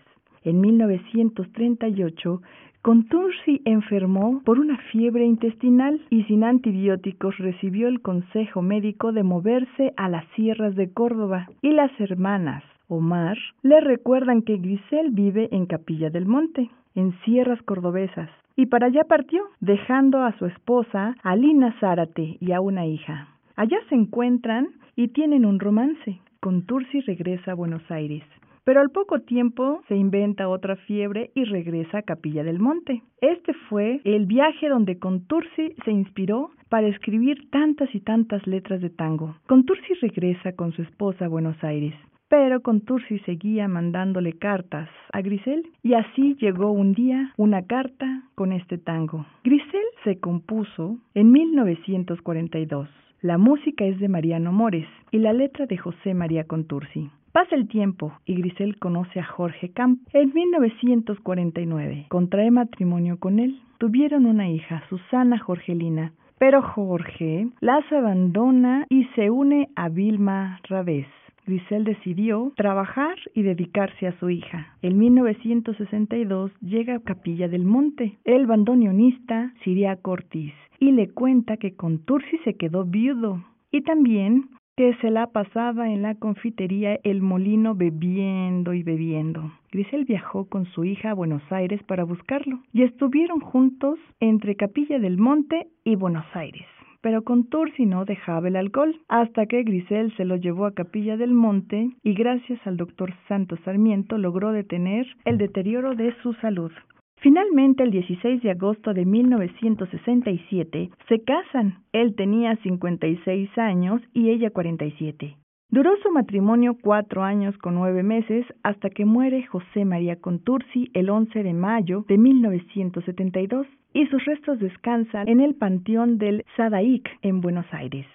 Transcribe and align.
En 0.43 0.59
1938, 0.59 2.41
Contursi 2.81 3.61
enfermó 3.63 4.41
por 4.43 4.57
una 4.57 4.79
fiebre 4.91 5.23
intestinal 5.23 6.01
y 6.09 6.23
sin 6.23 6.43
antibióticos 6.43 7.37
recibió 7.37 7.87
el 7.87 8.01
consejo 8.01 8.63
médico 8.63 9.11
de 9.11 9.21
moverse 9.21 9.93
a 9.97 10.09
las 10.09 10.25
sierras 10.35 10.75
de 10.75 10.91
Córdoba 10.91 11.47
y 11.61 11.69
las 11.73 11.91
hermanas 11.99 12.63
Omar 12.87 13.37
le 13.61 13.81
recuerdan 13.81 14.41
que 14.41 14.57
Grisel 14.57 15.11
vive 15.11 15.47
en 15.51 15.67
Capilla 15.67 16.09
del 16.09 16.25
Monte, 16.25 16.71
en 16.95 17.13
sierras 17.23 17.61
cordobesas, 17.61 18.31
y 18.55 18.67
para 18.67 18.87
allá 18.87 19.03
partió, 19.03 19.43
dejando 19.59 20.23
a 20.23 20.37
su 20.37 20.45
esposa, 20.45 21.15
Alina 21.23 21.75
Zárate, 21.79 22.37
y 22.39 22.51
a 22.51 22.61
una 22.61 22.85
hija. 22.85 23.29
Allá 23.55 23.77
se 23.89 23.95
encuentran 23.95 24.67
y 24.95 25.09
tienen 25.09 25.45
un 25.45 25.59
romance. 25.59 26.19
Contursi 26.39 27.01
regresa 27.01 27.51
a 27.51 27.55
Buenos 27.55 27.83
Aires. 27.89 28.23
Pero 28.63 28.81
al 28.81 28.89
poco 28.89 29.19
tiempo 29.19 29.81
se 29.87 29.95
inventa 29.95 30.49
otra 30.49 30.75
fiebre 30.75 31.29
y 31.35 31.43
regresa 31.43 31.99
a 31.99 32.01
Capilla 32.01 32.43
del 32.43 32.59
Monte. 32.59 33.03
Este 33.21 33.53
fue 33.69 34.01
el 34.03 34.25
viaje 34.25 34.69
donde 34.69 34.97
Contursi 34.97 35.75
se 35.85 35.91
inspiró 35.91 36.49
para 36.69 36.87
escribir 36.87 37.49
tantas 37.51 37.93
y 37.93 37.99
tantas 37.99 38.45
letras 38.47 38.81
de 38.81 38.89
tango. 38.89 39.35
Contursi 39.45 39.93
regresa 40.01 40.53
con 40.53 40.71
su 40.71 40.81
esposa 40.81 41.25
a 41.25 41.29
Buenos 41.29 41.63
Aires 41.63 41.93
pero 42.27 42.61
Contursi 42.61 43.19
seguía 43.19 43.67
mandándole 43.67 44.33
cartas 44.33 44.89
a 45.13 45.21
Grisel 45.21 45.67
y 45.83 45.93
así 45.93 46.35
llegó 46.39 46.71
un 46.71 46.93
día 46.93 47.33
una 47.37 47.63
carta 47.63 48.23
con 48.35 48.51
este 48.51 48.77
tango. 48.77 49.25
Grisel 49.43 49.85
se 50.03 50.19
compuso 50.19 50.97
en 51.13 51.31
1942. 51.31 52.89
La 53.21 53.37
música 53.37 53.85
es 53.85 53.99
de 53.99 54.09
Mariano 54.09 54.51
Mores 54.51 54.87
y 55.11 55.19
la 55.19 55.33
letra 55.33 55.65
de 55.65 55.77
José 55.77 56.13
María 56.13 56.45
Contursi. 56.45 57.09
Pasa 57.31 57.55
el 57.55 57.67
tiempo 57.67 58.13
y 58.25 58.35
Grisel 58.35 58.77
conoce 58.77 59.19
a 59.19 59.25
Jorge 59.25 59.69
Camp. 59.69 59.99
En 60.13 60.33
1949 60.33 62.05
contrae 62.09 62.49
matrimonio 62.49 63.19
con 63.19 63.39
él. 63.39 63.59
Tuvieron 63.77 64.25
una 64.25 64.49
hija, 64.49 64.83
Susana 64.89 65.37
Jorgelina, 65.37 66.13
pero 66.37 66.61
Jorge 66.61 67.47
las 67.59 67.91
abandona 67.91 68.85
y 68.89 69.05
se 69.15 69.29
une 69.29 69.67
a 69.75 69.89
Vilma 69.89 70.59
Ravés. 70.69 71.07
Grisel 71.45 71.83
decidió 71.83 72.53
trabajar 72.55 73.15
y 73.33 73.43
dedicarse 73.43 74.07
a 74.07 74.17
su 74.19 74.29
hija. 74.29 74.75
En 74.81 74.97
1962 74.97 76.51
llega 76.61 76.95
a 76.95 76.99
Capilla 76.99 77.47
del 77.47 77.65
Monte 77.65 78.17
el 78.23 78.47
bandoneonista 78.47 79.53
Siria 79.63 79.99
Ortiz 80.03 80.53
y 80.79 80.91
le 80.91 81.09
cuenta 81.09 81.57
que 81.57 81.75
con 81.75 81.99
Tursi 81.99 82.37
se 82.43 82.55
quedó 82.55 82.85
viudo 82.85 83.43
y 83.71 83.81
también 83.81 84.49
que 84.75 84.93
se 84.95 85.09
la 85.09 85.27
pasaba 85.27 85.89
en 85.89 86.01
la 86.01 86.15
confitería 86.15 86.99
El 87.03 87.21
Molino 87.21 87.75
bebiendo 87.75 88.73
y 88.73 88.83
bebiendo. 88.83 89.53
Grisel 89.71 90.03
viajó 90.03 90.49
con 90.49 90.65
su 90.65 90.83
hija 90.83 91.11
a 91.11 91.13
Buenos 91.13 91.43
Aires 91.49 91.81
para 91.83 92.03
buscarlo 92.03 92.59
y 92.73 92.83
estuvieron 92.83 93.39
juntos 93.39 93.97
entre 94.19 94.55
Capilla 94.55 94.99
del 94.99 95.17
Monte 95.17 95.67
y 95.85 95.95
Buenos 95.95 96.25
Aires 96.33 96.65
pero 97.05 97.23
con 97.23 97.47
Tursi 97.49 97.85
no 97.85 98.03
dejaba 98.03 98.47
el 98.47 98.55
alcohol, 98.55 98.99
hasta 99.09 99.45
que 99.45 99.61
Grisel 99.61 100.11
se 100.17 100.25
lo 100.25 100.37
llevó 100.37 100.65
a 100.65 100.73
Capilla 100.73 101.17
del 101.17 101.35
Monte 101.35 101.91
y 102.01 102.15
gracias 102.15 102.59
al 102.65 102.77
doctor 102.77 103.13
Santos 103.27 103.59
Sarmiento 103.63 104.17
logró 104.17 104.51
detener 104.51 105.05
el 105.23 105.37
deterioro 105.37 105.93
de 105.93 106.15
su 106.23 106.33
salud. 106.33 106.71
Finalmente, 107.17 107.83
el 107.83 107.91
16 107.91 108.41
de 108.41 108.49
agosto 108.49 108.95
de 108.95 109.05
1967, 109.05 110.89
se 111.07 111.21
casan. 111.21 111.83
Él 111.91 112.15
tenía 112.15 112.55
56 112.63 113.55
años 113.55 114.01
y 114.11 114.31
ella 114.31 114.49
47. 114.49 115.37
Duró 115.69 115.91
su 116.03 116.11
matrimonio 116.11 116.77
cuatro 116.79 117.23
años 117.23 117.57
con 117.57 117.75
nueve 117.75 118.03
meses 118.03 118.45
hasta 118.63 118.89
que 118.89 119.03
muere 119.03 119.45
José 119.47 119.83
María 119.83 120.17
Contursi 120.17 120.89
el 120.93 121.09
11 121.09 121.43
de 121.43 121.53
mayo 121.53 122.05
de 122.07 122.17
1972 122.17 123.67
y 123.93 124.05
sus 124.07 124.23
restos 124.25 124.59
descansan 124.59 125.27
en 125.27 125.41
el 125.41 125.55
Panteón 125.55 126.17
del 126.17 126.45
Sadaic 126.55 127.09
en 127.21 127.41
Buenos 127.41 127.65
Aires. 127.71 128.05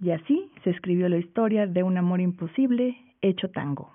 Y 0.00 0.10
así 0.10 0.50
se 0.62 0.70
escribió 0.70 1.08
la 1.08 1.18
historia 1.18 1.66
de 1.66 1.82
un 1.82 1.98
amor 1.98 2.20
imposible 2.20 2.96
hecho 3.20 3.50
tango. 3.50 3.90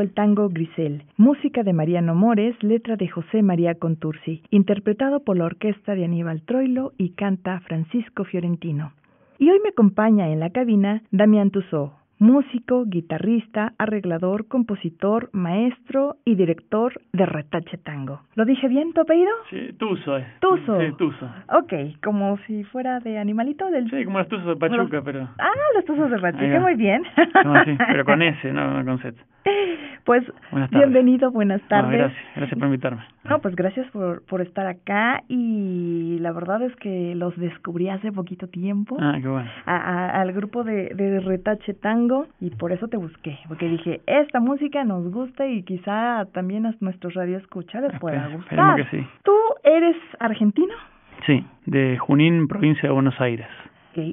El 0.00 0.12
tango 0.12 0.48
Grisel, 0.48 1.02
música 1.16 1.62
de 1.62 1.72
Mariano 1.72 2.14
Mores, 2.14 2.54
letra 2.62 2.96
de 2.96 3.08
José 3.08 3.42
María 3.42 3.74
Contursi, 3.74 4.42
interpretado 4.50 5.20
por 5.20 5.36
la 5.36 5.44
orquesta 5.44 5.94
de 5.94 6.04
Aníbal 6.04 6.42
Troilo 6.42 6.92
y 6.98 7.10
canta 7.10 7.60
Francisco 7.60 8.24
Fiorentino. 8.24 8.92
Y 9.38 9.50
hoy 9.50 9.60
me 9.62 9.70
acompaña 9.70 10.28
en 10.28 10.40
la 10.40 10.50
cabina 10.50 11.02
Damián 11.10 11.50
Tussaud, 11.50 11.90
músico, 12.18 12.84
guitarrista, 12.86 13.72
arreglador, 13.78 14.48
compositor, 14.48 15.30
maestro 15.32 16.16
y 16.24 16.34
director 16.34 17.00
de 17.12 17.26
Retache 17.26 17.78
Tango. 17.78 18.20
¿Lo 18.34 18.44
dije 18.44 18.68
bien 18.68 18.92
tu 18.92 19.00
apellido? 19.00 19.30
Sí, 19.50 19.72
Tuso. 19.78 20.18
Tuso. 20.40 20.80
Sí, 20.80 20.92
Tuso. 20.98 21.30
Ok, 21.48 21.72
como 22.02 22.38
si 22.46 22.64
fuera 22.64 23.00
de 23.00 23.18
animalito 23.18 23.70
del... 23.70 23.90
Sí, 23.90 24.04
como 24.04 24.18
los 24.18 24.28
Tuzos 24.28 24.46
de 24.46 24.56
Pachuca, 24.56 25.02
pero... 25.04 25.28
Ah, 25.38 25.50
los 25.74 25.84
Tuzos 25.84 26.10
de 26.10 26.18
Pachuca, 26.18 26.60
muy 26.60 26.74
bien. 26.74 27.02
No, 27.44 27.64
sí, 27.64 27.76
pero 27.88 28.04
con 28.04 28.22
S, 28.22 28.52
no 28.52 28.84
con 28.84 28.98
Z. 28.98 29.14
Pues 30.04 30.24
bienvenido, 30.70 31.30
buenas 31.30 31.60
tardes. 31.68 31.98
gracias, 31.98 32.22
gracias 32.34 32.58
por 32.58 32.66
invitarme. 32.68 33.02
No, 33.24 33.40
pues 33.40 33.54
gracias 33.54 33.90
por, 33.90 34.24
por 34.24 34.40
estar 34.40 34.66
acá 34.66 35.22
y 35.28 36.16
la 36.20 36.32
verdad 36.32 36.62
es 36.62 36.74
que 36.76 37.14
los 37.14 37.36
descubrí 37.36 37.90
hace 37.90 38.10
poquito 38.10 38.48
tiempo. 38.48 38.96
Ah, 38.98 39.18
qué 39.20 39.28
bueno. 39.28 39.50
al 39.66 40.32
grupo 40.32 40.64
de, 40.64 40.94
de 40.94 41.20
Retache 41.20 41.74
Tango 41.74 42.07
y 42.40 42.50
por 42.50 42.72
eso 42.72 42.88
te 42.88 42.96
busqué, 42.96 43.38
porque 43.48 43.68
dije, 43.68 44.00
esta 44.06 44.40
música 44.40 44.84
nos 44.84 45.10
gusta 45.10 45.46
y 45.46 45.62
quizá 45.62 46.26
también 46.32 46.66
a 46.66 46.74
nuestros 46.80 47.14
radioescuchas 47.14 47.82
les 47.82 47.98
pueda 48.00 48.28
gustar. 48.28 48.76
que 48.76 48.84
sí. 48.96 49.06
¿Tú 49.24 49.32
eres 49.64 49.96
argentino? 50.18 50.74
Sí, 51.26 51.44
de 51.66 51.98
Junín, 51.98 52.48
provincia 52.48 52.88
de 52.88 52.94
Buenos 52.94 53.20
Aires. 53.20 53.46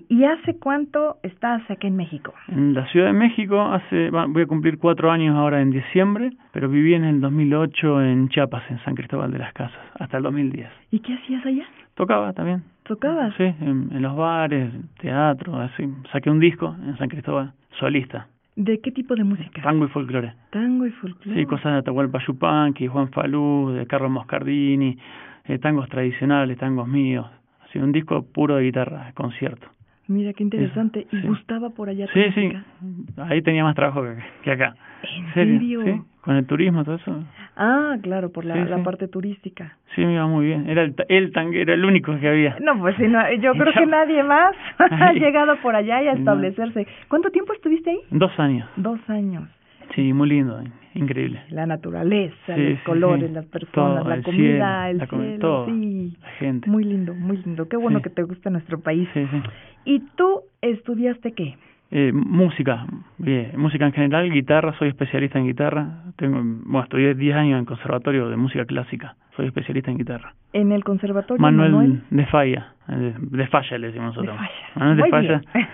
¿Y 0.09 0.23
hace 0.23 0.57
cuánto 0.57 1.17
estás 1.21 1.61
aquí 1.69 1.87
en 1.87 1.95
México? 1.95 2.33
En 2.47 2.73
la 2.73 2.87
Ciudad 2.87 3.07
de 3.07 3.13
México 3.13 3.61
hace 3.61 4.09
voy 4.09 4.41
a 4.41 4.47
cumplir 4.47 4.79
cuatro 4.79 5.11
años 5.11 5.35
ahora 5.35 5.61
en 5.61 5.69
diciembre, 5.69 6.31
pero 6.51 6.69
viví 6.69 6.95
en 6.95 7.03
el 7.03 7.21
2008 7.21 8.01
en 8.01 8.29
Chiapas, 8.29 8.63
en 8.71 8.79
San 8.79 8.95
Cristóbal 8.95 9.31
de 9.31 9.39
las 9.39 9.53
Casas, 9.53 9.77
hasta 9.99 10.17
el 10.17 10.23
2010. 10.23 10.67
¿Y 10.91 10.99
qué 10.99 11.13
hacías 11.13 11.45
allá? 11.45 11.65
Tocaba 11.93 12.33
también, 12.33 12.63
¿Tocabas? 12.85 13.33
Sí, 13.35 13.43
en, 13.43 13.89
en 13.91 14.01
los 14.01 14.15
bares, 14.15 14.71
teatro, 14.99 15.55
así. 15.59 15.83
Saqué 16.11 16.29
un 16.29 16.39
disco 16.39 16.75
en 16.83 16.95
San 16.97 17.09
Cristóbal, 17.09 17.53
solista. 17.79 18.27
¿De 18.55 18.79
qué 18.79 18.91
tipo 18.91 19.15
de 19.15 19.23
música? 19.23 19.61
Tango 19.63 19.85
y 19.85 19.89
folclore. 19.89 20.33
Tango 20.51 20.85
y 20.85 20.91
folclore. 20.91 21.39
Sí, 21.39 21.45
cosas 21.45 21.73
de 21.73 21.79
Atahualpa 21.79 22.19
Yupanqui, 22.25 22.87
Juan 22.87 23.09
Falú, 23.09 23.71
de 23.71 23.85
Carlos 23.87 24.11
Moscardini, 24.11 24.97
eh, 25.45 25.57
tangos 25.59 25.89
tradicionales, 25.89 26.57
tangos 26.57 26.87
míos. 26.87 27.25
Así, 27.67 27.79
un 27.79 27.91
disco 27.91 28.23
puro 28.23 28.55
de 28.55 28.63
guitarra, 28.63 29.11
concierto. 29.13 29.67
Mira, 30.07 30.33
qué 30.33 30.43
interesante. 30.43 31.01
Eso, 31.07 31.17
¿Y 31.17 31.21
sí. 31.21 31.27
gustaba 31.27 31.69
por 31.71 31.89
allá 31.89 32.05
Sí, 32.13 32.21
sí, 32.35 32.41
música? 32.41 32.63
ahí 33.27 33.41
tenía 33.41 33.63
más 33.63 33.75
trabajo 33.75 34.03
que, 34.03 34.15
que 34.43 34.51
acá. 34.51 34.75
¿En 35.17 35.33
serio? 35.33 35.81
Sí, 35.83 36.01
con 36.21 36.35
el 36.35 36.45
turismo, 36.45 36.83
todo 36.83 36.95
eso. 36.95 37.23
Ah, 37.57 37.95
claro, 38.01 38.31
por 38.31 38.45
la, 38.45 38.53
Sí, 38.55 38.69
la 38.69 38.77
sí. 38.77 38.83
parte 38.83 39.07
turística. 39.07 39.77
Sí, 39.95 40.05
me 40.05 40.13
iba 40.13 40.27
muy 40.27 40.45
bien. 40.45 40.69
Era 40.69 40.83
el, 40.83 40.93
el 41.09 41.31
tangue, 41.31 41.61
era 41.61 41.73
el 41.73 41.85
único 41.85 42.17
que 42.19 42.27
había. 42.27 42.57
No, 42.59 42.77
pues 42.79 42.95
sí, 42.97 43.07
no, 43.07 43.19
yo 43.35 43.53
creo 43.53 43.73
que 43.73 43.85
nadie 43.87 44.21
más 44.23 44.55
ha 44.79 45.13
llegado 45.13 45.55
por 45.61 45.75
allá 45.75 46.01
y 46.03 46.07
a 46.07 46.13
establecerse. 46.13 46.85
¿Cuánto 47.07 47.29
tiempo 47.31 47.53
estuviste 47.53 47.89
ahí? 47.91 47.99
Dos 48.11 48.37
años. 48.39 48.67
Dos 48.75 48.99
años. 49.09 49.49
Sí, 49.93 50.13
muy 50.13 50.29
lindo, 50.29 50.61
increíble. 50.93 51.41
La 51.49 51.65
naturaleza, 51.65 52.55
Sí, 52.55 52.69
los 52.71 52.79
colores, 52.81 53.27
sí. 53.29 53.33
las 53.33 53.45
personas, 53.45 53.99
Todo, 54.01 54.09
la 54.09 54.15
el 54.15 54.23
comida, 54.23 54.85
cielo, 54.87 54.89
el 54.91 54.97
la 54.97 55.05
cielo, 55.07 55.39
todo. 55.39 55.65
sí. 55.67 56.17
La 56.21 56.29
gente. 56.39 56.69
Muy 56.69 56.83
lindo, 56.83 57.13
muy 57.13 57.37
lindo. 57.37 57.67
Qué 57.69 57.77
bueno 57.77 58.01
que 58.01 58.09
te 58.09 58.23
gusta 58.23 58.49
nuestro 58.49 58.79
país. 58.81 59.07
¿Y 59.85 59.99
tú 60.15 60.41
estudiaste 60.61 61.33
qué? 61.33 61.55
Eh, 61.91 62.11
música, 62.13 62.87
bien, 63.19 63.51
música 63.57 63.85
en 63.85 63.93
general, 63.93 64.29
guitarra, 64.31 64.73
soy 64.79 64.87
especialista 64.89 65.37
en 65.37 65.45
guitarra. 65.45 66.01
Tengo, 66.17 66.41
bueno, 66.65 66.83
estudié 66.83 67.13
10 67.13 67.35
años 67.35 67.59
en 67.59 67.65
conservatorio 67.65 68.27
de 68.27 68.35
música 68.37 68.65
clásica. 68.65 69.15
Soy 69.35 69.45
especialista 69.45 69.91
en 69.91 69.97
guitarra. 69.99 70.33
En 70.51 70.71
el 70.71 70.83
conservatorio 70.83 71.39
Manuel, 71.41 72.01
de 72.09 72.25
Falla, 72.25 72.73
eh, 72.89 73.13
de 73.17 73.47
Falla 73.47 73.77
le 73.77 73.87
decimos 73.87 74.15
de 74.15 74.23
nosotros. 74.23 74.35
Falla. 74.37 74.69
Manuel 74.75 74.97
de 74.97 75.01
Muy 75.03 75.11
Falla, 75.11 75.41
bien. 75.53 75.67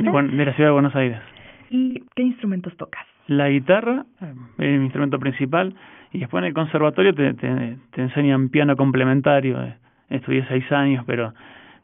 de, 0.00 0.10
Buen- 0.10 0.36
de 0.36 0.44
la 0.46 0.52
ciudad 0.54 0.70
de 0.70 0.72
Buenos 0.72 0.96
Aires. 0.96 1.18
¿Y 1.70 2.02
qué 2.16 2.22
instrumentos 2.22 2.74
tocas? 2.76 3.04
La 3.26 3.48
guitarra 3.48 4.04
eh, 4.20 4.32
es 4.58 4.78
mi 4.78 4.84
instrumento 4.84 5.18
principal 5.18 5.74
y 6.12 6.18
después 6.20 6.42
en 6.42 6.48
el 6.48 6.54
conservatorio 6.54 7.14
te, 7.14 7.34
te, 7.34 7.76
te 7.92 8.02
enseñan 8.02 8.48
piano 8.48 8.76
complementario. 8.76 9.62
eh. 9.62 9.74
Estudié 10.08 10.44
seis 10.48 10.70
años, 10.72 11.04
pero 11.06 11.32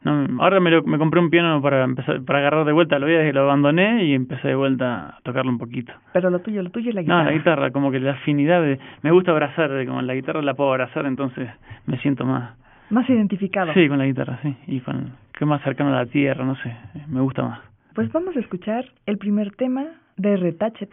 no, 0.03 0.27
ahora 0.43 0.59
me, 0.59 0.69
lo, 0.69 0.83
me 0.83 0.97
compré 0.97 1.19
un 1.21 1.29
piano 1.29 1.61
para 1.61 1.83
empezar 1.85 2.21
para 2.23 2.39
agarrar 2.39 2.65
de 2.65 2.73
vuelta. 2.73 2.99
Lo 2.99 3.07
que 3.07 3.31
lo 3.33 3.41
abandoné 3.43 4.03
y 4.03 4.13
empecé 4.13 4.49
de 4.49 4.55
vuelta 4.55 5.15
a 5.17 5.19
tocarlo 5.23 5.49
un 5.51 5.57
poquito. 5.57 5.93
Pero 6.13 6.29
lo 6.29 6.39
tuyo, 6.39 6.61
lo 6.61 6.69
tuyo 6.69 6.89
es 6.89 6.95
la 6.95 7.01
No, 7.01 7.05
guitarra. 7.05 7.23
la 7.23 7.31
guitarra, 7.31 7.71
como 7.71 7.89
que 7.91 7.99
la 8.01 8.11
afinidad 8.11 8.61
de... 8.61 8.79
Me 9.01 9.11
gusta 9.11 9.31
abrazar, 9.31 9.71
de 9.71 9.85
como 9.85 10.01
la 10.01 10.13
guitarra 10.13 10.41
la 10.41 10.53
puedo 10.55 10.69
abrazar, 10.71 11.05
entonces 11.05 11.49
me 11.85 11.97
siento 11.99 12.25
más... 12.25 12.51
Más 12.89 13.09
identificado. 13.09 13.73
Sí, 13.73 13.87
con 13.89 13.97
la 13.97 14.05
guitarra, 14.05 14.39
sí. 14.43 14.55
Y 14.67 14.79
con... 14.81 15.13
que 15.37 15.45
más 15.45 15.61
cercano 15.63 15.89
a 15.93 15.99
la 15.99 16.05
tierra, 16.05 16.45
no 16.45 16.55
sé. 16.57 16.75
Me 17.07 17.19
gusta 17.21 17.43
más. 17.43 17.59
Pues 17.95 18.11
vamos 18.11 18.35
a 18.35 18.39
escuchar 18.39 18.85
el 19.05 19.17
primer 19.17 19.51
tema 19.55 19.85
de 20.17 20.35
Retache 20.35 20.87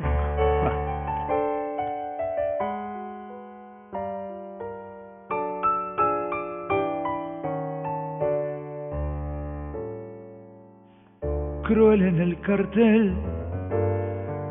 cruel 11.65 12.03
en 12.03 12.21
el 12.21 12.39
cartel. 12.41 13.15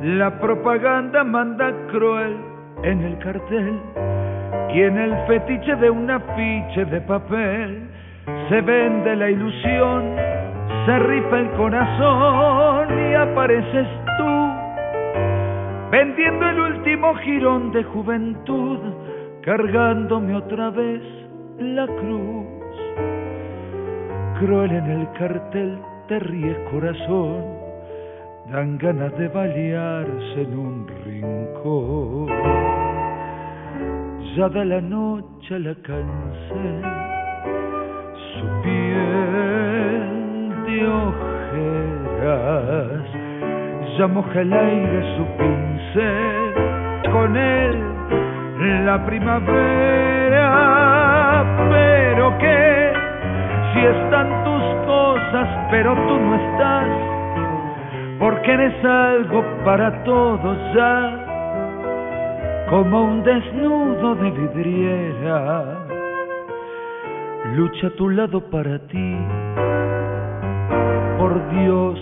La 0.02 0.40
propaganda 0.40 1.24
manda 1.24 1.72
cruel 1.92 2.36
en 2.84 3.02
el 3.02 3.18
cartel. 3.20 3.80
Y 4.74 4.82
en 4.82 4.98
el 4.98 5.16
fetiche 5.28 5.76
de 5.76 5.90
un 5.90 6.10
afiche 6.10 6.86
de 6.86 7.00
papel 7.02 7.88
se 8.50 8.62
vende 8.62 9.16
la 9.16 9.30
ilusión, 9.30 10.16
se 10.86 11.00
rifa 11.00 11.40
el 11.40 11.50
corazón 11.52 12.88
y 13.12 13.14
apareces 13.14 13.88
vendiendo 15.94 16.50
el 16.50 16.60
último 16.60 17.14
jirón 17.18 17.72
de 17.72 17.84
juventud, 17.84 18.80
cargándome 19.44 20.36
otra 20.36 20.72
vez 20.72 21.04
la 21.60 21.86
cruz. 21.86 22.48
Cruel 24.40 24.72
en 24.72 24.90
el 24.90 25.08
cartel 25.12 25.78
te 26.08 26.18
ríes 26.18 26.58
corazón, 26.72 27.44
dan 28.52 28.80
ganas 28.80 29.16
de 29.20 29.28
balearse 29.28 30.42
en 30.42 30.58
un 30.58 30.88
rincón. 31.06 32.28
Ya 34.36 34.50
da 34.50 34.66
la 34.66 34.82
noche 34.82 35.60
la 35.60 35.76
cansé, 35.76 36.82
su 38.34 38.46
piel 38.64 40.10
de 40.66 40.88
ojeras, 42.08 43.06
ya 43.96 44.08
moja 44.08 44.42
el 44.42 44.54
aire 44.54 45.18
su 45.18 45.24
pincel, 45.38 45.83
con 45.94 47.38
él 47.38 47.84
la 48.86 49.06
primavera, 49.06 50.48
pero 51.70 52.38
que 52.40 52.94
si 53.74 53.80
están 53.80 54.44
tus 54.44 54.64
cosas, 54.88 55.48
pero 55.70 55.94
tú 55.94 56.20
no 56.20 56.36
estás, 56.36 56.88
porque 58.20 58.54
eres 58.54 58.86
algo 58.86 59.44
para 59.64 60.04
todos 60.04 60.58
ya, 60.74 62.66
como 62.70 63.04
un 63.04 63.24
desnudo 63.24 64.16
de 64.16 64.32
vidriera. 64.32 65.64
Lucha 67.56 67.88
a 67.88 67.92
tu 67.92 68.10
lado 68.10 68.42
para 68.50 68.80
ti, 68.88 69.18
por 71.20 71.50
Dios, 71.52 72.00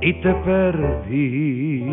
y 0.00 0.14
te 0.22 0.32
perdí. 0.34 1.92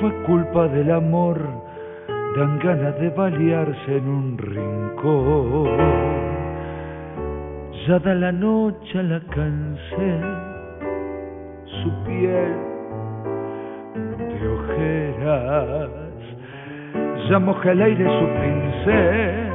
fue 0.00 0.12
culpa 0.26 0.68
del 0.68 0.90
amor, 0.90 1.38
dan 2.36 2.58
ganas 2.58 2.98
de 3.00 3.08
balearse 3.10 3.96
en 3.96 4.08
un 4.08 4.38
rincón. 4.38 5.68
Ya 7.86 7.98
da 7.98 8.14
la 8.14 8.32
noche 8.32 9.02
la 9.02 9.20
cansé, 9.20 10.20
su 11.82 11.90
piel 12.04 12.54
de 14.18 14.48
ojeras, 14.48 15.90
ya 17.28 17.38
moja 17.38 17.72
el 17.72 17.82
aire 17.82 18.04
su 18.04 18.26
pincel 18.40 19.52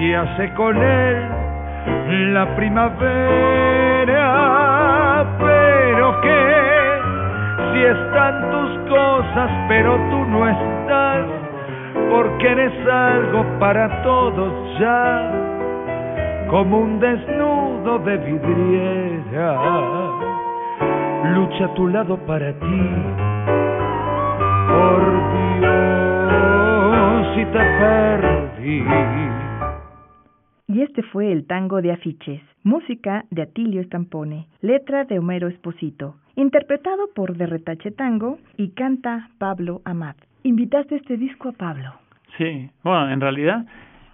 y 0.00 0.14
hace 0.14 0.54
con 0.54 0.76
él 0.76 1.22
la 2.34 2.56
primavera, 2.56 4.59
están 7.82 8.50
tus 8.50 8.90
cosas, 8.90 9.50
pero 9.68 9.96
tú 10.10 10.24
no 10.26 10.48
estás, 10.48 11.26
porque 12.10 12.48
eres 12.48 12.86
algo 12.86 13.44
para 13.58 14.02
todos 14.02 14.78
ya 14.78 15.30
como 16.50 16.78
un 16.80 16.98
desnudo 16.98 17.98
de 18.00 18.16
vidriera. 18.18 19.60
Lucha 21.34 21.66
a 21.66 21.74
tu 21.74 21.86
lado 21.86 22.16
para 22.26 22.52
ti, 22.52 22.88
por 24.68 25.02
Dios, 25.60 27.26
si 27.34 27.44
te 27.44 27.58
perdí. 27.58 28.84
Y 30.66 30.82
este 30.82 31.02
fue 31.04 31.30
el 31.30 31.46
tango 31.46 31.80
de 31.80 31.92
afiches, 31.92 32.42
música 32.62 33.24
de 33.30 33.42
Atilio 33.42 33.82
Stampone, 33.84 34.46
letra 34.60 35.04
de 35.04 35.18
Homero 35.18 35.48
Esposito, 35.48 36.16
interpretado 36.36 37.08
por 37.14 37.36
De 37.36 37.46
Retache 37.46 37.90
Tango 37.90 38.38
y 38.56 38.70
canta 38.70 39.30
Pablo 39.38 39.80
Amat. 39.84 40.16
Invitaste 40.42 40.96
este 40.96 41.16
disco 41.16 41.50
a 41.50 41.52
Pablo. 41.52 41.92
Sí, 42.38 42.70
bueno, 42.82 43.10
en 43.10 43.20
realidad 43.20 43.66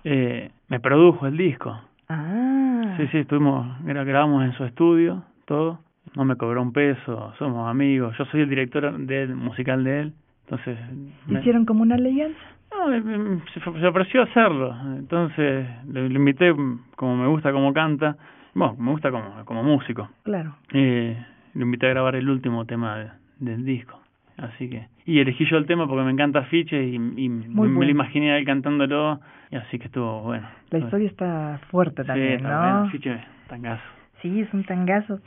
eh, 0.05 0.51
me 0.69 0.81
produjo 0.81 1.27
el 1.27 1.37
disco. 1.37 1.79
Ah. 2.09 2.95
Sí, 2.97 3.07
sí, 3.09 3.19
estuvimos, 3.19 3.67
gra- 3.85 4.05
grabamos 4.05 4.45
en 4.45 4.53
su 4.53 4.65
estudio, 4.65 5.23
todo. 5.45 5.81
No 6.15 6.25
me 6.25 6.37
cobró 6.37 6.63
un 6.63 6.73
peso, 6.73 7.33
somos 7.39 7.69
amigos. 7.69 8.17
Yo 8.17 8.25
soy 8.27 8.41
el 8.43 8.49
director 8.49 8.97
del 8.99 9.35
musical 9.35 9.85
de 9.85 10.01
él, 10.01 10.13
entonces... 10.45 10.79
me- 11.27 11.41
Hicieron 11.41 11.65
como 11.67 11.83
una 11.83 11.97
alianza. 11.97 12.39
No, 12.73 13.41
se, 13.81 13.87
ofreció 13.87 14.23
hacerlo, 14.23 14.75
entonces 14.97 15.67
lo, 15.89 16.05
invité 16.07 16.53
como 16.97 17.17
me 17.17 17.27
gusta 17.29 17.53
como 17.53 17.73
canta 17.73 18.17
bueno, 18.57 18.75
me 18.79 18.91
gusta 18.91 19.11
como, 19.11 19.45
como 19.45 19.63
músico. 19.63 20.09
Claro. 20.25 20.55
Eh, 20.73 21.17
lo 21.55 21.63
invité 21.63 21.87
a 21.87 21.91
grabar 21.91 22.17
el 22.17 22.29
último 22.29 22.65
tema 22.65 22.97
de- 22.99 23.11
del 23.39 23.65
disco. 23.65 24.01
Así 24.39 24.69
que, 24.69 24.89
y 25.07 25.21
elegí 25.21 25.47
yo 25.47 25.57
el 25.57 25.65
tema 25.67 25.87
porque 25.89 26.05
me 26.05 26.11
encanta 26.11 26.43
Fiche 26.45 26.83
y, 26.85 26.97
y 26.97 27.29
me, 27.29 27.49
me 27.69 27.85
lo 27.87 27.91
imaginé 27.91 28.33
a 28.33 28.37
él 28.39 28.45
cantándolo, 28.45 29.19
y 29.51 29.57
así 29.57 29.79
que 29.79 29.87
estuvo 29.87 30.21
bueno. 30.23 30.47
La 30.71 30.79
historia 30.81 31.09
está 31.09 31.59
fuerte 31.71 32.03
Sí, 32.03 32.07
también, 32.07 32.33
está 32.35 32.49
¿no? 32.51 32.61
bueno, 32.81 32.91
Fiche, 32.91 33.19
tangazo. 33.49 33.83
Sí, 34.21 34.41
es 34.41 34.53
un 34.53 34.65
tangazo. 34.65 35.21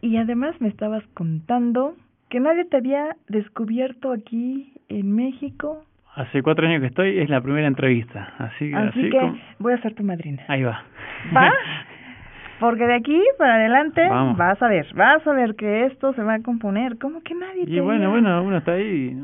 Y 0.00 0.16
además 0.16 0.60
me 0.60 0.68
estabas 0.68 1.02
contando 1.14 1.94
que 2.28 2.38
nadie 2.38 2.64
te 2.64 2.76
había 2.76 3.16
descubierto 3.28 4.12
aquí 4.12 4.72
en 4.88 5.12
México. 5.12 5.84
Hace 6.14 6.42
cuatro 6.42 6.66
años 6.68 6.80
que 6.82 6.86
estoy, 6.88 7.18
es 7.18 7.28
la 7.30 7.40
primera 7.40 7.66
entrevista, 7.66 8.32
así, 8.38 8.70
que- 8.70 8.76
Así 8.76 9.00
así 9.00 9.10
que 9.10 9.18
como- 9.18 9.38
voy 9.58 9.72
a 9.72 9.82
ser 9.82 9.94
tu 9.94 10.04
madrina. 10.04 10.42
ahí 10.46 10.62
va. 10.62 10.84
¿Va? 11.36 11.50
Porque 12.62 12.86
de 12.86 12.94
aquí 12.94 13.20
para 13.38 13.56
adelante 13.56 14.08
Vamos. 14.08 14.36
vas 14.38 14.62
a 14.62 14.68
ver, 14.68 14.86
vas 14.94 15.26
a 15.26 15.32
ver 15.32 15.54
que 15.56 15.84
esto 15.86 16.12
se 16.14 16.22
va 16.22 16.34
a 16.34 16.42
componer. 16.42 16.96
¿Cómo 16.98 17.20
que 17.22 17.34
nadie 17.34 17.64
Y 17.66 17.80
bueno, 17.80 18.10
bueno, 18.10 18.40
uno 18.42 18.56
está 18.58 18.72
ahí. 18.72 19.16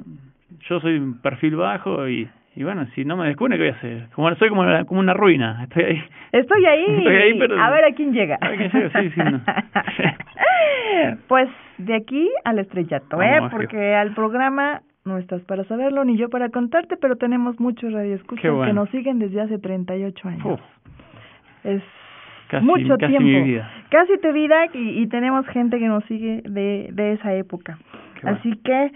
Yo 0.68 0.80
soy 0.80 0.98
un 0.98 1.20
perfil 1.20 1.54
bajo 1.56 2.08
y, 2.08 2.28
y 2.56 2.64
bueno, 2.64 2.84
si 2.96 3.04
no 3.04 3.16
me 3.16 3.28
descubre, 3.28 3.56
¿qué 3.56 3.62
voy 3.62 3.72
a 3.72 3.76
hacer? 3.76 4.08
Como, 4.14 4.34
soy 4.34 4.48
como, 4.48 4.62
una- 4.62 4.84
como 4.84 4.98
una 5.00 5.14
ruina. 5.14 5.62
Estoy 5.64 5.84
ahí. 5.84 6.02
Estoy 6.32 6.66
ahí. 6.66 6.84
Estoy 6.98 7.16
ahí, 7.16 7.38
pero- 7.38 7.60
A 7.62 7.70
ver 7.70 7.84
a 7.84 7.92
quién 7.94 8.12
llega. 8.12 8.38
A 8.40 8.48
ver 8.48 8.58
quién 8.58 8.70
llega, 8.72 9.00
sí, 9.02 9.10
sí, 9.10 9.20
no. 9.20 9.40
pues 11.28 11.48
de 11.78 11.94
aquí 11.94 12.28
al 12.44 12.58
estrellato, 12.58 13.22
¿eh? 13.22 13.36
Vamos, 13.36 13.52
Porque 13.52 13.94
al 13.94 14.14
programa 14.14 14.82
no 15.04 15.16
estás 15.18 15.42
para 15.42 15.64
saberlo 15.64 16.04
ni 16.04 16.16
yo 16.18 16.28
para 16.28 16.48
contarte, 16.50 16.96
pero 16.96 17.16
tenemos 17.16 17.58
muchos 17.60 17.92
radioescuchas 17.92 18.50
bueno. 18.52 18.66
que 18.66 18.72
nos 18.74 18.90
siguen 18.90 19.18
desde 19.18 19.40
hace 19.40 19.58
38 19.58 20.28
años. 20.28 20.44
Uf, 20.44 20.60
Es 21.64 21.82
Casi- 22.48 22.64
mucho 22.64 22.96
casi 22.98 23.06
tiempo. 23.16 23.28
mi 23.28 23.42
vida. 23.42 23.70
Casi 23.90 24.18
tu 24.18 24.32
vida 24.32 24.56
y, 24.74 25.02
y 25.02 25.06
tenemos 25.08 25.46
gente 25.48 25.78
que 25.78 25.86
nos 25.88 26.04
sigue 26.04 26.42
de, 26.48 26.90
de 26.92 27.12
esa 27.12 27.34
época. 27.34 27.78
Qué 28.14 28.22
bueno. 28.22 28.38
Así 28.38 28.56
que 28.64 28.92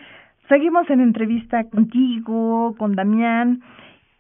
seguimos 0.49 0.89
en 0.91 1.01
entrevista 1.01 1.65
contigo, 1.71 2.75
con 2.79 2.95
Damián 2.95 3.61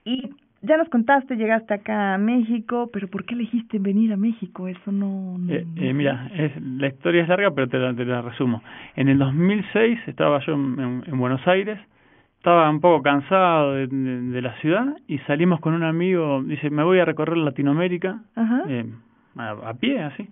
y 0.04 0.30
ya 0.64 0.76
nos 0.76 0.88
contaste, 0.90 1.34
llegaste 1.36 1.74
acá 1.74 2.14
a 2.14 2.18
México, 2.18 2.88
pero 2.92 3.08
¿por 3.08 3.24
qué 3.24 3.34
elegiste 3.34 3.80
venir 3.80 4.12
a 4.12 4.16
México? 4.16 4.68
Eso 4.68 4.92
no... 4.92 5.36
no- 5.38 5.52
Eh, 5.52 5.66
eh, 5.76 5.92
mira, 5.92 6.30
es, 6.36 6.52
la 6.62 6.86
historia 6.86 7.22
es 7.22 7.28
larga, 7.28 7.50
pero 7.52 7.66
te 7.68 7.78
la, 7.78 7.92
te 7.94 8.04
la 8.04 8.22
resumo. 8.22 8.62
En 8.94 9.08
el 9.08 9.18
2006 9.18 9.98
estaba 10.06 10.38
yo 10.46 10.54
en, 10.54 10.78
en- 10.78 11.02
en 11.06 11.18
Buenos 11.18 11.44
Aires, 11.48 11.80
estaba 12.36 12.70
un 12.70 12.80
poco 12.80 13.02
cansado 13.02 13.72
de, 13.74 13.88
de- 13.88 14.20
de 14.20 14.42
la 14.42 14.52
ciudad 14.60 14.86
y 15.08 15.18
salimos 15.26 15.58
con 15.58 15.74
un 15.74 15.82
amigo, 15.82 16.42
dice, 16.44 16.70
me 16.70 16.84
voy 16.84 17.00
a 17.00 17.04
recorrer 17.04 17.38
Latinoamérica 17.38 18.20
Ajá. 18.36 18.62
eh, 18.68 18.84
a, 19.36 19.50
a 19.50 19.74
pie, 19.74 20.00
así. 20.02 20.28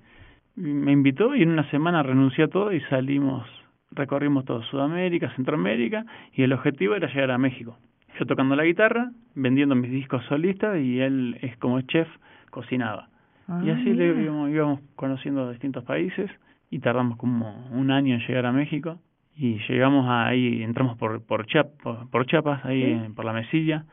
Me 0.56 0.92
invitó 0.92 1.34
y 1.34 1.42
en 1.42 1.50
una 1.50 1.68
semana 1.70 2.02
renuncié 2.02 2.44
a 2.44 2.48
todo 2.48 2.72
y 2.72 2.80
salimos, 2.82 3.46
recorrimos 3.92 4.44
todo 4.44 4.62
Sudamérica, 4.64 5.30
Centroamérica 5.36 6.04
y 6.34 6.42
el 6.42 6.52
objetivo 6.52 6.94
era 6.94 7.08
llegar 7.08 7.30
a 7.30 7.38
México. 7.38 7.76
Yo 8.18 8.26
tocando 8.26 8.54
la 8.56 8.64
guitarra, 8.64 9.12
vendiendo 9.34 9.74
mis 9.74 9.90
discos 9.90 10.24
solistas 10.26 10.78
y 10.78 11.00
él 11.00 11.38
es 11.40 11.56
como 11.58 11.80
chef, 11.82 12.08
cocinaba. 12.50 13.08
Ah, 13.48 13.62
Y 13.64 13.70
así 13.70 13.94
le 13.94 14.08
íbamos, 14.22 14.50
íbamos 14.50 14.80
conociendo 14.96 15.48
distintos 15.50 15.84
países 15.84 16.30
y 16.70 16.80
tardamos 16.80 17.16
como 17.16 17.66
un 17.70 17.90
año 17.90 18.14
en 18.14 18.20
llegar 18.26 18.46
a 18.46 18.52
México 18.52 18.98
y 19.36 19.58
llegamos 19.68 20.06
ahí, 20.08 20.62
entramos 20.62 20.98
por 20.98 21.22
por, 21.24 21.46
Chiap, 21.46 21.68
por, 21.82 22.10
por 22.10 22.26
Chiapas, 22.26 22.64
ahí 22.64 23.00
Sí. 23.06 23.12
por 23.14 23.24
la 23.24 23.32
Mesilla, 23.32 23.84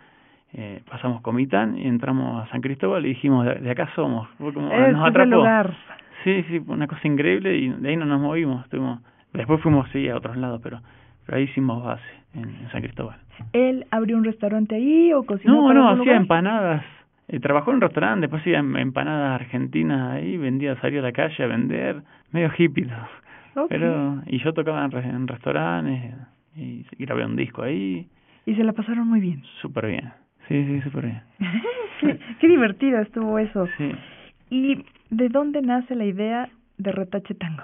eh, 0.54 0.82
pasamos 0.90 1.22
Comitán 1.22 1.78
y 1.78 1.88
entramos 1.88 2.44
a 2.44 2.50
San 2.52 2.62
Cristóbal 2.62 3.06
y 3.06 3.10
dijimos, 3.10 3.46
de, 3.46 3.70
acá 3.70 3.90
somos, 3.96 4.28
Fue 4.38 4.54
como, 4.54 4.70
nos 4.70 4.78
es 4.80 4.86
el 4.86 4.96
atrapó. 4.98 5.30
lugar. 5.32 5.74
Sí, 6.24 6.44
sí, 6.50 6.62
una 6.68 6.88
cosa 6.88 7.08
increíble 7.08 7.56
y 7.58 7.70
de 7.70 7.90
ahí 7.90 7.96
no 7.96 8.06
nos 8.06 8.20
movimos, 8.20 8.64
estuvimos, 8.64 9.02
después 9.34 9.62
fuimos 9.62 9.88
sí, 9.92 10.10
a 10.10 10.16
otros 10.18 10.36
lados, 10.38 10.60
pero, 10.64 10.80
pero 11.26 11.38
ahí 11.38 11.44
hicimos 11.44 11.84
base 11.84 12.04
en, 12.34 12.44
en 12.50 12.70
San 12.72 12.82
Cristóbal. 12.82 13.18
¿Él 13.54 13.86
abrió 13.92 14.18
un 14.18 14.24
restaurante 14.24 14.76
ahí 14.76 15.14
o 15.14 15.24
cocinó 15.26 15.56
No, 15.62 15.68
para 15.68 15.80
no, 15.80 15.90
hacía 15.90 16.04
lugar? 16.04 16.22
empanadas. 16.22 16.84
Eh, 17.30 17.40
trabajó 17.40 17.72
en 17.72 17.76
un 17.76 17.82
restaurante, 17.82 18.22
después 18.22 18.42
hacía 18.42 18.60
em- 18.60 18.78
empanadas 18.78 19.40
argentinas 19.42 20.14
ahí, 20.14 20.38
vendía, 20.38 20.76
salía 20.82 21.00
a 21.02 21.04
la 21.04 21.12
calle 21.12 21.44
a 21.44 21.48
vender, 21.48 22.02
medio 22.32 22.50
hippie. 22.58 22.88
Pero, 23.70 24.22
y 24.28 24.40
yo 24.40 24.54
tocaba 24.54 24.86
en, 24.86 24.94
en 24.98 25.28
restaurantes 25.28 26.14
y, 26.56 26.86
y 26.98 27.06
grabé 27.06 27.26
un 27.26 27.36
disco 27.36 27.64
ahí, 27.64 28.08
Y 28.46 28.56
se 28.56 28.64
la 28.64 28.72
pasaron 28.74 29.08
muy 29.08 29.20
bien. 29.20 29.44
súper 29.62 29.88
bien. 29.88 30.12
Sí, 30.48 30.66
sí, 30.66 30.82
súper 30.82 31.06
bien. 31.06 31.22
qué, 32.00 32.20
qué 32.40 32.48
divertido 32.48 33.00
estuvo 33.00 33.38
eso. 33.40 33.68
Sí. 33.78 33.92
¿Y 34.50 34.86
de 35.10 35.30
dónde 35.30 35.62
nace 35.62 35.96
la 35.96 36.06
idea 36.06 36.50
de 36.78 36.92
Retache 36.92 37.36
Tango? 37.36 37.64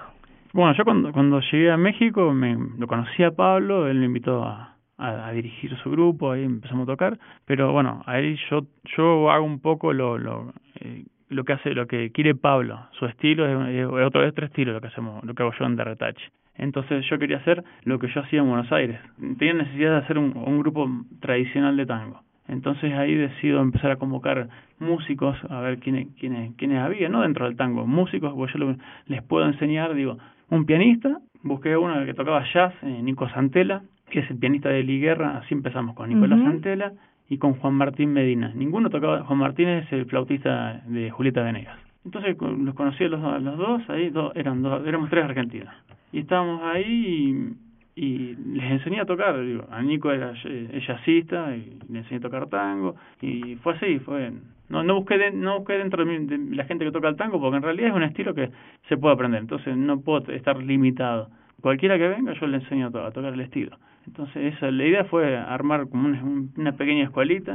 Bueno, 0.52 0.72
yo 0.74 0.84
cuando, 0.84 1.12
cuando 1.12 1.40
llegué 1.40 1.70
a 1.70 1.76
México 1.76 2.32
me, 2.32 2.56
lo 2.78 2.86
conocí 2.86 3.24
a 3.24 3.32
Pablo, 3.32 3.88
él 3.88 3.98
me 3.98 4.06
invitó 4.06 4.44
a, 4.44 4.76
a, 4.98 5.26
a 5.26 5.32
dirigir 5.32 5.76
su 5.78 5.90
grupo, 5.90 6.30
ahí 6.30 6.44
empezamos 6.44 6.84
a 6.84 6.92
tocar, 6.92 7.18
pero 7.44 7.72
bueno, 7.72 8.02
ahí 8.06 8.36
yo 8.50 8.66
yo 8.96 9.30
hago 9.32 9.44
un 9.44 9.60
poco 9.60 9.92
lo 9.92 10.16
lo 10.16 10.52
eh, 10.80 11.04
lo 11.28 11.44
que 11.44 11.54
hace 11.54 11.74
lo 11.74 11.88
que 11.88 12.12
quiere 12.12 12.36
Pablo, 12.36 12.86
su 12.92 13.06
estilo 13.06 13.46
es, 13.46 13.74
es 13.74 13.86
otro 13.86 14.22
es 14.22 14.30
otro 14.30 14.46
estilo 14.46 14.72
lo 14.72 14.80
que 14.80 14.86
hacemos, 14.86 15.24
lo 15.24 15.34
que 15.34 15.42
hago 15.42 15.52
yo 15.58 15.64
en 15.64 15.76
The 15.76 15.84
Retache. 15.84 16.30
Entonces 16.56 17.04
yo 17.10 17.18
quería 17.18 17.38
hacer 17.38 17.64
lo 17.82 17.98
que 17.98 18.06
yo 18.14 18.20
hacía 18.20 18.38
en 18.38 18.48
Buenos 18.48 18.70
Aires. 18.70 19.00
Tenía 19.38 19.54
necesidad 19.54 19.90
de 19.90 19.96
hacer 20.04 20.18
un, 20.18 20.36
un 20.36 20.60
grupo 20.60 20.88
tradicional 21.20 21.76
de 21.76 21.84
tango. 21.84 22.20
Entonces 22.48 22.92
ahí 22.92 23.14
decido 23.14 23.60
empezar 23.62 23.90
a 23.92 23.96
convocar 23.96 24.48
músicos, 24.78 25.36
a 25.48 25.60
ver 25.60 25.78
quiénes, 25.78 26.08
quiénes, 26.18 26.54
quiénes 26.56 26.78
había, 26.78 27.08
no 27.08 27.22
dentro 27.22 27.46
del 27.46 27.56
tango, 27.56 27.86
músicos, 27.86 28.32
porque 28.34 28.52
yo 28.58 28.58
lo- 28.66 28.76
les 29.06 29.22
puedo 29.22 29.46
enseñar, 29.46 29.94
digo, 29.94 30.18
un 30.50 30.66
pianista, 30.66 31.18
busqué 31.42 31.76
uno 31.76 32.04
que 32.04 32.12
tocaba 32.14 32.44
jazz, 32.52 32.74
eh, 32.82 33.00
Nico 33.02 33.28
Santela, 33.30 33.82
que 34.10 34.20
es 34.20 34.30
el 34.30 34.38
pianista 34.38 34.68
de 34.68 34.82
Liguerra, 34.82 35.38
así 35.38 35.54
empezamos 35.54 35.94
con 35.96 36.10
Nicolás 36.10 36.38
Ujú. 36.40 36.50
Santela 36.50 36.92
y 37.30 37.38
con 37.38 37.54
Juan 37.54 37.74
Martín 37.74 38.12
Medina. 38.12 38.52
Ninguno 38.54 38.90
tocaba, 38.90 39.24
Juan 39.24 39.38
Martín 39.38 39.68
es 39.68 39.90
el 39.92 40.04
flautista 40.06 40.82
de 40.86 41.10
Julieta 41.10 41.42
Venegas. 41.42 41.78
Entonces 42.04 42.36
los 42.38 42.74
conocí 42.74 43.04
a 43.04 43.08
los, 43.08 43.24
a 43.24 43.38
los 43.38 43.56
dos, 43.56 43.82
ahí 43.88 44.10
dos, 44.10 44.36
eran 44.36 44.62
dos, 44.62 44.86
éramos 44.86 45.08
tres 45.08 45.24
argentinos. 45.24 45.72
Y 46.12 46.18
estábamos 46.20 46.60
ahí 46.62 47.54
y, 47.96 48.34
les 48.54 48.70
enseñé 48.72 49.00
a 49.00 49.04
tocar, 49.06 49.40
digo, 49.40 49.66
a 49.70 49.80
Nico 49.82 50.10
era 50.10 50.32
es 50.32 50.86
jazzista 50.86 51.54
y 51.56 51.78
le 51.90 51.98
enseñé 52.00 52.18
a 52.18 52.22
tocar 52.22 52.48
tango 52.48 52.96
y 53.22 53.54
fue 53.56 53.74
así, 53.74 53.98
fue 54.00 54.32
no 54.68 54.82
no 54.82 54.94
busqué 54.96 55.18
de- 55.18 55.30
no 55.30 55.58
busqué 55.58 55.74
dentro 55.74 56.04
de, 56.04 56.18
mí- 56.18 56.26
de 56.26 56.56
la 56.56 56.64
gente 56.64 56.84
que 56.84 56.90
toca 56.90 57.08
el 57.08 57.16
tango 57.16 57.38
porque 57.40 57.56
en 57.58 57.62
realidad 57.62 57.90
es 57.90 57.94
un 57.94 58.02
estilo 58.02 58.34
que 58.34 58.50
se 58.88 58.96
puede 58.96 59.14
aprender, 59.14 59.40
entonces 59.40 59.76
no 59.76 60.00
puedo 60.00 60.32
estar 60.32 60.56
limitado. 60.62 61.28
Cualquiera 61.60 61.96
que 61.98 62.08
venga 62.08 62.32
yo 62.34 62.46
le 62.46 62.56
enseño 62.58 62.88
a, 62.88 62.90
to- 62.90 63.04
a 63.04 63.10
tocar 63.12 63.32
el 63.34 63.40
estilo. 63.40 63.76
Entonces 64.06 64.54
esa 64.54 64.70
la 64.70 64.84
idea 64.84 65.04
fue 65.04 65.36
armar 65.36 65.88
como 65.88 66.08
una, 66.08 66.22
un- 66.22 66.50
una 66.56 66.72
pequeña 66.72 67.04
escuelita 67.04 67.52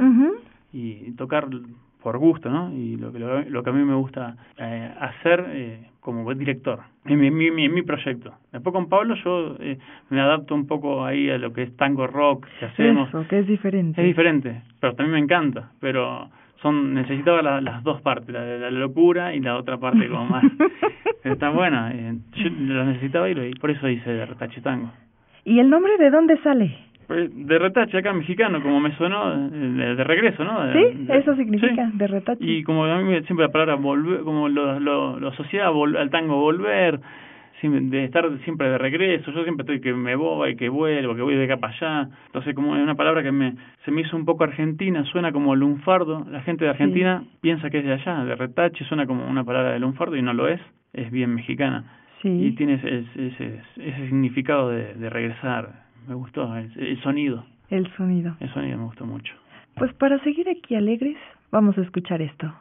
y 0.72 1.12
tocar 1.12 1.46
por 2.02 2.16
gusto, 2.18 2.48
¿no? 2.48 2.72
Y 2.72 2.96
lo 2.96 3.12
que 3.12 3.18
lo, 3.18 3.42
lo 3.42 3.62
que 3.62 3.70
a 3.70 3.72
mí 3.72 3.84
me 3.84 3.94
gusta 3.94 4.36
eh, 4.56 4.90
hacer 5.00 5.44
eh, 5.48 5.89
como 6.00 6.24
buen 6.24 6.38
director 6.38 6.80
en 7.04 7.20
mi, 7.20 7.30
mi, 7.30 7.50
mi, 7.50 7.64
en 7.66 7.74
mi 7.74 7.82
proyecto. 7.82 8.32
Después 8.52 8.72
con 8.72 8.88
Pablo 8.88 9.14
yo 9.16 9.56
eh, 9.60 9.78
me 10.10 10.20
adapto 10.20 10.54
un 10.54 10.66
poco 10.66 11.04
ahí 11.04 11.28
a 11.30 11.38
lo 11.38 11.52
que 11.52 11.62
es 11.62 11.76
tango 11.76 12.06
rock 12.06 12.46
que 12.58 12.66
hacemos. 12.66 13.08
Eso, 13.10 13.26
que 13.28 13.40
es 13.40 13.46
diferente. 13.46 14.00
Es 14.00 14.06
diferente, 14.06 14.62
pero 14.80 14.94
también 14.94 15.14
me 15.14 15.20
encanta, 15.20 15.72
pero 15.80 16.28
son 16.62 16.92
necesitaba 16.94 17.40
la- 17.42 17.60
las 17.60 17.82
dos 17.82 18.00
partes, 18.02 18.28
la 18.30 18.42
de 18.42 18.58
la 18.58 18.70
locura 18.70 19.34
y 19.34 19.40
la 19.40 19.56
otra 19.56 19.78
parte 19.78 20.08
como 20.08 20.26
más. 20.26 20.44
Está 21.24 21.50
buena, 21.50 21.92
eh, 21.94 22.14
yo 22.34 22.48
lo 22.50 22.84
necesitaba 22.86 23.28
y, 23.28 23.34
lo, 23.34 23.44
y 23.46 23.52
por 23.52 23.70
eso 23.70 23.88
hice 23.88 24.10
de 24.10 24.26
retache 24.26 24.60
tango. 24.62 24.90
¿Y 25.44 25.58
el 25.58 25.68
nombre 25.70 25.96
de 25.98 26.10
dónde 26.10 26.36
sale? 26.42 26.76
Pues, 27.10 27.28
De 27.34 27.58
retache 27.58 27.98
acá 27.98 28.12
mexicano, 28.12 28.62
como 28.62 28.78
me 28.78 28.94
sonó, 28.96 29.48
de, 29.50 29.96
de 29.96 30.04
regreso, 30.04 30.44
¿no? 30.44 30.64
De- 30.64 30.72
Sí, 30.92 31.04
de- 31.06 31.18
eso 31.18 31.34
significa, 31.34 31.90
sí. 31.90 31.98
de 31.98 32.06
retache. 32.06 32.38
Y 32.44 32.62
como 32.62 32.84
a 32.84 32.98
mí 33.00 33.12
siempre 33.24 33.46
la 33.46 33.50
palabra 33.50 33.74
volver, 33.74 34.20
como 34.20 34.48
lo, 34.48 34.78
lo, 34.78 35.18
lo 35.18 35.28
asociaba 35.30 35.74
al 35.98 36.08
tango 36.10 36.36
volver, 36.36 37.00
de 37.62 38.04
estar 38.04 38.24
siempre 38.44 38.70
de 38.70 38.78
regreso, 38.78 39.32
yo 39.32 39.42
siempre 39.42 39.64
estoy 39.64 39.80
que 39.80 39.92
me 39.92 40.14
voy, 40.14 40.54
que 40.54 40.68
vuelvo, 40.68 41.16
que 41.16 41.22
voy 41.22 41.34
de 41.34 41.44
acá 41.46 41.56
para 41.56 41.74
allá, 41.74 42.08
entonces 42.26 42.54
como 42.54 42.76
es 42.76 42.82
una 42.82 42.94
palabra 42.94 43.22
que 43.24 43.32
me 43.32 43.54
se 43.84 43.90
me 43.90 44.02
hizo 44.02 44.16
un 44.16 44.24
poco 44.24 44.44
argentina, 44.44 45.04
suena 45.06 45.32
como 45.32 45.54
lunfardo, 45.56 46.24
la 46.30 46.40
gente 46.42 46.64
de 46.64 46.70
Argentina 46.70 47.24
piensa 47.42 47.68
que 47.70 47.78
es 47.80 47.84
de 47.84 47.92
allá, 47.94 48.24
de 48.24 48.34
retache 48.36 48.84
suena 48.84 49.04
como 49.06 49.26
una 49.26 49.42
palabra 49.44 49.72
de 49.72 49.80
lunfardo 49.80 50.16
y 50.16 50.22
no 50.22 50.32
lo 50.32 50.46
es, 50.48 50.60
es 50.92 51.10
bien 51.10 51.34
mexicana 51.34 51.84
y 52.22 52.50
Sí. 52.50 52.54
tiene 52.56 52.74
ese, 52.74 53.04
ese, 53.16 53.60
ese 53.76 54.04
significado 54.06 54.70
de, 54.70 54.94
de 54.94 55.10
regresar, 55.10 55.89
me 56.08 56.14
gustó, 56.14 56.54
el, 56.56 56.72
el 56.78 57.00
sonido, 57.02 57.44
El 57.68 57.86
sonido. 57.96 58.36
el 58.40 58.52
sonido 58.52 58.78
me 58.78 58.84
gustó 58.84 59.06
mucho. 59.06 59.32
Pues 59.76 59.92
para 59.94 60.18
seguir 60.24 60.48
aquí 60.48 60.74
alegres, 60.74 61.16
vamos 61.50 61.76
a 61.78 61.82
escuchar 61.82 62.20
esto. 62.22 62.52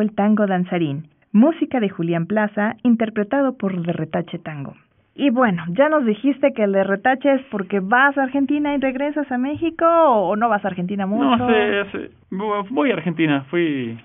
Fue 0.00 0.06
el 0.06 0.14
tango 0.14 0.46
danzarín, 0.46 1.08
música 1.30 1.78
de 1.78 1.90
Julián 1.90 2.24
Plaza, 2.24 2.74
interpretado 2.84 3.58
por 3.58 3.82
de 3.82 3.92
Retache 3.92 4.38
Tango. 4.38 4.74
Y 5.14 5.28
bueno, 5.28 5.62
ya 5.68 5.90
nos 5.90 6.06
dijiste 6.06 6.54
que 6.54 6.64
el 6.64 6.72
de 6.72 6.84
Retache 6.84 7.34
es 7.34 7.42
porque 7.50 7.80
vas 7.80 8.16
a 8.16 8.22
Argentina 8.22 8.74
y 8.74 8.78
regresas 8.78 9.30
a 9.30 9.36
México 9.36 9.84
o 9.86 10.36
no 10.36 10.48
vas 10.48 10.64
a 10.64 10.68
Argentina 10.68 11.04
mucho. 11.04 11.36
No, 11.36 11.44
hace, 11.44 11.80
hace, 11.80 12.10
voy 12.30 12.90
a 12.90 12.94
Argentina, 12.94 13.44
fui 13.50 13.98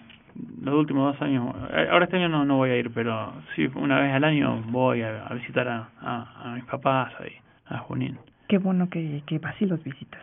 los 0.62 0.76
últimos 0.76 1.14
dos 1.14 1.22
años. 1.22 1.56
Eh, 1.72 1.88
ahora 1.90 2.04
este 2.04 2.18
año 2.18 2.28
no, 2.28 2.44
no 2.44 2.58
voy 2.58 2.72
a 2.72 2.78
ir, 2.78 2.92
pero 2.94 3.32
sí, 3.56 3.70
una 3.76 4.02
vez 4.02 4.14
al 4.14 4.26
año 4.26 4.64
voy 4.68 5.02
a, 5.02 5.28
a 5.28 5.34
visitar 5.34 5.66
a, 5.70 5.88
a, 6.02 6.52
a 6.52 6.56
mis 6.56 6.66
papás 6.66 7.14
ahí, 7.22 7.32
a 7.68 7.78
Junín. 7.78 8.18
Qué 8.50 8.58
bueno 8.58 8.90
que, 8.90 9.24
que 9.26 9.40
vas 9.40 9.56
y 9.62 9.66
los 9.66 9.82
visitas. 9.82 10.22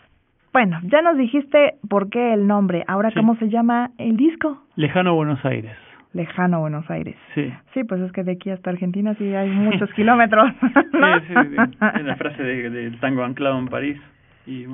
Bueno, 0.53 0.79
ya 0.85 1.01
nos 1.03 1.17
dijiste 1.17 1.75
por 1.89 2.11
qué 2.11 2.35
el 2.35 2.47
nombre. 2.47 2.85
Ahora, 2.87 3.11
Sí. 3.11 3.17
¿cómo 3.17 3.37
se 3.37 3.49
llama 3.49 3.91
el 3.99 4.17
disco? 4.17 4.63
Lejano 4.77 5.15
Buenos 5.15 5.43
Aires. 5.45 5.73
Lejano 6.13 6.61
Buenos 6.61 6.89
Aires. 6.91 7.17
Sí. 7.35 7.51
Sí, 7.73 7.85
pues 7.85 8.01
es 8.03 8.13
que 8.13 8.23
de 8.23 8.33
aquí 8.33 8.51
hasta 8.51 8.69
Argentina 8.71 9.15
sí 9.15 9.35
hay 9.35 9.49
muchos 9.51 9.91
kilómetros. 9.95 10.45
¿no? 10.93 11.21
Sí, 11.21 11.27
sí, 11.29 11.57
sí. 11.57 12.03
La 12.05 12.17
frase 12.17 12.43
de- 12.43 12.69
del 12.71 13.01
tango 13.01 13.25
anclado 13.25 13.59
en 13.59 13.69
París. 13.69 13.99
Y, 14.47 14.67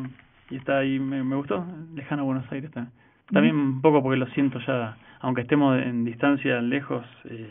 y 0.51 0.57
está 0.57 0.79
ahí, 0.79 0.99
me, 0.99 1.23
me 1.23 1.37
gustó. 1.37 1.65
Lejano 1.95 2.25
Buenos 2.25 2.51
Aires 2.51 2.71
también. 2.73 2.93
También 3.33 3.57
un 3.57 3.81
poco 3.83 4.03
porque 4.03 4.19
lo 4.19 4.27
siento 4.29 4.59
ya, 4.67 4.97
aunque 5.21 5.43
estemos 5.43 5.79
en 5.83 6.03
distancia 6.07 6.63
lejos, 6.63 7.05
eh, 7.27 7.51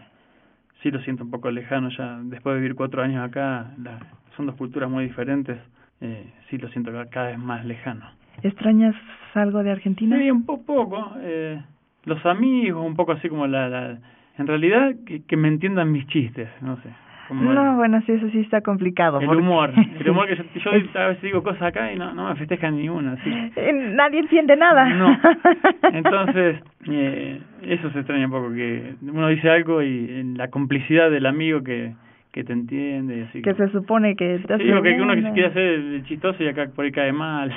sí 0.82 0.90
lo 0.90 1.00
siento 1.02 1.24
un 1.24 1.30
poco 1.30 1.52
lejano 1.52 1.90
ya. 1.90 2.18
Después 2.24 2.56
de 2.56 2.62
vivir 2.62 2.76
cuatro 2.76 3.04
años 3.04 3.24
acá, 3.24 3.68
la, 3.82 4.00
son 4.36 4.48
dos 4.48 4.56
culturas 4.56 4.90
muy 4.90 5.04
diferentes. 5.04 5.60
Eh, 6.02 6.26
sí 6.50 6.58
lo 6.58 6.68
siento 6.70 6.92
ca- 6.92 7.10
cada 7.10 7.28
vez 7.30 7.40
más 7.40 7.66
lejano. 7.66 8.06
¿Extrañas 8.44 8.96
algo 9.34 9.64
de 9.64 9.72
Argentina? 9.72 10.18
Sí, 10.18 10.30
un 10.32 10.46
po- 10.46 10.62
poco. 10.64 11.14
Eh, 11.22 11.60
los 12.06 12.24
amigos, 12.26 12.86
un 12.86 12.96
poco 12.96 13.14
así 13.14 13.30
como 13.30 13.48
la... 13.48 13.68
la 13.70 13.98
en 14.38 14.46
realidad, 14.46 14.94
que, 15.08 15.24
que 15.24 15.36
me 15.36 15.48
entiendan 15.48 15.92
mis 15.92 16.06
chistes, 16.08 16.48
no 16.62 16.76
sé. 16.78 16.90
Como 17.28 17.52
No, 17.52 17.72
el- 17.72 17.76
bueno, 17.78 18.02
sí, 18.06 18.12
eso 18.12 18.30
sí 18.30 18.40
está 18.42 18.62
complicado. 18.62 19.20
el 19.20 19.26
porque- 19.26 19.42
humor, 19.42 19.74
el 20.00 20.10
humor 20.10 20.28
que 20.28 20.36
yo, 20.36 20.44
yo 20.64 20.72
Es- 20.74 20.96
a 20.96 21.08
veces 21.08 21.24
digo 21.24 21.42
cosas 21.42 21.64
acá 21.64 21.92
y 21.92 21.98
no, 21.98 22.14
no 22.14 22.30
me 22.30 22.36
festejan 22.36 22.78
ni 22.78 22.88
una, 22.88 23.16
sí. 23.24 23.32
Eh, 23.56 23.74
Nadie 23.96 24.20
entiende 24.20 24.56
nada. 24.56 24.86
No. 24.90 25.18
Entonces, 25.94 26.62
eh, 26.90 27.42
eso 27.64 27.90
se 27.92 28.00
extraña 28.00 28.26
un 28.26 28.32
poco, 28.32 28.54
que 28.54 28.94
uno 29.02 29.28
dice 29.30 29.50
algo 29.50 29.82
y 29.82 30.06
eh, 30.10 30.24
la 30.36 30.50
complicidad 30.50 31.10
del 31.12 31.26
amigo 31.26 31.64
que, 31.64 31.94
que 32.38 32.44
te 32.44 32.54
entiende, 32.54 33.24
así 33.24 33.42
que 33.42 33.54
se 33.56 33.68
supone 33.70 34.16
que 34.16 34.40
te 34.46 34.58
Sí, 34.58 34.64
digo 34.66 34.82
que 34.84 35.02
uno 35.02 35.16
que 35.16 35.22
se 35.22 35.28
hace 35.28 35.34
quiere 35.34 35.50
hacer 35.50 35.64
el 35.64 36.04
chistoso 36.06 36.44
y 36.44 36.48
acá 36.48 36.68
por 36.76 36.86
ahí 36.86 36.92
cae 36.92 37.12
mal. 37.12 37.52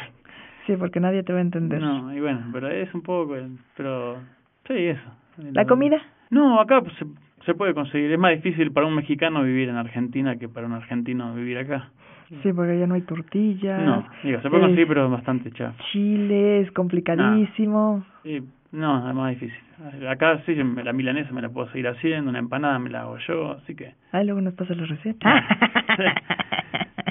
Sí, 0.67 0.75
porque 0.79 1.01
nadie 1.01 1.23
te 1.23 1.33
va 1.35 1.39
a 1.39 1.43
entender. 1.43 1.81
No, 1.81 2.15
y 2.15 2.21
bueno, 2.21 2.41
pero 2.53 2.69
es 2.69 2.93
un 2.95 3.03
poco, 3.03 3.37
pero 3.77 4.17
sí, 4.67 4.75
eso. 4.75 5.03
¿La 5.53 5.67
comida? 5.67 6.01
No, 6.31 6.61
acá 6.61 6.81
pues, 6.81 6.95
se, 6.95 7.05
se 7.45 7.55
puede 7.55 7.75
conseguir. 7.75 8.11
Es 8.11 8.19
más 8.19 8.33
difícil 8.33 8.73
para 8.73 8.87
un 8.87 8.95
mexicano 8.95 9.43
vivir 9.43 9.69
en 9.69 9.77
Argentina 9.77 10.37
que 10.37 10.49
para 10.49 10.67
un 10.67 10.73
argentino 10.73 11.35
vivir 11.35 11.59
acá. 11.59 11.91
Sí, 12.43 12.53
porque 12.53 12.79
ya 12.79 12.87
no 12.87 12.95
hay 12.95 13.03
tortillas. 13.03 13.83
No, 13.85 14.07
digo, 14.23 14.41
se 14.41 14.49
puede 14.49 14.63
conseguir, 14.63 14.89
pero 14.89 15.05
es 15.07 15.11
bastante 15.11 15.51
chafa. 15.51 15.83
Chile 15.93 16.61
es 16.61 16.71
complicadísimo. 16.73 18.05
Sí, 18.23 18.41
no, 18.73 19.09
es 19.09 19.15
más 19.15 19.31
difícil. 19.31 19.59
Acá 20.09 20.41
sí, 20.47 20.55
la 20.55 20.93
milanesa 20.93 21.33
me 21.33 21.43
la 21.43 21.49
puedo 21.49 21.69
seguir 21.71 21.89
haciendo, 21.89 22.31
una 22.31 22.39
empanada 22.39 22.79
me 22.79 22.91
la 22.91 23.03
hago 23.03 23.19
yo, 23.27 23.53
así 23.53 23.75
que... 23.75 23.95
Ah, 24.13 24.23
luego 24.23 24.41
nos 24.41 24.55
pasa 24.55 24.75
la 24.75 24.87
receta. 24.87 25.47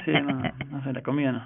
Sí, 0.04 0.12
no, 0.12 0.40
no 0.70 0.82
sé, 0.82 0.94
la 0.94 1.02
comida 1.02 1.30
no. 1.30 1.42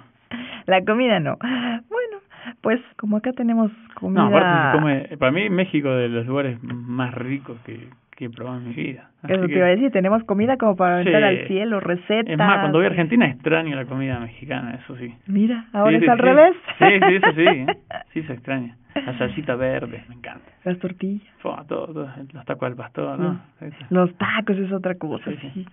La 0.65 0.81
comida 0.85 1.19
no. 1.19 1.37
Bueno, 1.39 2.17
pues 2.61 2.79
como 2.97 3.17
acá 3.17 3.33
tenemos 3.33 3.69
comida... 3.95 4.21
No, 4.21 4.27
aparte 4.27 4.71
se 4.71 4.77
come, 4.77 5.17
para 5.17 5.31
mí 5.33 5.49
México 5.49 5.89
de 5.89 6.07
los 6.07 6.25
lugares 6.25 6.57
más 6.63 7.13
ricos 7.13 7.59
que, 7.65 7.89
que 8.15 8.25
he 8.25 8.29
probado 8.29 8.57
en 8.59 8.69
mi 8.69 8.73
vida. 8.73 9.09
Así 9.23 9.33
Eso 9.33 9.41
te 9.41 9.47
que- 9.49 9.57
iba 9.57 9.65
a 9.67 9.69
decir, 9.69 9.91
tenemos 9.91 10.23
comida 10.23 10.55
como 10.57 10.75
para 10.75 10.95
aventar 10.95 11.21
Sí. 11.21 11.27
al 11.27 11.47
cielo, 11.47 11.79
recetas. 11.81 12.31
Es 12.31 12.37
más, 12.37 12.59
cuando 12.59 12.77
voy 12.79 12.85
a 12.85 12.89
Argentina 12.89 13.25
extraño 13.27 13.75
la 13.75 13.85
comida 13.85 14.19
mexicana, 14.19 14.75
eso 14.81 14.95
sí. 14.97 15.13
Mira, 15.27 15.65
ahora 15.73 15.91
Sí, 15.91 15.95
es 15.97 16.01
sí, 16.03 16.09
al 16.09 16.17
revés. 16.19 16.55
Sí, 16.79 16.85
sí, 17.09 17.15
eso 17.15 17.31
sí, 17.35 17.41
¿eh? 17.47 17.65
sí 18.13 18.23
se 18.23 18.33
extraña. 18.33 18.77
La 18.95 19.17
salsita 19.17 19.55
verde, 19.55 20.03
me 20.07 20.15
encanta. 20.15 20.45
Las 20.63 20.79
tortillas. 20.79 21.27
Fua, 21.39 21.65
todo, 21.67 21.87
todo, 21.87 22.09
los 22.33 22.45
tacos 22.45 22.63
al 22.67 22.75
pastor, 22.77 23.19
¿no? 23.19 23.41
Está. 23.59 23.85
Los 23.89 24.15
tacos 24.17 24.57
es 24.57 24.71
otra 24.71 24.95
cosa, 24.95 25.29
sí. 25.53 25.65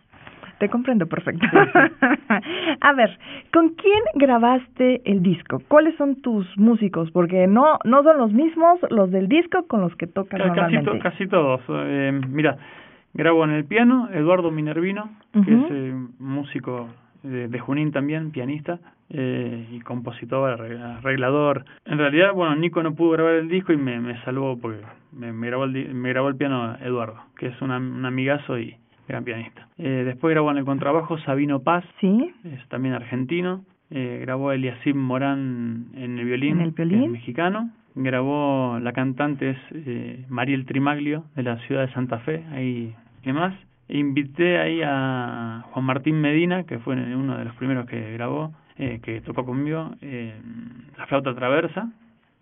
Te 0.62 0.68
comprendo 0.68 1.08
perfecto. 1.08 1.44
A 2.80 2.92
ver, 2.92 3.18
¿con 3.52 3.70
quién 3.70 4.00
grabaste 4.14 5.02
el 5.10 5.20
disco? 5.20 5.60
¿Cuáles 5.66 5.96
son 5.96 6.22
tus 6.22 6.46
músicos? 6.56 7.10
Porque 7.10 7.48
no 7.48 7.80
no 7.84 8.04
son 8.04 8.16
los 8.18 8.32
mismos 8.32 8.78
los 8.90 9.10
del 9.10 9.26
disco 9.26 9.66
con 9.66 9.80
los 9.80 9.92
que 9.96 10.06
tocas 10.06 10.38
Ca- 10.40 10.46
Casi, 10.54 10.76
normalmente. 10.76 10.90
to- 10.92 10.98
casi 11.00 11.26
todos. 11.26 11.60
Eh, 11.68 12.20
mira, 12.28 12.58
grabo 13.12 13.42
en 13.42 13.50
el 13.50 13.64
piano 13.64 14.08
Eduardo 14.12 14.52
Minervino, 14.52 15.10
que 15.44 15.52
es 15.52 15.64
eh, 15.70 15.94
músico 16.20 16.88
de, 17.24 17.48
de 17.48 17.58
Junín 17.58 17.90
también, 17.90 18.30
pianista 18.30 18.78
eh, 19.10 19.66
y 19.72 19.80
compositor, 19.80 20.60
arre- 20.60 20.80
arreglador. 20.80 21.64
En 21.86 21.98
realidad, 21.98 22.34
bueno, 22.34 22.54
Nico 22.54 22.84
no 22.84 22.94
pudo 22.94 23.10
grabar 23.10 23.34
el 23.34 23.48
disco 23.48 23.72
y 23.72 23.76
me, 23.78 23.98
me 23.98 24.16
salvó 24.22 24.56
porque 24.60 24.78
me, 25.12 25.32
me, 25.32 25.48
grabó 25.48 25.64
el, 25.64 25.92
me 25.92 26.08
grabó 26.10 26.28
el 26.28 26.36
piano 26.36 26.76
Eduardo, 26.80 27.16
que 27.36 27.48
es 27.48 27.60
una, 27.62 27.78
un 27.78 28.04
amigazo 28.06 28.60
y 28.60 28.76
gran 29.08 29.24
pianista. 29.24 29.68
Eh, 29.78 30.02
después 30.04 30.32
grabó 30.32 30.50
en 30.50 30.58
el 30.58 30.64
contrabajo 30.64 31.18
Sabino 31.18 31.60
Paz, 31.60 31.84
Sí, 32.00 32.32
es 32.44 32.66
también 32.68 32.94
argentino. 32.94 33.64
Eh, 33.90 34.20
grabó 34.22 34.52
Eliasim 34.52 34.96
Morán 34.96 35.86
en 35.94 36.18
el 36.18 36.24
violín, 36.24 36.52
En 36.60 36.60
el 36.68 36.74
que 36.74 36.82
es 36.82 36.88
violín. 36.88 37.12
mexicano. 37.12 37.70
Grabó, 37.94 38.78
la 38.80 38.92
cantante 38.92 39.50
es 39.50 39.58
eh, 39.72 40.24
Mariel 40.30 40.64
Trimaglio, 40.64 41.24
de 41.36 41.42
la 41.42 41.58
ciudad 41.66 41.86
de 41.86 41.92
Santa 41.92 42.20
Fe, 42.20 42.42
ahí, 42.52 42.94
¿qué 43.22 43.34
más? 43.34 43.54
Invité 43.88 44.58
ahí 44.58 44.80
a 44.82 45.62
Juan 45.72 45.84
Martín 45.84 46.18
Medina, 46.18 46.64
que 46.64 46.78
fue 46.78 46.94
uno 46.94 47.36
de 47.36 47.44
los 47.44 47.54
primeros 47.56 47.84
que 47.84 48.12
grabó, 48.14 48.54
eh, 48.78 49.00
que 49.02 49.20
tocó 49.20 49.44
conmigo, 49.44 49.90
la 50.96 51.06
flauta 51.06 51.34
traversa, 51.34 51.90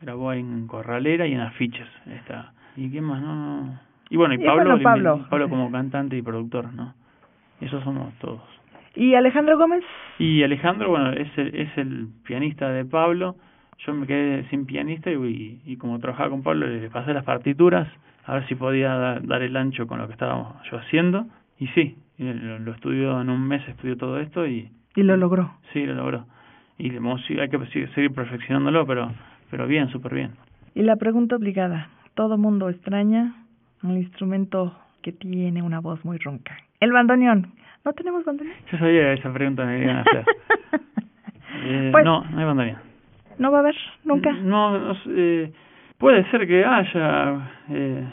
grabó 0.00 0.30
ahí 0.30 0.38
en 0.38 0.68
Corralera 0.68 1.26
y 1.26 1.32
en 1.32 1.40
Afiches. 1.40 1.88
Está. 2.06 2.52
¿Y 2.76 2.88
qué 2.90 3.00
más? 3.00 3.20
No, 3.20 3.34
no. 3.34 3.80
Y 4.10 4.16
bueno, 4.16 4.34
y 4.34 4.42
Y 4.42 4.44
Pablo, 4.44 4.64
bueno, 4.64 4.82
Pablo. 4.82 5.26
Pablo 5.30 5.48
como 5.48 5.70
cantante 5.70 6.16
y 6.16 6.22
productor, 6.22 6.72
¿no? 6.74 6.94
Esos 7.60 7.82
somos 7.84 8.12
todos. 8.18 8.40
¿Y 8.96 9.14
Alejandro 9.14 9.56
Gómez? 9.56 9.84
Y 10.18 10.42
Alejandro, 10.42 10.88
bueno, 10.90 11.12
es 11.12 11.28
el, 11.38 11.54
es 11.54 11.78
el 11.78 12.08
pianista 12.24 12.68
de 12.70 12.84
Pablo. 12.84 13.36
Yo 13.86 13.94
me 13.94 14.06
quedé 14.06 14.44
sin 14.50 14.66
pianista 14.66 15.10
y, 15.10 15.60
y 15.64 15.76
como 15.76 15.98
trabajaba 16.00 16.30
con 16.30 16.42
Pablo 16.42 16.66
le 16.66 16.90
pasé 16.90 17.14
las 17.14 17.24
partituras 17.24 17.88
a 18.26 18.34
ver 18.34 18.46
si 18.48 18.54
podía 18.54 18.94
da- 18.94 19.20
dar 19.20 19.42
el 19.42 19.56
ancho 19.56 19.86
con 19.86 19.98
lo 19.98 20.06
que 20.06 20.12
estábamos 20.14 20.54
yo 20.70 20.78
haciendo. 20.78 21.26
Y 21.58 21.68
sí, 21.68 21.96
lo, 22.18 22.58
lo 22.58 22.72
estudió 22.72 23.20
en 23.20 23.30
un 23.30 23.46
mes, 23.46 23.66
estudió 23.68 23.96
todo 23.96 24.18
esto 24.20 24.46
y 24.46 24.70
Y 24.96 25.02
lo 25.02 25.16
logró. 25.16 25.52
sí, 25.72 25.86
lo 25.86 25.94
logró. 25.94 26.26
Y 26.78 26.90
hay 26.90 27.48
que 27.48 27.58
seguir- 27.66 27.90
seguir 27.94 28.12
perfeccionándolo, 28.12 28.86
pero 28.86 29.12
pero 29.50 29.66
bien, 29.66 29.88
súper 29.90 30.14
bien. 30.14 30.30
Y 30.74 30.82
la 30.82 30.96
pregunta 30.96 31.36
obligada. 31.36 31.88
Todo 32.14 32.38
mundo 32.38 32.68
extraña 32.68 33.34
un 33.82 33.96
instrumento 33.96 34.74
que 35.02 35.12
tiene 35.12 35.62
una 35.62 35.80
voz 35.80 36.04
muy 36.04 36.18
ronca. 36.18 36.56
El 36.80 36.92
bandoneón. 36.92 37.52
¿No 37.84 37.92
tenemos 37.94 38.24
bandoneón? 38.24 38.56
Yo 38.70 38.78
sabía 38.78 39.02
que 39.02 39.12
esa 39.14 39.32
pregunta 39.32 39.64
me 39.64 39.82
iban 39.82 39.96
a 39.96 40.00
hacer. 40.02 40.24
Eh, 41.62 41.90
Pues- 41.92 42.04
no, 42.04 42.24
no 42.24 42.38
hay 42.38 42.44
bandoneón. 42.44 42.78
¿No 43.38 43.50
va 43.50 43.58
a 43.58 43.60
haber? 43.60 43.74
¿Nunca? 44.04 44.32
No, 44.32 44.78
no 44.78 44.94
sé, 44.94 45.10
eh, 45.14 45.52
puede 45.98 46.24
ser 46.30 46.46
que 46.46 46.64
haya. 46.64 47.50
Eh, 47.70 48.04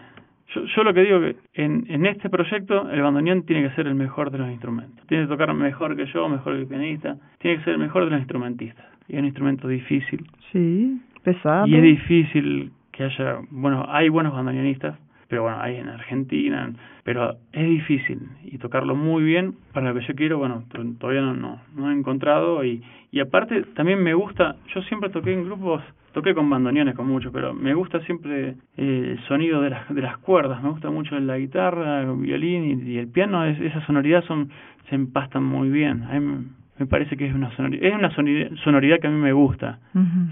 yo, 0.54 0.66
yo 0.66 0.84
lo 0.84 0.94
que 0.94 1.02
digo 1.02 1.20
que 1.22 1.36
en, 1.54 1.86
en 1.88 2.06
este 2.06 2.30
proyecto 2.30 2.90
el 2.90 3.02
bandoneón 3.02 3.44
tiene 3.44 3.68
que 3.70 3.76
ser 3.76 3.88
el 3.88 3.96
mejor 3.96 4.32
de 4.32 4.38
los 4.40 4.50
instrumentos. 4.50 5.06
Tiene 5.08 5.26
que 5.26 5.30
tocar 5.30 5.54
mejor 5.54 5.96
que 5.96 6.06
yo, 6.08 6.28
mejor 6.30 6.56
que 6.56 6.62
el 6.62 6.68
pianista. 6.68 7.16
Tiene 7.40 7.58
que 7.58 7.64
ser 7.66 7.74
el 7.74 7.80
mejor 7.80 8.06
de 8.06 8.12
los 8.12 8.20
instrumentistas. 8.20 8.86
Y 9.08 9.14
es 9.14 9.20
un 9.20 9.26
instrumento 9.26 9.68
difícil. 9.68 10.26
Sí, 10.52 11.02
pesado. 11.24 11.68
Y 11.68 11.76
es 11.76 11.84
difícil 11.84 12.72
que 12.92 13.04
haya. 13.06 13.38
Bueno, 13.52 13.86
hay 13.88 14.10
buenos 14.10 14.34
bandoneonistas, 14.34 14.98
pero 15.28 15.44
bueno, 15.44 15.58
hay 15.62 15.76
en 15.78 15.90
Argentina. 15.90 16.72
Pero 17.04 17.36
es 17.54 17.68
difícil. 17.70 18.20
Y 18.46 18.58
tocarlo 18.58 18.96
muy 18.96 19.24
bien 19.24 19.54
para 19.74 19.94
lo 19.94 20.00
que 20.00 20.06
yo 20.06 20.16
quiero, 20.16 20.38
bueno, 20.38 20.64
to- 20.72 20.84
todavía 21.00 21.22
no, 21.22 21.34
no, 21.34 21.62
no 21.76 21.92
he 21.92 21.94
encontrado. 21.94 22.64
Y, 22.66 22.82
y 23.12 23.20
aparte, 23.20 23.64
también 23.76 24.02
me 24.04 24.14
gusta. 24.14 24.56
Yo 24.74 24.82
siempre 24.84 25.10
toqué 25.10 25.34
en 25.34 25.46
grupos. 25.46 25.82
Toqué 26.14 26.34
con 26.34 26.50
bandoneones 26.50 26.96
con 26.96 27.08
muchos, 27.08 27.32
pero 27.32 27.54
me 27.54 27.74
gusta 27.76 28.00
siempre 28.02 28.56
eh, 28.76 29.10
el 29.18 29.20
sonido 29.28 29.62
de 29.62 29.70
las, 29.70 29.94
de 29.94 30.02
las 30.02 30.18
cuerdas. 30.18 30.64
Me 30.64 30.70
gusta 30.70 30.90
mucho 30.90 31.20
la 31.20 31.38
guitarra, 31.38 32.02
el 32.02 32.16
violín 32.16 32.82
y, 32.88 32.92
y 32.94 32.98
el 32.98 33.08
piano. 33.08 33.46
Es, 33.46 33.60
esa 33.60 33.86
sonoridad 33.86 34.24
son 34.24 34.50
se 34.90 34.96
empastan 34.96 35.44
muy 35.44 35.70
bien. 35.70 36.04
A 36.04 36.20
mí 36.20 36.46
me, 36.80 36.86
parece 36.88 37.18
que 37.18 37.28
es 37.28 37.36
una 37.36 37.52
sonoridad, 37.56 37.84
es 37.84 37.94
una 37.94 38.10
sonoridad, 38.16 38.50
sonoridad 38.64 39.00
que 39.00 39.08
a 39.08 39.12
mí 39.12 39.20
me 39.22 39.34
gusta. 39.34 39.80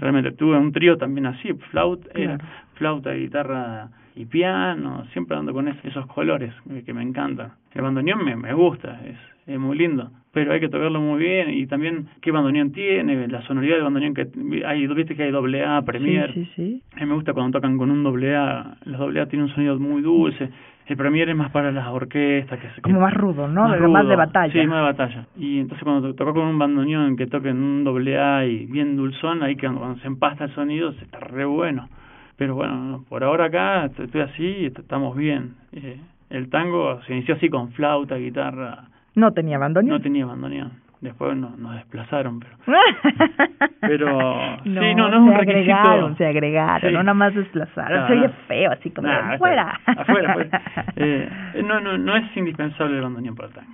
Realmente 0.00 0.32
tuve 0.32 0.56
un 0.58 0.72
trío 0.72 0.96
también 0.96 1.26
así, 1.26 1.52
flauta, 1.70 2.08
era 2.14 2.38
Claro. 2.38 2.52
flauta, 2.74 3.12
guitarra 3.12 3.88
y 4.16 4.24
piano, 4.24 5.04
siempre 5.12 5.36
dando 5.36 5.52
con 5.52 5.68
es- 5.68 5.84
esos 5.84 6.06
colores 6.06 6.52
que 6.84 6.92
me 6.94 7.02
encantan. 7.02 7.52
El 7.74 7.82
bandoneón 7.82 8.24
me, 8.24 8.34
me 8.34 8.52
gusta, 8.54 8.98
es, 9.04 9.16
es 9.46 9.58
muy 9.60 9.76
lindo, 9.76 10.10
pero 10.32 10.52
hay 10.52 10.60
que 10.60 10.68
tocarlo 10.68 11.00
muy 11.00 11.18
bien 11.22 11.50
y 11.50 11.66
también 11.66 12.06
qué 12.22 12.30
bandoneón 12.32 12.72
tiene, 12.72 13.28
la 13.28 13.42
sonoridad 13.42 13.76
de 13.76 13.82
bandoneón 13.82 14.14
que 14.14 14.26
hay, 14.66 14.86
viste 14.86 15.14
que 15.14 15.24
hay 15.24 15.30
doble 15.30 15.64
A, 15.64 15.82
Premier. 15.82 16.32
Sí, 16.32 16.44
sí, 16.46 16.52
sí. 16.56 16.82
A 16.96 17.00
mí 17.00 17.06
me 17.06 17.14
gusta 17.14 17.32
cuando 17.34 17.58
tocan 17.58 17.76
con 17.78 17.90
un 17.90 18.02
doble 18.02 18.34
A, 18.34 18.76
los 18.86 18.98
doble 18.98 19.20
A 19.20 19.26
tienen 19.26 19.48
un 19.48 19.54
sonido 19.54 19.78
muy 19.78 20.02
dulce. 20.02 20.48
El 20.86 20.96
Premier 20.96 21.28
es 21.28 21.34
más 21.36 21.50
para 21.50 21.72
las 21.72 21.88
orquestas, 21.88 22.60
que 22.60 22.80
como 22.80 23.00
más 23.00 23.12
rudo, 23.12 23.48
¿no? 23.48 23.66
Más, 23.68 23.76
rudo. 23.76 24.04
de 24.08 24.14
batalla. 24.16 24.52
Sí, 24.52 24.66
más 24.68 24.76
de 24.78 24.82
batalla. 24.82 25.26
Y 25.36 25.58
entonces 25.58 25.82
cuando 25.82 26.14
tocó 26.14 26.32
con 26.32 26.44
un 26.46 26.58
bandoneón 26.60 27.16
que 27.16 27.26
toque 27.26 27.48
en 27.48 27.56
un 27.60 27.82
doble 27.82 28.16
A 28.18 28.46
y 28.46 28.66
bien 28.66 28.96
dulzón, 28.96 29.42
ahí 29.42 29.56
que 29.56 29.66
cuando 29.66 29.96
se 29.98 30.06
empasta 30.06 30.44
el 30.44 30.54
sonido 30.54 30.92
se 30.92 31.02
está 31.04 31.18
re 31.18 31.44
bueno. 31.44 31.88
Pero 32.36 32.54
bueno, 32.54 33.04
por 33.08 33.24
ahora 33.24 33.46
acá 33.46 33.86
estoy 33.86 34.20
así 34.20 34.44
y 34.44 34.66
estamos 34.66 35.16
bien. 35.16 35.54
Eh, 35.72 35.98
el 36.30 36.50
tango 36.50 37.00
se 37.02 37.12
inició 37.14 37.34
así 37.36 37.48
con 37.48 37.72
flauta, 37.72 38.16
guitarra. 38.16 38.84
No 39.14 39.32
tenía 39.32 39.58
bandoneón. 39.58 39.96
No 39.96 40.02
tenía 40.02 40.26
bandoneón. 40.26 40.72
Después 41.00 41.36
nos, 41.36 41.56
nos 41.58 41.74
desplazaron, 41.74 42.40
pero. 42.40 42.56
pero. 43.80 44.56
no, 44.64 44.80
sí, 44.82 44.94
no, 44.94 45.08
no 45.08 45.16
es 45.16 45.20
un 45.22 45.30
se 45.32 45.36
requisito. 45.38 45.72
agregaron, 45.74 46.16
se 46.16 46.26
agregaron, 46.26 46.90
Sí. 46.90 46.94
no 46.94 47.02
nada 47.02 47.14
más 47.14 47.34
desplazaron. 47.34 48.06
Se 48.08 48.12
oye 48.14 48.28
feo, 48.48 48.72
así 48.72 48.90
como 48.90 49.06
Nah, 49.08 49.32
de 49.32 49.38
fuera. 49.38 49.80
Afuera, 49.86 50.34
pues. 50.34 50.48
Eh, 50.96 51.28
no, 51.64 51.80
no, 51.80 51.96
no 51.98 52.16
es 52.16 52.36
indispensable 52.36 52.96
el 52.96 53.02
bandoneón 53.02 53.34
para 53.36 53.48
el 53.48 53.54
tango. 53.54 53.72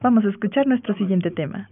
Vamos 0.00 0.24
a 0.24 0.28
escuchar 0.28 0.66
nuestro 0.66 0.94
siguiente 0.94 1.30
tema. 1.30 1.68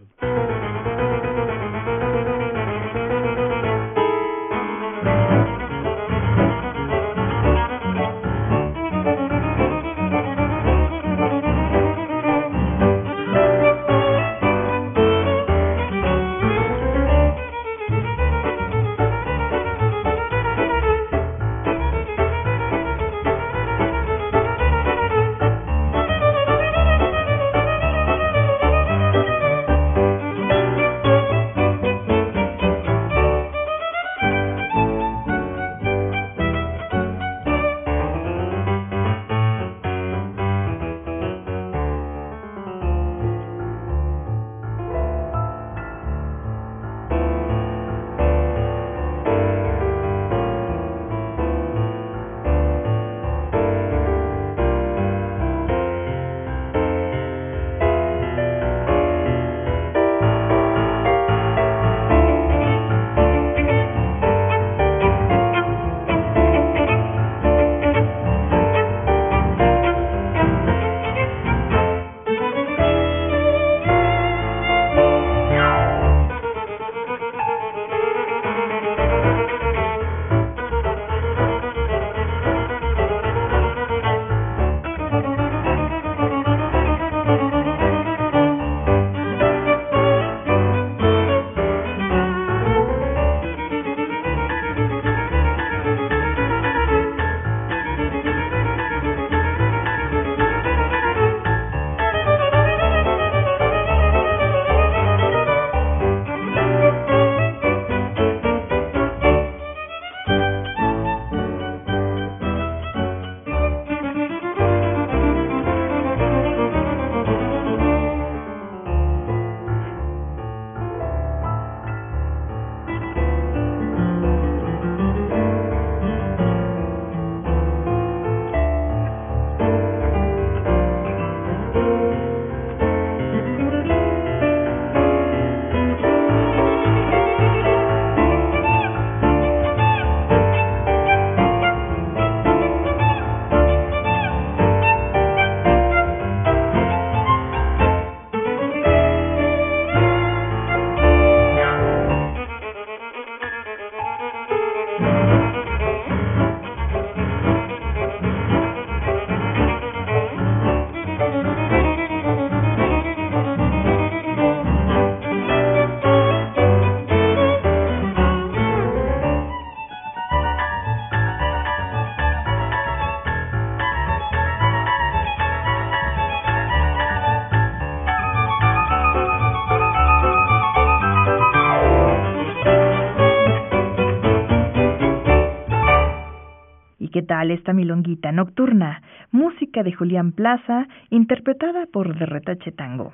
¿Qué 187.43 187.49
tal 187.49 187.59
esta 187.59 187.73
milonguita 187.73 188.31
nocturna? 188.31 189.03
Música 189.33 189.83
de 189.83 189.93
Julián 189.93 190.31
Plaza, 190.31 190.87
interpretada 191.11 191.87
por 191.93 192.17
De 192.17 192.25
Retache 192.25 192.71
Tango. 192.71 193.13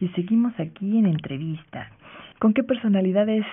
Y 0.00 0.08
seguimos 0.08 0.58
aquí 0.58 0.98
en 0.98 1.06
entrevista. 1.06 1.88
¿Con 2.40 2.52
qué 2.52 2.64
personalidades 2.64 3.46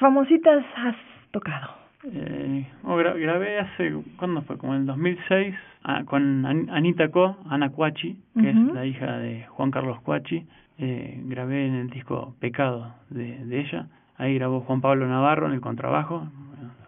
famositas 0.00 0.64
has 0.76 0.96
tocado? 1.30 1.68
Eh, 2.12 2.66
oh, 2.82 2.96
gra- 2.96 3.16
grabé 3.16 3.60
hace, 3.60 3.94
¿cuándo 4.16 4.42
fue? 4.42 4.58
Como 4.58 4.74
en 4.74 4.80
el 4.80 4.86
2006, 4.86 5.54
ah, 5.84 6.02
con 6.04 6.44
An- 6.46 6.68
Anita 6.70 7.08
Co, 7.10 7.36
Ana 7.48 7.70
Cuachi, 7.70 8.18
que 8.40 8.50
es 8.50 8.56
la 8.74 8.84
hija 8.86 9.18
de 9.18 9.46
Juan 9.50 9.70
Carlos 9.70 10.00
Cuachi. 10.00 10.46
Eh, 10.78 11.20
grabé 11.26 11.66
en 11.68 11.74
el 11.76 11.90
disco 11.90 12.34
Pecado 12.40 12.92
de, 13.08 13.44
de 13.44 13.60
ella. 13.60 13.86
Ahí 14.16 14.34
grabó 14.34 14.62
Juan 14.62 14.80
Pablo 14.80 15.06
Navarro 15.06 15.46
en 15.46 15.52
el 15.52 15.60
contrabajo, 15.60 16.26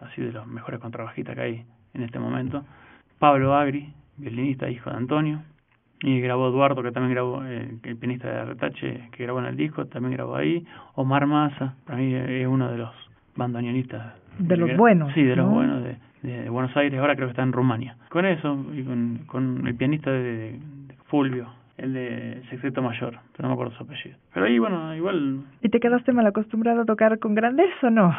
así 0.01 0.21
de 0.21 0.33
los 0.33 0.45
mejores 0.47 0.81
contrabajistas 0.81 1.33
que 1.35 1.41
hay 1.41 1.65
en 1.93 2.03
este 2.03 2.19
momento. 2.19 2.63
Pablo 3.19 3.55
Agri, 3.55 3.93
violinista, 4.17 4.69
hijo 4.69 4.89
de 4.89 4.97
Antonio. 4.97 5.41
Y 6.01 6.19
grabó 6.19 6.49
Eduardo, 6.49 6.83
que 6.83 6.91
también 6.91 7.13
grabó, 7.13 7.43
eh, 7.45 7.77
el 7.83 7.95
pianista 7.95 8.27
de 8.29 8.43
Retache, 8.45 9.09
que 9.13 9.23
grabó 9.23 9.39
en 9.39 9.45
el 9.45 9.55
disco, 9.55 9.85
también 9.85 10.13
grabó 10.13 10.35
ahí. 10.35 10.65
Omar 10.95 11.25
Maza, 11.27 11.75
para 11.85 11.97
mí 11.97 12.13
es 12.13 12.45
uno 12.45 12.69
de 12.69 12.77
los 12.77 12.91
bandoneonistas. 13.37 14.13
De 14.39 14.57
los 14.57 14.75
buenos, 14.75 15.13
Sí, 15.13 15.23
de 15.23 15.35
los 15.35 15.45
¿no? 15.47 15.53
buenos 15.53 15.81
de, 15.83 15.97
de 16.23 16.49
Buenos 16.49 16.75
Aires, 16.75 16.99
ahora 16.99 17.15
creo 17.15 17.27
que 17.27 17.31
está 17.31 17.43
en 17.43 17.53
Rumania. 17.53 17.95
Con 18.09 18.25
eso, 18.25 18.65
y 18.73 18.83
con, 18.83 19.19
con 19.27 19.65
el 19.65 19.75
pianista 19.75 20.11
de, 20.11 20.59
de 20.87 20.95
Fulvio, 21.05 21.47
el 21.77 21.93
de 21.93 22.41
Sexteto 22.49 22.81
Mayor, 22.81 23.19
pero 23.31 23.43
no 23.43 23.49
me 23.49 23.53
acuerdo 23.53 23.73
su 23.77 23.83
apellido. 23.83 24.17
Pero 24.33 24.45
ahí, 24.47 24.59
bueno, 24.59 24.93
igual, 24.95 25.41
¿Y 25.61 25.69
te 25.69 25.79
quedaste 25.79 26.11
mal 26.11 26.25
acostumbrado 26.27 26.81
a 26.81 26.85
tocar 26.85 27.17
con 27.19 27.33
grandes 27.33 27.69
o 27.81 27.89
no? 27.89 28.13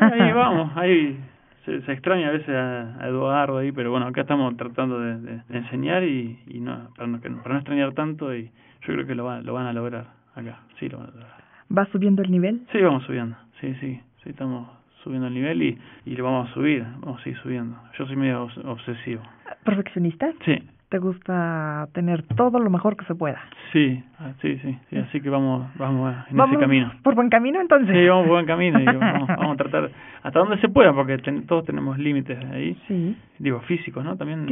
ahí 0.00 0.32
vamos, 0.32 0.72
ahí 0.76 1.20
se, 1.68 1.82
se 1.82 1.92
extraña 1.92 2.28
a 2.28 2.32
veces 2.32 2.48
a, 2.48 2.96
a 3.02 3.08
Eduardo 3.08 3.58
ahí, 3.58 3.72
pero 3.72 3.90
bueno, 3.90 4.06
acá 4.06 4.22
estamos 4.22 4.56
tratando 4.56 4.98
de, 5.00 5.18
de, 5.20 5.42
de 5.48 5.58
enseñar 5.58 6.02
y, 6.04 6.38
y 6.46 6.60
no, 6.60 6.88
para 6.96 7.06
no, 7.08 7.20
para 7.20 7.54
no 7.54 7.56
extrañar 7.60 7.92
tanto 7.92 8.34
y 8.34 8.44
yo 8.82 8.94
creo 8.94 9.06
que 9.06 9.14
lo, 9.14 9.24
va, 9.24 9.40
lo 9.42 9.52
van 9.54 9.66
a 9.66 9.72
lograr 9.72 10.06
acá, 10.34 10.60
sí 10.78 10.88
lo 10.88 10.98
van 10.98 11.08
a 11.08 11.10
lograr. 11.10 11.30
¿Vas 11.68 11.88
subiendo 11.90 12.22
el 12.22 12.30
nivel? 12.30 12.62
Sí, 12.72 12.80
vamos 12.80 13.04
subiendo, 13.04 13.36
sí, 13.60 13.74
sí, 13.80 14.00
sí, 14.24 14.30
estamos 14.30 14.68
subiendo 15.04 15.28
el 15.28 15.34
nivel 15.34 15.62
y, 15.62 15.78
y 16.06 16.16
lo 16.16 16.24
vamos 16.24 16.50
a 16.50 16.54
subir, 16.54 16.82
vamos 17.00 17.20
a 17.20 17.24
seguir 17.24 17.38
subiendo. 17.40 17.76
Yo 17.98 18.06
soy 18.06 18.16
medio 18.16 18.46
obs- 18.48 18.64
obsesivo. 18.64 19.22
¿Perfeccionista? 19.64 20.32
Sí, 20.44 20.58
¿Te 20.88 20.98
gusta 20.98 21.86
tener 21.92 22.22
todo 22.34 22.58
lo 22.58 22.70
mejor 22.70 22.96
que 22.96 23.04
se 23.04 23.14
pueda? 23.14 23.40
sí, 23.72 24.02
ah, 24.18 24.32
sí, 24.40 24.56
sí, 24.62 24.78
sí, 24.88 24.96
así 24.96 25.20
que 25.20 25.28
vamos, 25.28 25.68
vamos 25.76 26.14
en 26.30 26.36
¿Vamos 26.38 26.52
ese 26.54 26.60
camino. 26.60 26.90
¿Por 27.02 27.14
buen 27.14 27.28
camino 27.28 27.60
entonces? 27.60 27.94
Sí, 27.94 28.06
vamos 28.08 28.24
por 28.24 28.32
buen 28.36 28.46
camino 28.46 28.78
vamos, 28.98 29.28
vamos 29.28 29.52
a 29.52 29.56
tratar 29.56 29.90
hasta 30.22 30.38
donde 30.38 30.58
se 30.58 30.68
pueda, 30.70 30.94
porque 30.94 31.18
ten- 31.18 31.46
todos 31.46 31.64
tenemos 31.66 31.98
límites 31.98 32.38
ahí, 32.50 32.74
Sí. 32.88 33.14
digo, 33.38 33.60
físicos, 33.60 34.02
¿no? 34.04 34.16
También 34.16 34.46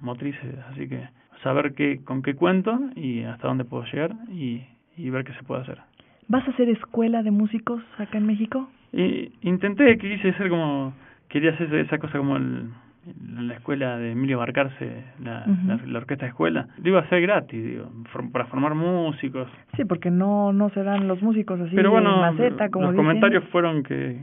motrices, 0.00 0.56
así 0.72 0.88
que 0.88 1.08
saber 1.44 1.74
qué, 1.74 2.02
con 2.02 2.22
qué 2.22 2.34
cuento 2.34 2.76
y 2.96 3.22
hasta 3.22 3.46
dónde 3.46 3.64
puedo 3.64 3.84
llegar 3.84 4.10
y, 4.28 4.62
y 4.96 5.10
ver 5.10 5.22
qué 5.24 5.32
se 5.34 5.44
puede 5.44 5.62
hacer. 5.62 5.78
¿Vas 6.26 6.46
a 6.48 6.50
hacer 6.50 6.68
escuela 6.70 7.22
de 7.22 7.30
músicos 7.30 7.80
acá 7.98 8.18
en 8.18 8.26
México? 8.26 8.68
Y 8.92 9.30
intenté, 9.42 9.96
quise 9.98 10.32
ser 10.32 10.48
como, 10.48 10.92
quería 11.28 11.52
hacer 11.52 11.72
esa 11.76 11.98
cosa 11.98 12.18
como 12.18 12.36
el, 12.36 12.70
en 13.06 13.48
la 13.48 13.54
escuela 13.54 13.98
de 13.98 14.12
Emilio 14.12 14.38
Barcarce, 14.38 15.04
la, 15.22 15.46
la, 15.66 15.80
la 15.86 15.98
orquesta 15.98 16.24
de 16.26 16.30
escuela. 16.30 16.68
Lo 16.82 16.88
iba 16.88 17.00
a 17.00 17.02
hacer 17.02 17.20
gratis, 17.22 17.64
digo, 17.64 17.90
for- 18.12 18.30
para 18.32 18.46
formar 18.46 18.74
músicos. 18.74 19.48
Sí, 19.76 19.84
porque 19.84 20.10
no 20.10 20.52
no 20.52 20.70
se 20.70 20.82
dan 20.82 21.06
los 21.08 21.22
músicos 21.22 21.60
así 21.60 21.74
Pero 21.76 21.90
bueno, 21.90 22.14
de 22.14 22.20
maceta, 22.32 22.68
como 22.70 22.86
los 22.86 22.92
dicen. 22.94 23.06
comentarios 23.06 23.44
fueron 23.50 23.82
que, 23.82 24.18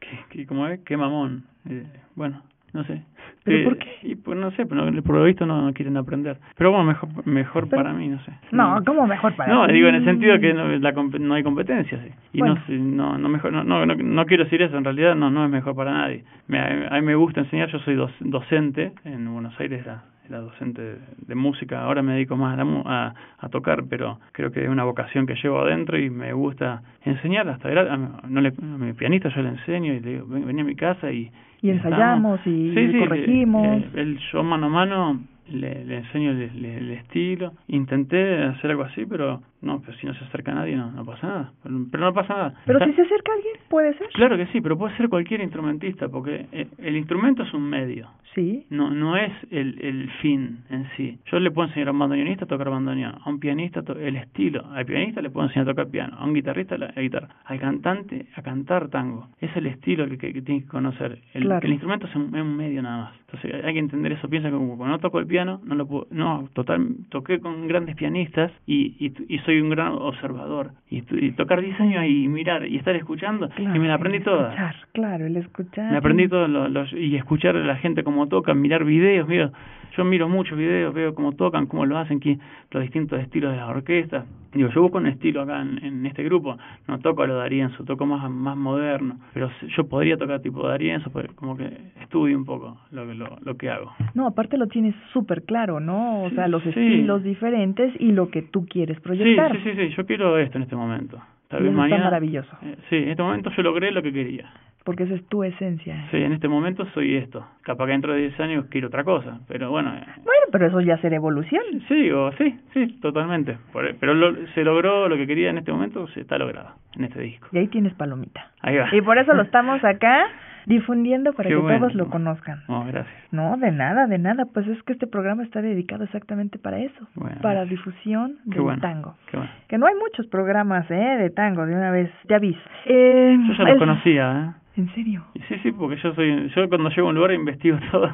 que, 0.00 0.18
que 0.30 0.46
como 0.46 0.66
es, 0.66 0.80
qué 0.80 0.96
mamón. 0.96 1.44
Eh, 1.68 1.86
bueno, 2.16 2.42
no 2.74 2.84
sé. 2.84 3.02
¿Pero 3.44 3.58
Eh, 3.58 3.64
por 3.64 3.78
qué? 3.78 3.88
Y 4.02 4.14
pues 4.16 4.38
no 4.38 4.50
sé, 4.52 4.66
pero 4.66 4.84
por 5.02 5.16
lo 5.16 5.24
visto 5.24 5.44
no, 5.46 5.62
no 5.62 5.72
quieren 5.72 5.96
aprender. 5.96 6.38
Pero 6.56 6.70
bueno, 6.70 6.84
mejor 6.84 7.26
mejor 7.26 7.68
Pero- 7.68 7.82
para 7.82 7.92
mí, 7.94 8.08
no 8.08 8.18
sé. 8.24 8.32
No, 8.52 8.82
¿cómo 8.84 9.06
mejor 9.06 9.34
para 9.36 9.52
No, 9.52 9.66
digo 9.66 9.88
en 9.88 9.94
el 9.96 10.04
sentido 10.04 10.38
que 10.40 10.52
no, 10.54 10.66
la, 10.68 10.92
no 10.92 11.34
hay 11.34 11.42
competencia, 11.42 11.98
sí. 12.02 12.10
Y 12.32 12.38
Bueno. 12.40 12.56
no, 12.68 13.12
no, 13.12 13.18
no, 13.18 13.28
mejor, 13.28 13.52
no, 13.52 13.64
no, 13.64 13.86
no, 13.86 13.94
no 13.94 14.26
quiero 14.26 14.44
decir 14.44 14.60
eso, 14.62 14.76
en 14.76 14.84
realidad 14.84 15.14
no, 15.14 15.30
no 15.30 15.44
es 15.44 15.50
mejor 15.50 15.74
para 15.76 15.92
nadie. 15.92 16.24
Me, 16.48 16.58
a 16.58 16.94
mí 16.94 17.02
me 17.02 17.14
gusta 17.14 17.40
enseñar, 17.40 17.68
yo 17.70 17.78
soy 17.80 17.94
doc- 17.94 18.10
docente, 18.20 18.92
en 19.04 19.32
Buenos 19.32 19.58
Aires 19.60 19.82
era, 19.82 20.04
era 20.26 20.38
docente 20.38 20.80
de, 20.82 20.96
de 21.26 21.34
música, 21.34 21.82
ahora 21.82 22.00
me 22.02 22.14
dedico 22.14 22.36
más 22.36 22.58
a, 22.58 22.64
la 22.64 22.82
a, 22.86 23.14
a 23.38 23.48
tocar, 23.50 23.84
pero 23.90 24.18
creo 24.32 24.50
que 24.52 24.62
es 24.64 24.68
una 24.70 24.84
vocación 24.84 25.26
que 25.26 25.34
llevo 25.34 25.60
adentro 25.60 25.98
y 25.98 26.08
me 26.10 26.32
gusta 26.32 26.82
enseñar 27.04 27.46
hasta 27.48 27.68
a, 27.68 27.96
mi- 27.96 28.08
no 28.28 28.40
le, 28.40 28.48
a 28.48 28.62
mi 28.78 28.92
pianista 28.94 29.28
yo 29.28 29.42
le 29.42 29.50
enseño 29.50 29.92
y 29.92 30.00
le 30.00 30.10
digo, 30.14 30.26
"Ven- 30.28 30.46
vení 30.46 30.62
a 30.62 30.64
mi 30.64 30.74
casa 30.76 31.12
y... 31.12 31.30
Y 31.64 31.70
ensayamos 31.70 32.40
estamos". 32.40 32.46
y 32.46 32.74
Sí, 32.74 32.92
sí, 32.92 32.98
corregimos. 32.98 33.66
eh, 33.66 33.88
él, 33.94 34.18
yo 34.32 34.42
mano 34.42 34.66
a 34.66 34.68
mano 34.68 35.20
le, 35.48 35.84
le 35.84 35.96
enseño 35.98 36.30
el, 36.32 36.42
el- 36.42 36.64
el 36.64 36.90
estilo. 36.92 37.52
Intenté 37.68 38.42
hacer 38.44 38.70
algo 38.70 38.82
así, 38.84 39.04
pero 39.06 39.40
no, 39.64 39.80
pero 39.80 39.96
si 39.98 40.06
no 40.06 40.14
se 40.14 40.24
acerca 40.24 40.52
a 40.52 40.56
nadie 40.56 40.76
no, 40.76 40.90
no 40.92 41.04
pasa 41.04 41.26
nada. 41.26 41.52
Pero, 41.62 41.76
pero 41.90 42.04
no 42.04 42.12
pasa 42.14 42.34
nada. 42.34 42.54
Pero 42.66 42.78
Está- 42.78 42.90
si 42.90 42.96
se 42.96 43.02
acerca 43.02 43.32
alguien, 43.32 43.54
puede 43.68 43.94
ser. 43.98 44.08
Claro 44.14 44.36
que 44.36 44.46
sí, 44.46 44.60
pero 44.60 44.76
puede 44.78 44.96
ser 44.96 45.08
cualquier 45.08 45.40
instrumentista, 45.40 46.08
porque 46.08 46.46
eh, 46.52 46.68
el 46.78 46.96
instrumento 46.96 47.42
es 47.42 47.52
un 47.54 47.62
medio. 47.68 48.08
Sí. 48.34 48.66
No, 48.70 48.90
no 48.90 49.16
es 49.16 49.30
el, 49.52 49.78
el 49.80 50.10
fin 50.20 50.58
en 50.68 50.88
sí. 50.96 51.18
Yo 51.30 51.38
le 51.38 51.52
puedo 51.52 51.68
enseñar 51.68 51.88
a 51.88 51.92
un 51.92 52.00
bandoneonista 52.00 52.46
a 52.46 52.48
tocar 52.48 52.68
bandoneón, 52.68 53.14
a 53.24 53.30
un 53.30 53.38
pianista 53.38 53.84
el 53.96 54.16
estilo, 54.16 54.66
al 54.72 54.84
pianista 54.84 55.22
le 55.22 55.30
puedo 55.30 55.46
enseñar 55.46 55.68
a 55.68 55.72
tocar 55.72 55.88
piano, 55.88 56.16
a 56.18 56.24
un 56.24 56.34
guitarrista 56.34 56.76
la, 56.76 56.92
la 56.96 57.00
guitarra, 57.02 57.28
al 57.44 57.60
cantante 57.60 58.26
a 58.34 58.42
cantar 58.42 58.88
tango. 58.88 59.28
Es 59.40 59.54
el 59.56 59.66
estilo 59.66 60.08
que, 60.08 60.18
que, 60.18 60.32
que 60.32 60.42
tienes 60.42 60.64
que 60.64 60.68
conocer. 60.70 61.18
El, 61.32 61.44
Claro. 61.44 61.64
el 61.64 61.72
instrumento 61.74 62.08
es 62.08 62.16
un, 62.16 62.34
es 62.34 62.42
un 62.42 62.56
medio 62.56 62.82
nada 62.82 63.04
más. 63.04 63.12
Entonces 63.20 63.64
hay 63.64 63.72
que 63.72 63.78
entender 63.78 64.10
eso. 64.12 64.28
Piensa 64.28 64.48
que 64.50 64.56
como 64.56 64.76
cuando 64.76 64.96
no 64.96 64.98
toco 65.00 65.20
el 65.20 65.26
piano, 65.28 65.60
no 65.64 65.76
lo 65.76 65.86
puedo, 65.86 66.06
no, 66.10 66.48
total, 66.54 66.88
toqué 67.10 67.38
con 67.38 67.68
grandes 67.68 67.94
pianistas 67.94 68.50
y, 68.66 68.96
y, 68.98 69.12
y 69.28 69.38
soy 69.40 69.53
un 69.62 69.70
gran 69.70 69.92
observador. 69.92 70.70
Y, 70.90 71.02
y 71.10 71.32
tocar 71.32 71.60
10 71.60 71.78
años 71.80 72.04
y 72.06 72.28
mirar 72.28 72.66
y 72.66 72.76
estar 72.76 72.94
escuchando, 72.96 73.48
Claro, 73.50 73.76
y 73.76 73.78
me 73.78 73.88
la 73.88 73.94
aprendí 73.94 74.20
toda. 74.20 74.48
Escuchar, 74.50 74.74
claro, 74.92 75.26
el 75.26 75.36
escuchar. 75.36 75.90
Me 75.90 75.96
aprendí 75.98 76.28
todos 76.28 76.48
los, 76.48 76.70
los- 76.70 76.92
y 76.92 77.16
escuchar 77.16 77.56
a 77.56 77.64
la 77.64 77.76
gente 77.76 78.04
cómo 78.04 78.28
tocan, 78.28 78.60
mirar 78.60 78.84
videos, 78.84 79.26
miro, 79.28 79.52
yo 79.96 80.04
miro 80.04 80.28
muchos 80.28 80.56
videos, 80.58 80.92
veo 80.94 81.14
cómo 81.14 81.32
tocan, 81.32 81.66
cómo 81.66 81.86
lo 81.86 81.98
hacen, 81.98 82.20
qui- 82.20 82.38
los 82.70 82.82
distintos 82.82 83.20
estilos 83.20 83.52
de 83.52 83.58
las 83.58 83.68
orquestas. 83.68 84.24
Digo, 84.52 84.68
yo 84.70 84.82
busco 84.82 84.98
un 84.98 85.06
estilo 85.06 85.42
acá 85.42 85.62
en, 85.62 85.84
en 85.84 86.06
este 86.06 86.22
grupo, 86.22 86.56
no 86.86 86.98
toco 87.00 87.22
a 87.22 87.26
lo 87.26 87.38
de 87.38 87.44
Arienzo, 87.44 87.82
toco 87.84 88.06
más 88.06 88.30
más 88.30 88.56
moderno, 88.56 89.18
pero 89.32 89.50
yo 89.76 89.88
podría 89.88 90.16
tocar 90.16 90.40
tipo 90.40 90.66
de 90.68 90.74
Arienzo, 90.74 91.10
pues 91.10 91.26
como 91.34 91.56
que 91.56 91.66
estudio 92.00 92.36
un 92.36 92.44
poco 92.44 92.78
lo, 92.92 93.06
que- 93.06 93.14
lo, 93.14 93.36
lo 93.44 93.56
que 93.56 93.68
hago. 93.70 93.92
No, 94.14 94.26
aparte 94.28 94.56
lo 94.56 94.68
tienes 94.68 94.94
súper 95.12 95.42
claro, 95.42 95.80
¿no? 95.80 96.22
O 96.24 96.28
Sí, 96.28 96.36
sea, 96.36 96.46
los 96.48 96.62
sí. 96.62 96.68
estilos 96.68 97.22
diferentes 97.24 97.92
y 98.00 98.12
lo 98.12 98.30
que 98.30 98.42
tú 98.42 98.66
quieres 98.66 98.96
Sí, 98.98 99.02
proyectar. 99.02 99.52
sí, 99.56 99.62
sí, 99.64 99.72
sí, 99.76 99.94
yo 99.96 100.06
quiero 100.06 100.38
esto 100.38 100.56
en 100.58 100.62
este 100.62 100.76
momento. 100.76 101.18
Tal 101.54 101.62
Y 101.62 101.68
vez 101.68 101.72
eso 101.74 101.84
está 101.84 101.98
maravilloso. 102.04 102.56
eh, 102.62 102.76
sí, 102.90 102.96
en 102.96 103.08
este 103.10 103.22
momento 103.22 103.50
yo 103.50 103.62
logré 103.62 103.92
lo 103.92 104.02
que 104.02 104.12
quería. 104.12 104.50
Porque 104.84 105.04
esa 105.04 105.14
es 105.14 105.26
tu 105.28 105.42
esencia. 105.44 106.08
Sí, 106.10 106.18
en 106.18 106.32
este 106.34 106.46
momento 106.46 106.84
soy 106.92 107.16
esto. 107.16 107.46
Capaz 107.62 107.86
que 107.86 107.92
dentro 107.92 108.12
de 108.12 108.20
10 108.20 108.38
años 108.40 108.66
quiero 108.70 108.88
otra 108.88 109.02
cosa, 109.02 109.38
pero 109.48 109.70
bueno, 109.70 109.94
eh, 109.94 110.02
Bueno, 110.16 110.46
pero 110.52 110.66
eso 110.66 110.80
ya 110.82 110.98
será 110.98 111.16
evolución. 111.16 111.62
Sí, 111.88 112.10
o 112.10 112.30
sí, 112.32 112.54
sí, 112.74 112.98
totalmente. 113.00 113.56
Por- 113.72 113.94
pero 113.96 114.12
lo- 114.12 114.34
se 114.48 114.62
logró 114.62 115.08
lo 115.08 115.16
que 115.16 115.26
quería 115.26 115.48
en 115.50 115.56
este 115.58 115.72
momento, 115.72 116.06
se 116.08 116.20
está 116.20 116.36
logrado 116.36 116.74
en 116.96 117.04
este 117.04 117.18
disco. 117.20 117.48
Y 117.52 117.58
ahí 117.58 117.68
tienes 117.68 117.94
palomita. 117.94 118.50
Ahí 118.60 118.76
va. 118.76 118.88
Y 118.92 119.00
por 119.00 119.16
eso 119.16 119.32
lo 119.32 119.42
estamos 119.42 119.82
acá 119.84 120.26
difundiendo 120.66 121.32
para 121.32 121.48
Qué 121.48 121.54
que 121.54 121.60
bueno. 121.60 121.78
todos 121.80 121.94
lo 121.94 122.08
conozcan. 122.08 122.60
No, 122.68 122.84
gracias. 122.84 123.14
No, 123.32 123.56
de 123.56 123.70
nada, 123.72 124.06
de 124.06 124.18
nada. 124.18 124.44
Pues 124.52 124.66
es 124.68 124.82
que 124.84 124.92
este 124.94 125.06
programa 125.06 125.42
está 125.42 125.60
dedicado 125.62 126.04
exactamente 126.04 126.58
para 126.58 126.78
eso. 126.78 127.06
Bueno, 127.14 127.36
para 127.42 127.64
gracias. 127.64 127.70
difusión 127.70 128.36
del 128.44 128.60
bueno. 128.62 128.80
tango. 128.80 129.14
Qué. 129.30 129.38
Que 129.68 129.78
no 129.78 129.86
hay 129.86 129.94
muchos 129.94 130.26
programas 130.28 130.90
¿eh? 130.90 130.94
de 130.94 131.30
tango, 131.30 131.66
de 131.66 131.74
una 131.74 131.90
vez, 131.90 132.10
te 132.26 132.34
aviso. 132.34 132.60
Eh, 132.86 133.36
Yo 133.48 133.52
ya 133.54 133.62
los 133.64 133.72
el- 133.72 133.78
conocía, 133.78 134.54
¿En 134.76 134.92
serio? 134.92 135.24
¿eh? 135.36 135.40
Sí, 135.48 135.54
sí, 135.62 135.70
porque 135.72 135.96
yo 136.02 136.12
soy, 136.14 136.48
yo 136.48 136.68
cuando 136.68 136.88
llego 136.90 137.06
a 137.06 137.10
un 137.10 137.14
lugar 137.16 137.32
investigo 137.32 137.78
todo, 137.92 138.08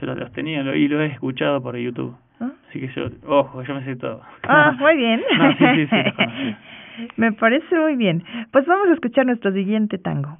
yo 0.00 0.06
los, 0.06 0.18
los 0.18 0.32
tenía 0.32 0.62
lo- 0.64 0.74
y 0.74 0.88
lo 0.88 1.00
he 1.00 1.06
escuchado 1.06 1.62
por 1.62 1.76
YouTube. 1.76 2.16
¿Ah? 2.40 2.50
Así 2.68 2.80
que 2.80 2.88
yo, 2.88 3.06
ojo, 3.26 3.62
yo 3.62 3.74
me 3.74 3.84
sé 3.84 3.94
todo. 3.96 4.20
Ah, 4.48 4.72
muy 4.78 4.96
bien. 4.96 5.20
No, 5.38 5.52
sí, 5.52 5.64
sí, 5.76 5.86
sí, 5.86 5.96
los 6.04 6.14
conocí. 6.16 6.56
Me 7.16 7.32
parece 7.32 7.78
muy 7.78 7.94
bien. 7.96 8.24
Pues 8.50 8.66
vamos 8.66 8.88
a 8.88 8.92
escuchar 8.94 9.24
nuestro 9.26 9.52
siguiente 9.52 9.98
tango. 9.98 10.36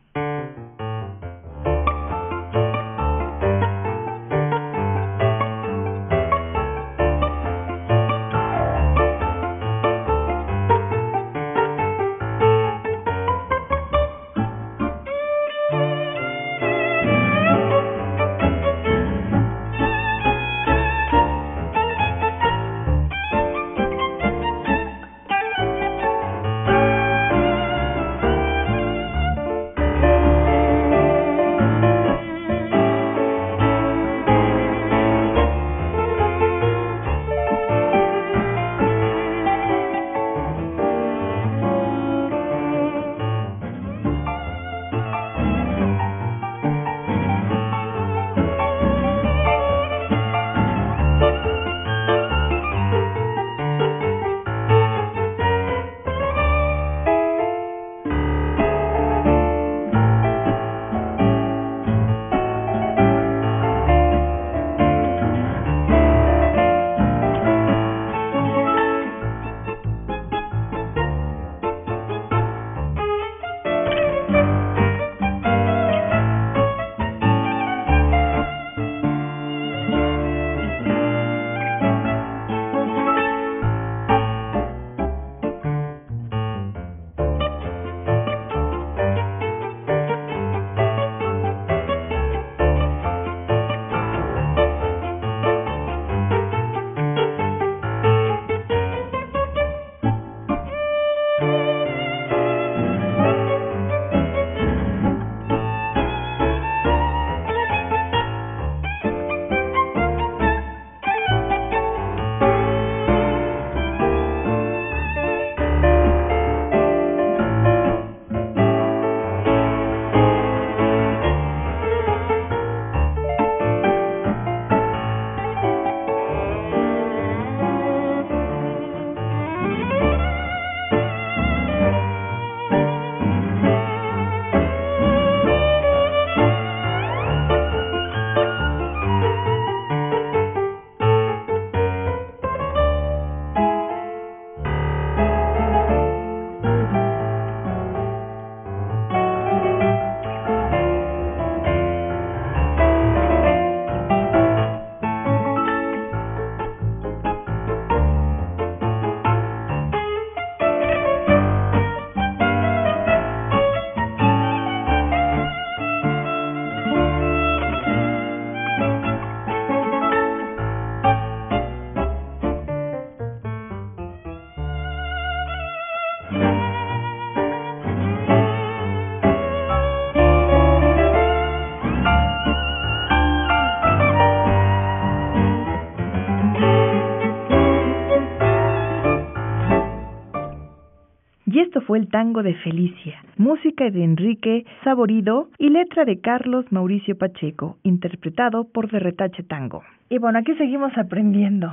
El 192.00 192.08
tango 192.08 192.42
de 192.42 192.54
Felicia, 192.54 193.22
música 193.36 193.90
de 193.90 194.02
Enrique 194.02 194.64
Saborido 194.84 195.48
y 195.58 195.68
letra 195.70 196.04
de 196.04 196.20
Carlos 196.20 196.64
Mauricio 196.72 197.16
Pacheco, 197.18 197.76
interpretado 197.82 198.64
por 198.72 198.90
Derretache 198.90 199.42
Tango. 199.42 199.82
Y 200.08 200.18
bueno, 200.18 200.38
aquí 200.38 200.54
seguimos 200.54 200.96
aprendiendo. 200.96 201.70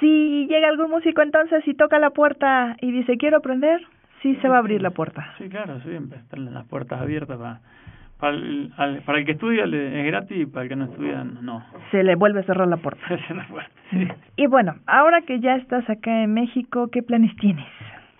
Si 0.00 0.46
llega 0.48 0.68
algún 0.68 0.90
músico 0.90 1.22
entonces 1.22 1.66
y 1.66 1.74
toca 1.74 1.98
la 1.98 2.10
puerta 2.10 2.76
y 2.80 2.90
dice 2.92 3.16
quiero 3.16 3.38
aprender, 3.38 3.80
sí 4.22 4.36
se 4.40 4.48
va 4.48 4.56
a 4.56 4.58
abrir 4.60 4.82
la 4.82 4.90
puerta. 4.90 5.26
Sí, 5.38 5.48
claro, 5.48 5.80
siempre 5.80 6.18
están 6.18 6.52
las 6.52 6.64
puertas 6.66 7.00
abiertas 7.00 7.38
para 7.38 7.60
para 8.20 8.36
el, 8.36 8.72
al- 8.76 9.02
para 9.02 9.18
el 9.18 9.26
que 9.26 9.32
estudia 9.32 9.66
le- 9.66 10.00
es 10.00 10.06
gratis 10.06 10.38
y 10.42 10.46
para 10.46 10.62
el 10.62 10.68
que 10.68 10.76
no 10.76 10.84
estudia 10.84 11.24
no. 11.24 11.62
Se 11.90 12.02
le 12.04 12.14
vuelve 12.14 12.40
a 12.40 12.44
cerrar 12.44 12.68
la 12.68 12.76
puerta. 12.76 13.02
Sí. 13.90 14.08
Y 14.36 14.46
bueno, 14.46 14.76
ahora 14.86 15.20
que 15.22 15.40
ya 15.40 15.56
estás 15.56 15.88
acá 15.90 16.22
en 16.22 16.32
México, 16.32 16.88
¿qué 16.90 17.02
planes 17.02 17.34
tienes? 17.36 17.66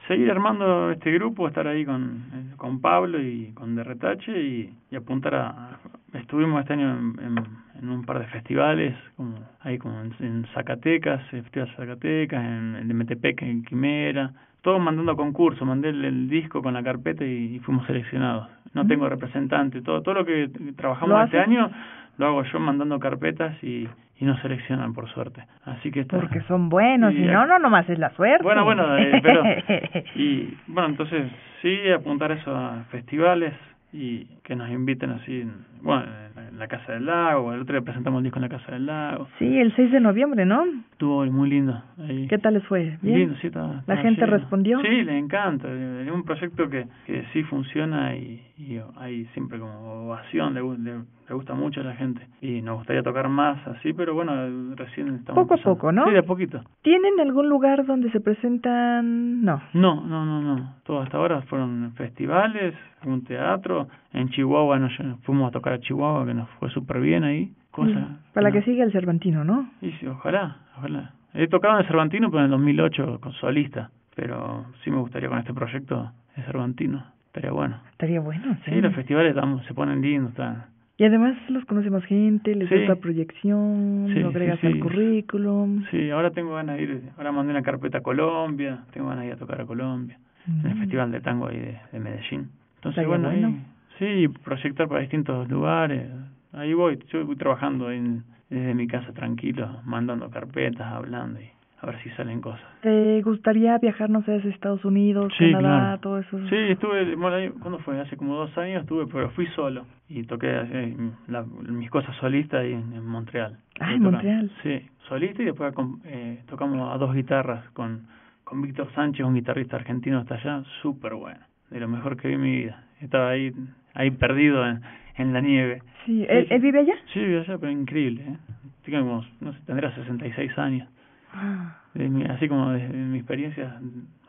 Seguir 0.06 0.30
armando 0.30 0.90
este 0.90 1.10
grupo, 1.12 1.48
estar 1.48 1.66
ahí 1.66 1.84
con, 1.84 2.52
con 2.56 2.80
Pablo 2.80 3.20
y 3.20 3.52
con 3.54 3.74
Derretache 3.74 4.32
y, 4.38 4.74
y 4.90 4.96
apuntar 4.96 5.34
a... 5.34 5.78
Estuvimos 6.12 6.60
este 6.60 6.74
año 6.74 6.90
en, 6.90 7.14
en, 7.20 7.44
en 7.82 7.88
un 7.88 8.04
par 8.04 8.18
de 8.18 8.26
festivales, 8.26 8.94
como 9.16 9.34
ahí 9.60 9.78
como 9.78 10.00
en, 10.02 10.14
en 10.20 10.46
Zacatecas, 10.54 11.26
Festival 11.30 11.72
Zacatecas, 11.76 12.44
en, 12.44 12.76
en 12.76 12.96
Metepec, 12.96 13.42
en 13.42 13.64
Quimera, 13.64 14.30
todo 14.60 14.78
mandando 14.78 15.16
concursos, 15.16 15.66
mandé 15.66 15.88
el, 15.88 16.04
el 16.04 16.28
disco 16.28 16.62
con 16.62 16.74
la 16.74 16.82
carpeta 16.82 17.24
y, 17.24 17.56
y 17.56 17.58
fuimos 17.60 17.86
seleccionados. 17.86 18.48
No 18.74 18.86
tengo 18.86 19.08
representante, 19.08 19.82
todo 19.82 20.02
todo 20.02 20.14
lo 20.14 20.24
que 20.24 20.50
¿Lo 20.58 20.74
trabajamos 20.74 21.24
este 21.24 21.38
año 21.38 21.70
lo 22.18 22.26
hago 22.26 22.44
yo 22.44 22.60
mandando 22.60 22.98
carpetas 22.98 23.62
y, 23.62 23.88
y 24.20 24.24
nos 24.24 24.40
seleccionan 24.40 24.94
por 24.94 25.08
suerte. 25.10 25.44
Así 25.64 25.90
que 25.90 26.00
está- 26.00 26.18
Porque 26.20 26.40
son 26.42 26.68
buenos, 26.68 27.12
Y 27.14 27.18
ac- 27.18 27.32
no, 27.32 27.46
no, 27.46 27.58
nomás 27.58 27.88
es 27.90 27.98
la 27.98 28.10
suerte. 28.10 28.42
bueno, 28.44 28.64
bueno, 28.64 28.96
eh, 28.96 29.20
pero 29.22 29.42
y 30.14 30.56
bueno, 30.68 30.88
entonces 30.90 31.30
sí 31.62 31.90
apuntar 31.90 32.30
eso 32.32 32.54
a 32.54 32.84
festivales 32.90 33.52
y 33.92 34.24
que 34.44 34.54
nos 34.56 34.68
inviten 34.70 35.10
así, 35.10 35.44
bueno, 35.84 36.02
en 36.02 36.34
la, 36.34 36.50
la 36.58 36.68
Casa 36.68 36.92
del 36.92 37.06
Lago, 37.06 37.52
el 37.52 37.60
otro 37.60 37.74
día 37.74 37.84
presentamos 37.84 38.18
el 38.18 38.24
disco 38.24 38.38
en 38.38 38.42
la 38.42 38.48
Casa 38.48 38.72
del 38.72 38.86
Lago, 38.86 39.28
Sí, 39.38 39.58
el 39.58 39.74
6 39.76 39.92
de 39.92 40.00
noviembre, 40.00 40.44
¿no? 40.46 40.64
estuvo 40.92 41.24
muy 41.26 41.50
lindo 41.50 41.80
ahí. 41.98 42.26
¿Qué 42.28 42.38
tal 42.38 42.54
les 42.54 42.64
fue? 42.66 42.96
¿Bien? 43.02 43.18
Lindo, 43.18 43.34
sí, 43.40 43.48
estaba- 43.48 43.66
¿La 43.74 43.80
estaba 43.80 44.00
gente 44.02 44.20
lleno. 44.22 44.36
respondió? 44.38 44.80
Sí, 44.80 45.02
le 45.02 45.18
encanta. 45.18 45.68
Es 45.70 46.10
un 46.10 46.22
proyecto 46.24 46.68
que, 46.70 46.86
que 47.06 47.24
sí 47.32 47.42
funciona 47.44 48.14
y, 48.16 48.40
y 48.58 48.80
hay 48.96 49.24
siempre 49.34 49.58
como 49.58 50.06
ovación, 50.06 50.54
le, 50.54 50.62
le, 50.78 50.98
le 51.28 51.34
gusta 51.34 51.54
mucho 51.54 51.80
a 51.80 51.84
la 51.84 51.94
gente. 51.94 52.26
Y 52.40 52.62
nos 52.62 52.76
gustaría 52.78 53.02
tocar 53.02 53.28
más 53.28 53.66
así, 53.66 53.92
pero 53.92 54.14
bueno, 54.14 54.32
recién 54.76 55.08
estamos 55.16 55.42
Poco 55.42 55.54
a 55.54 55.62
poco, 55.62 55.90
¿no? 55.92 56.04
Sí, 56.06 56.12
de 56.12 56.22
poquito. 56.22 56.62
¿Tienen 56.82 57.18
algún 57.20 57.48
lugar 57.48 57.84
donde 57.84 58.10
se 58.12 58.20
presentan? 58.20 59.42
No. 59.42 59.60
No, 59.74 59.96
no, 60.06 60.24
no, 60.24 60.40
no. 60.42 60.74
Todo 60.84 61.00
hasta 61.02 61.16
ahora 61.16 61.42
fueron 61.42 61.92
festivales, 61.96 62.74
un 63.04 63.24
teatro. 63.24 63.88
En 64.14 64.28
Chihuahua 64.30 64.78
nos 64.78 64.92
fuimos 65.22 65.48
a 65.48 65.50
tocar 65.50 65.72
a 65.74 65.80
Chihuahua, 65.80 66.24
que 66.24 66.34
nos 66.34 66.48
fue 66.60 66.70
súper 66.70 67.00
bien 67.00 67.24
ahí. 67.24 67.52
Cosa, 67.70 67.90
Mm, 67.98 68.18
Para 68.32 68.48
no. 68.48 68.52
que 68.54 68.62
siga 68.62 68.84
el 68.84 68.92
Cervantino, 68.92 69.42
¿no? 69.44 69.68
Y 69.82 69.90
sí, 69.92 70.06
ojalá, 70.06 70.58
ojalá. 70.78 71.10
He 71.34 71.48
tocado 71.48 71.74
en 71.74 71.80
el 71.80 71.86
Cervantino, 71.88 72.30
pero 72.30 72.40
en 72.40 72.44
el 72.44 72.50
2008 72.52 73.18
con 73.20 73.32
solista. 73.32 73.90
Pero 74.14 74.66
sí 74.84 74.90
me 74.92 74.98
gustaría 74.98 75.28
con 75.28 75.38
este 75.38 75.52
proyecto 75.52 76.12
de 76.36 76.42
Cervantino. 76.44 77.04
Estaría 77.26 77.50
bueno. 77.50 77.78
Estaría 77.90 78.20
bueno, 78.20 78.54
sí. 78.64 78.70
Sí, 78.70 78.80
los 78.80 78.94
festivales 78.94 79.34
se 79.66 79.74
ponen 79.74 80.00
lindos. 80.00 80.30
Está. 80.30 80.68
Y 80.96 81.04
además 81.04 81.36
los 81.48 81.64
conoce 81.64 81.90
más 81.90 82.04
gente, 82.04 82.54
les 82.54 82.68
Sí. 82.68 82.76
gusta 82.76 82.94
proyección, 82.94 84.06
Sí, 84.14 84.20
lo 84.20 84.28
agregas 84.28 84.60
sí, 84.60 84.68
al 84.68 84.78
currículum. 84.78 85.84
Sí, 85.90 86.10
ahora 86.10 86.30
tengo 86.30 86.54
ganas 86.54 86.76
de 86.76 86.82
ir. 86.84 87.02
Ahora 87.16 87.32
mandé 87.32 87.50
una 87.50 87.62
carpeta 87.62 87.98
a 87.98 88.02
Colombia. 88.02 88.84
Tengo 88.92 89.08
ganas 89.08 89.22
de 89.22 89.26
ir 89.28 89.32
a 89.34 89.36
tocar 89.36 89.60
a 89.60 89.66
Colombia. 89.66 90.16
En 90.46 90.64
el 90.70 90.76
Mm. 90.76 90.78
Festival 90.80 91.10
de 91.10 91.20
Tango 91.20 91.48
ahí 91.48 91.58
de, 91.58 91.78
de 91.90 91.98
Medellín. 91.98 92.50
Entonces, 92.76 93.02
Estaría 93.02 93.08
bueno, 93.08 93.28
ahí- 93.30 93.40
bueno. 93.40 93.56
Sí, 93.98 94.28
proyectar 94.44 94.88
para 94.88 95.00
distintos 95.00 95.48
lugares. 95.48 96.08
Ahí 96.52 96.72
voy, 96.74 96.98
yo 97.12 97.24
voy 97.26 97.36
trabajando 97.36 97.90
en, 97.90 98.22
desde 98.50 98.74
mi 98.74 98.86
casa 98.86 99.12
tranquilo, 99.12 99.80
mandando 99.84 100.30
carpetas, 100.30 100.86
hablando 100.92 101.40
y 101.40 101.50
a 101.80 101.86
ver 101.86 102.00
si 102.02 102.10
salen 102.10 102.40
cosas. 102.40 102.64
¿Te 102.80 103.20
gustaría 103.22 103.76
viajar, 103.78 104.08
no 104.08 104.22
sé, 104.22 104.32
a 104.32 104.36
Estados 104.36 104.84
Unidos, 104.84 105.32
Sí, 105.36 105.52
Canadá, 105.52 105.78
claro. 105.80 106.00
todo 106.00 106.18
eso? 106.20 106.38
Sí, 106.48 106.56
estuve, 106.56 107.14
bueno, 107.16 107.54
¿cuándo 107.60 107.78
fue? 107.80 108.00
Hace 108.00 108.16
como 108.16 108.36
dos 108.36 108.56
años 108.56 108.82
estuve, 108.82 109.06
pero 109.06 109.30
fui 109.30 109.46
solo 109.48 109.84
y 110.08 110.22
toqué 110.24 110.48
eh, 110.50 110.96
la- 111.28 111.42
mis 111.42 111.90
cosas 111.90 112.14
solistas 112.16 112.60
ahí 112.62 112.72
en, 112.72 112.92
en 112.92 113.04
Montreal. 113.06 113.58
Ah, 113.80 113.92
en. 113.92 114.02
Montreal. 114.02 114.50
Sí, 114.62 114.80
solista 115.08 115.42
y 115.42 115.46
después 115.46 115.74
eh, 116.04 116.42
tocamos 116.48 116.94
a 116.94 116.96
dos 116.98 117.14
guitarras 117.14 117.68
con, 117.70 118.06
con 118.44 118.62
Víctor 118.62 118.90
Sánchez, 118.94 119.26
un 119.26 119.34
guitarrista 119.34 119.76
argentino 119.76 120.18
hasta 120.18 120.36
allá, 120.36 120.62
súper 120.80 121.14
bueno, 121.14 121.40
de 121.70 121.80
lo 121.80 121.88
mejor 121.88 122.16
que 122.16 122.28
vi 122.28 122.34
en 122.34 122.40
mi 122.42 122.52
vida. 122.62 122.84
Estaba 123.04 123.30
ahí, 123.30 123.52
ahí 123.94 124.10
perdido 124.10 124.66
en, 124.66 124.80
en 125.16 125.32
la 125.32 125.40
nieve. 125.40 125.82
Sí, 126.06 126.24
¿Él, 126.28 126.46
él 126.50 126.60
vive 126.60 126.80
allá? 126.80 126.94
Sí, 127.12 127.20
vi 127.24 127.36
allá, 127.36 127.58
pero 127.58 127.70
increíble, 127.70 128.22
¿eh? 128.26 128.36
Tiene 128.84 129.00
como, 129.00 129.24
no 129.40 129.52
sé, 129.52 129.58
tendrá 129.66 129.94
66 129.94 130.58
años. 130.58 130.88
Ah, 131.32 131.78
De 131.94 132.08
mi- 132.08 132.24
así 132.24 132.48
como 132.48 132.70
de, 132.70 132.86
de 132.88 132.96
mi 132.96 133.18
experiencia, 133.18 133.80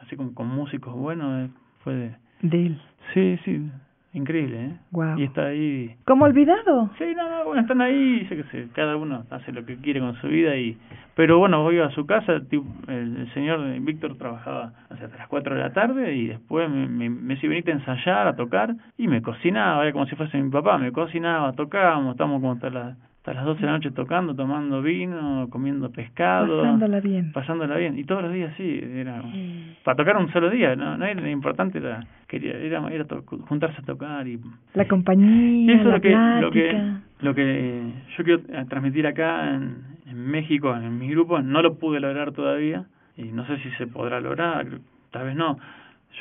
así 0.02 0.16
como 0.16 0.34
con 0.34 0.48
músicos 0.48 0.94
buenos, 0.94 1.48
eh, 1.50 1.52
fue 1.84 1.94
de... 1.96 2.16
de 2.42 2.66
él. 2.68 2.82
Sí, 3.14 3.40
sí, 3.44 3.70
increíble, 4.16 4.66
¿eh? 4.66 4.72
Guau. 4.92 5.20
Y 5.20 5.24
está 5.24 5.48
ahí... 5.48 5.96
¿Cómo 6.06 6.26
olvidado? 6.26 6.90
Sí, 6.98 7.06
no, 7.16 7.30
no, 7.30 7.46
bueno, 7.46 7.62
están 7.62 7.82
ahí, 7.82 8.26
yo 8.30 8.36
qué 8.38 8.44
sé, 8.52 8.68
cada 8.74 8.96
uno 8.96 9.26
hace 9.30 9.52
lo 9.52 9.66
que 9.66 9.78
quiere 9.78 10.00
con 10.00 10.16
su 10.22 10.28
vida 10.28 10.56
y... 10.56 10.78
Pero 11.16 11.38
bueno, 11.40 11.64
voy 11.64 11.80
a 11.80 11.90
su 11.92 12.06
casa, 12.06 12.42
tipo, 12.50 12.66
el, 12.88 13.18
el 13.18 13.34
señor 13.34 13.62
eh, 13.68 13.80
Víctor 13.80 14.18
trabajaba 14.18 14.74
hasta 14.90 15.08
las 15.18 15.28
4 15.30 15.56
de 15.56 15.62
la 15.62 15.72
tarde 15.72 16.14
y 16.14 16.28
después 16.28 16.70
me, 16.70 16.88
me, 16.88 17.10
me 17.10 17.36
decía, 17.36 17.50
venite 17.50 17.72
a 17.72 17.76
ensayar, 17.76 18.28
a 18.28 18.36
tocar, 18.36 18.76
y 18.98 19.08
me 19.08 19.22
cocinaba, 19.22 19.84
era 19.84 19.94
como 19.94 20.08
si 20.08 20.16
fuese 20.16 20.42
mi 20.42 20.50
papá, 20.50 20.78
me 20.78 20.92
cocinaba, 20.92 21.54
tocábamos, 21.54 22.12
estamos 22.12 22.42
como 22.42 22.54
hasta 22.54 22.70
las, 22.70 22.98
hasta 23.26 23.34
las 23.34 23.46
12 23.46 23.62
de 23.62 23.66
la 23.66 23.72
noche 23.74 23.90
tocando, 23.90 24.36
tomando 24.36 24.84
vino, 24.84 25.48
comiendo 25.50 25.90
pescado... 25.92 26.62
Pasándola 26.62 27.00
bien. 27.00 27.32
pasándola 27.32 27.76
bien 27.78 27.98
y 27.98 28.04
todos 28.04 28.22
los 28.22 28.32
días 28.32 28.54
sí 28.56 28.80
era 28.84 29.24
para 29.84 29.96
tocar 29.98 30.18
un 30.18 30.32
solo 30.32 30.52
día 30.52 30.76
no 30.76 30.96
no 30.96 31.06
era 31.06 31.20
lo 31.20 31.28
importante 31.30 31.80
era 31.80 32.02
quería 32.28 32.54
era, 32.54 32.88
era 32.92 33.06
to- 33.06 33.24
juntarse 33.48 33.82
a 33.82 33.86
tocar 33.86 34.28
y 34.28 34.40
La 34.76 34.84
y 34.84 34.88
compañía, 34.88 35.74
eso 35.74 35.82
es 35.82 35.88
la 35.88 35.96
lo 35.96 36.02
que 36.02 36.12
lo 36.42 36.52
que 36.52 36.70
plática. 36.70 37.02
lo 37.22 37.34
que 37.34 37.82
yo 38.16 38.24
quiero 38.24 38.42
eh, 38.48 38.66
transmitir 38.70 39.08
acá 39.08 39.56
en, 39.56 39.78
en 40.06 40.18
México 40.28 40.76
en 40.76 40.98
mi 41.00 41.10
grupo 41.10 41.42
no 41.42 41.64
lo 41.64 41.80
pude 41.80 42.00
lograr 42.00 42.32
todavía 42.32 42.86
y 43.18 43.24
no 43.32 43.44
sé 43.48 43.58
si 43.58 43.72
se 43.72 43.88
podrá 43.88 44.20
lograr 44.22 44.68
tal 45.12 45.26
vez 45.26 45.36
no 45.36 45.58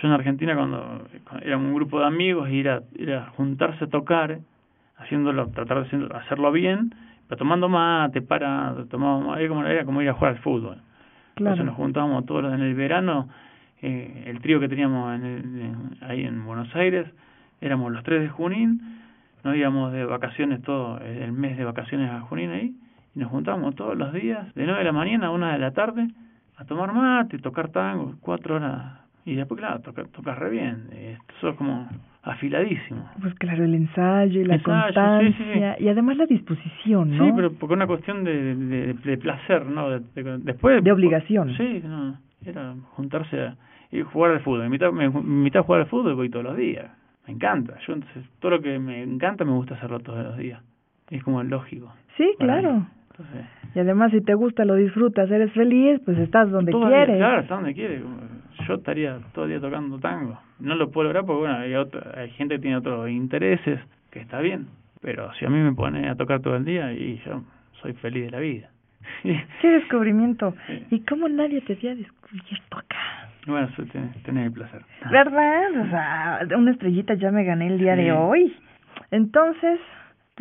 yo 0.00 0.08
en 0.08 0.14
Argentina 0.14 0.54
cuando 0.56 1.02
cuando 1.28 1.46
era 1.46 1.58
un 1.58 1.74
grupo 1.74 2.00
de 2.00 2.06
amigos 2.06 2.48
y 2.48 2.60
era 2.60 2.80
era 2.98 3.26
juntarse 3.36 3.84
a 3.84 3.88
tocar 3.88 4.38
haciéndolo 5.04 5.48
tratar 5.50 5.86
de 5.88 6.08
hacerlo 6.16 6.50
bien 6.52 6.94
pero 7.28 7.38
tomando 7.38 7.68
mate 7.68 8.20
para 8.22 8.74
tomábamos 8.90 9.38
era 9.38 9.48
como 9.48 9.64
era 9.64 9.84
como 9.84 10.02
ir 10.02 10.08
a 10.08 10.14
jugar 10.14 10.32
al 10.32 10.38
fútbol 10.40 10.78
entonces 11.36 11.64
nos 11.64 11.74
Claro. 11.74 11.84
juntábamos 11.84 12.26
todos 12.26 12.52
en 12.54 12.60
el 12.60 12.74
verano, 12.74 13.28
eh, 13.82 14.24
el 14.28 14.40
trío 14.40 14.60
que 14.60 14.68
teníamos 14.68 15.16
en 15.16 15.24
el- 15.24 15.60
en- 15.62 15.90
ahí 16.08 16.22
en 16.24 16.44
Buenos 16.46 16.72
Aires, 16.76 17.06
éramos 17.60 17.90
los 17.92 18.04
tres 18.04 18.22
de 18.22 18.28
Junín, 18.28 18.80
nos 19.42 19.56
íbamos 19.56 19.92
de 19.92 20.04
vacaciones 20.04 20.62
todo 20.62 20.98
el 21.00 21.32
mes 21.32 21.56
de 21.58 21.64
vacaciones 21.64 22.08
a 22.08 22.20
Junín 22.20 22.50
ahí, 22.52 22.72
y 23.16 23.18
nos 23.18 23.30
juntábamos 23.30 23.74
todos 23.74 23.96
los 23.98 24.12
días, 24.12 24.54
de 24.54 24.64
9 24.64 24.78
de 24.78 24.84
la 24.84 24.92
mañana 24.92 25.26
a 25.26 25.30
1 25.32 25.48
de 25.50 25.58
la 25.58 25.72
tarde, 25.72 26.06
a 26.56 26.64
tomar 26.66 26.92
mate, 26.92 27.38
tocar 27.38 27.70
tango, 27.70 28.14
cuatro 28.20 28.54
horas, 28.54 29.00
y 29.24 29.34
después 29.34 29.58
claro, 29.58 29.80
tocar, 29.80 30.38
re 30.38 30.50
bien, 30.50 30.86
eh, 30.92 31.18
eso 31.36 31.48
es 31.48 31.56
como 31.56 31.88
afiladísimo. 32.24 33.08
Pues 33.20 33.34
claro, 33.34 33.64
el 33.64 33.74
ensayo 33.74 34.40
y 34.40 34.44
la 34.44 34.54
Ensayo, 34.54 34.88
sí, 34.88 34.94
constancia 34.94 35.76
sí. 35.78 35.84
y 35.84 35.88
además 35.88 36.16
la 36.16 36.26
disposición, 36.26 37.16
¿no? 37.16 37.24
Sí, 37.26 37.32
pero 37.36 37.52
porque 37.52 37.74
una 37.74 37.86
cuestión 37.86 38.24
de, 38.24 38.54
de, 38.54 38.94
de 38.94 39.18
placer, 39.18 39.66
¿no? 39.66 39.90
De, 39.90 40.00
de- 40.22 40.38
después 40.38 40.82
De 40.82 40.92
obligación. 40.92 41.54
Sí, 41.56 41.80
no, 41.84 42.16
era 42.44 42.74
juntarse 42.92 43.40
a, 43.40 43.56
y 43.92 44.00
jugar 44.02 44.32
al 44.32 44.40
fútbol. 44.40 44.60
Me 44.60 44.66
invitaba, 44.66 44.92
me 44.92 45.04
invitaba 45.04 45.62
a 45.62 45.66
jugar 45.66 45.80
al 45.82 45.86
fútbol 45.88 46.12
y 46.12 46.16
voy 46.16 46.28
todos 46.30 46.44
los 46.44 46.56
días. 46.56 46.86
Me 47.26 47.34
encanta. 47.34 47.74
Yo 47.86 47.94
entonces 47.94 48.24
todo 48.40 48.52
lo 48.52 48.60
que 48.60 48.78
me 48.78 49.02
encanta 49.02 49.44
me 49.44 49.52
gusta 49.52 49.74
hacerlo 49.74 50.00
todos 50.00 50.22
los 50.24 50.36
días. 50.36 50.60
Es 51.10 51.22
como 51.22 51.42
lógico. 51.42 51.92
Sí, 52.16 52.34
claro. 52.38 52.74
mí. 52.74 52.86
Entonces, 53.16 53.46
Y 53.74 53.78
además 53.78 54.10
si 54.10 54.20
te 54.22 54.34
gusta, 54.34 54.64
lo 54.64 54.74
disfrutas, 54.74 55.30
eres 55.30 55.52
feliz, 55.52 56.00
pues 56.04 56.18
estás 56.18 56.50
donde 56.50 56.72
todo 56.72 56.82
el 56.84 56.88
día, 56.88 57.04
quieres. 57.04 57.16
claro, 57.18 57.40
está 57.42 57.54
donde 57.54 57.74
quiere. 57.74 58.02
Yo 58.66 58.74
estaría 58.74 59.18
todo 59.32 59.44
el 59.44 59.50
día 59.52 59.60
tocando 59.60 59.98
tango. 60.00 60.38
No 60.58 60.74
lo 60.74 60.90
puedo 60.90 61.04
lograr 61.04 61.24
porque 61.24 61.40
bueno, 61.40 61.56
hay, 61.58 61.74
otra, 61.74 62.20
hay 62.20 62.30
gente 62.30 62.56
que 62.56 62.62
tiene 62.62 62.76
otros 62.76 63.08
intereses, 63.10 63.78
que 64.10 64.20
está 64.20 64.40
bien. 64.40 64.66
Pero 65.00 65.32
si 65.34 65.44
a 65.44 65.48
mí 65.50 65.58
me 65.58 65.72
pone 65.74 66.08
a 66.08 66.16
tocar 66.16 66.40
todo 66.40 66.56
el 66.56 66.64
día 66.64 66.92
y 66.92 67.20
yo 67.24 67.42
soy 67.82 67.92
feliz 67.94 68.24
de 68.24 68.30
la 68.32 68.40
vida. 68.40 68.70
Qué 69.22 69.68
descubrimiento. 69.70 70.54
Sí. 70.66 70.86
¿Y 70.90 71.00
cómo 71.00 71.28
nadie 71.28 71.60
te 71.60 71.74
había 71.74 71.94
descubierto 71.94 72.78
acá? 72.78 73.30
bueno, 73.46 73.68
tenés 74.24 74.46
el 74.46 74.52
placer. 74.52 74.82
¿Verdad? 75.10 75.80
O 75.82 75.90
sea, 75.90 76.40
una 76.56 76.70
estrellita 76.72 77.14
ya 77.14 77.30
me 77.30 77.44
gané 77.44 77.66
el 77.68 77.78
día 77.78 77.94
Sí. 77.96 78.02
de 78.02 78.12
hoy. 78.12 78.56
Entonces, 79.10 79.78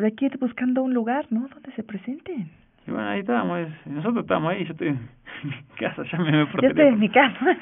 hay 0.01 0.11
que 0.13 0.25
ir 0.27 0.37
buscando 0.39 0.81
un 0.81 0.93
lugar, 0.93 1.25
¿no? 1.29 1.47
Donde 1.49 1.71
se 1.73 1.83
presenten. 1.83 2.49
Y 2.87 2.91
bueno, 2.91 3.07
ahí 3.09 3.19
estábamos, 3.21 3.59
es- 3.59 3.87
nosotros 3.87 4.23
estábamos 4.23 4.51
ahí, 4.53 4.65
yo 4.65 4.71
estoy 4.71 4.87
en 4.89 4.99
mi 5.43 5.75
casa, 5.77 6.03
ya 6.11 6.17
me 6.19 6.31
veo 6.31 6.47
por 6.51 6.61
Yo 6.61 6.67
estoy 6.69 6.85
en 6.87 6.99
teléfono. 6.99 6.99
mi 6.99 7.09
casa. 7.09 7.57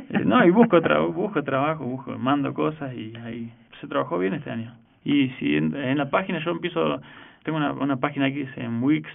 Eh, 0.10 0.24
No, 0.24 0.44
y 0.44 0.50
busco, 0.50 0.80
tra 0.80 1.00
busco 1.00 1.42
trabajo, 1.42 1.84
busco, 1.84 2.16
mando 2.18 2.52
cosas 2.54 2.94
y 2.94 3.12
ahí 3.24 3.52
se 3.80 3.86
trabajó 3.86 4.18
bien 4.18 4.34
este 4.34 4.50
año. 4.50 4.74
Y 5.04 5.28
si 5.38 5.56
en, 5.56 5.74
en 5.74 5.98
la 5.98 6.10
página 6.10 6.38
yo 6.44 6.50
empiezo, 6.50 7.00
tengo 7.44 7.58
una, 7.58 7.72
una 7.72 7.96
página 7.96 8.26
aquí 8.26 8.40
es 8.42 8.56
en 8.58 8.82
Wix 8.82 9.08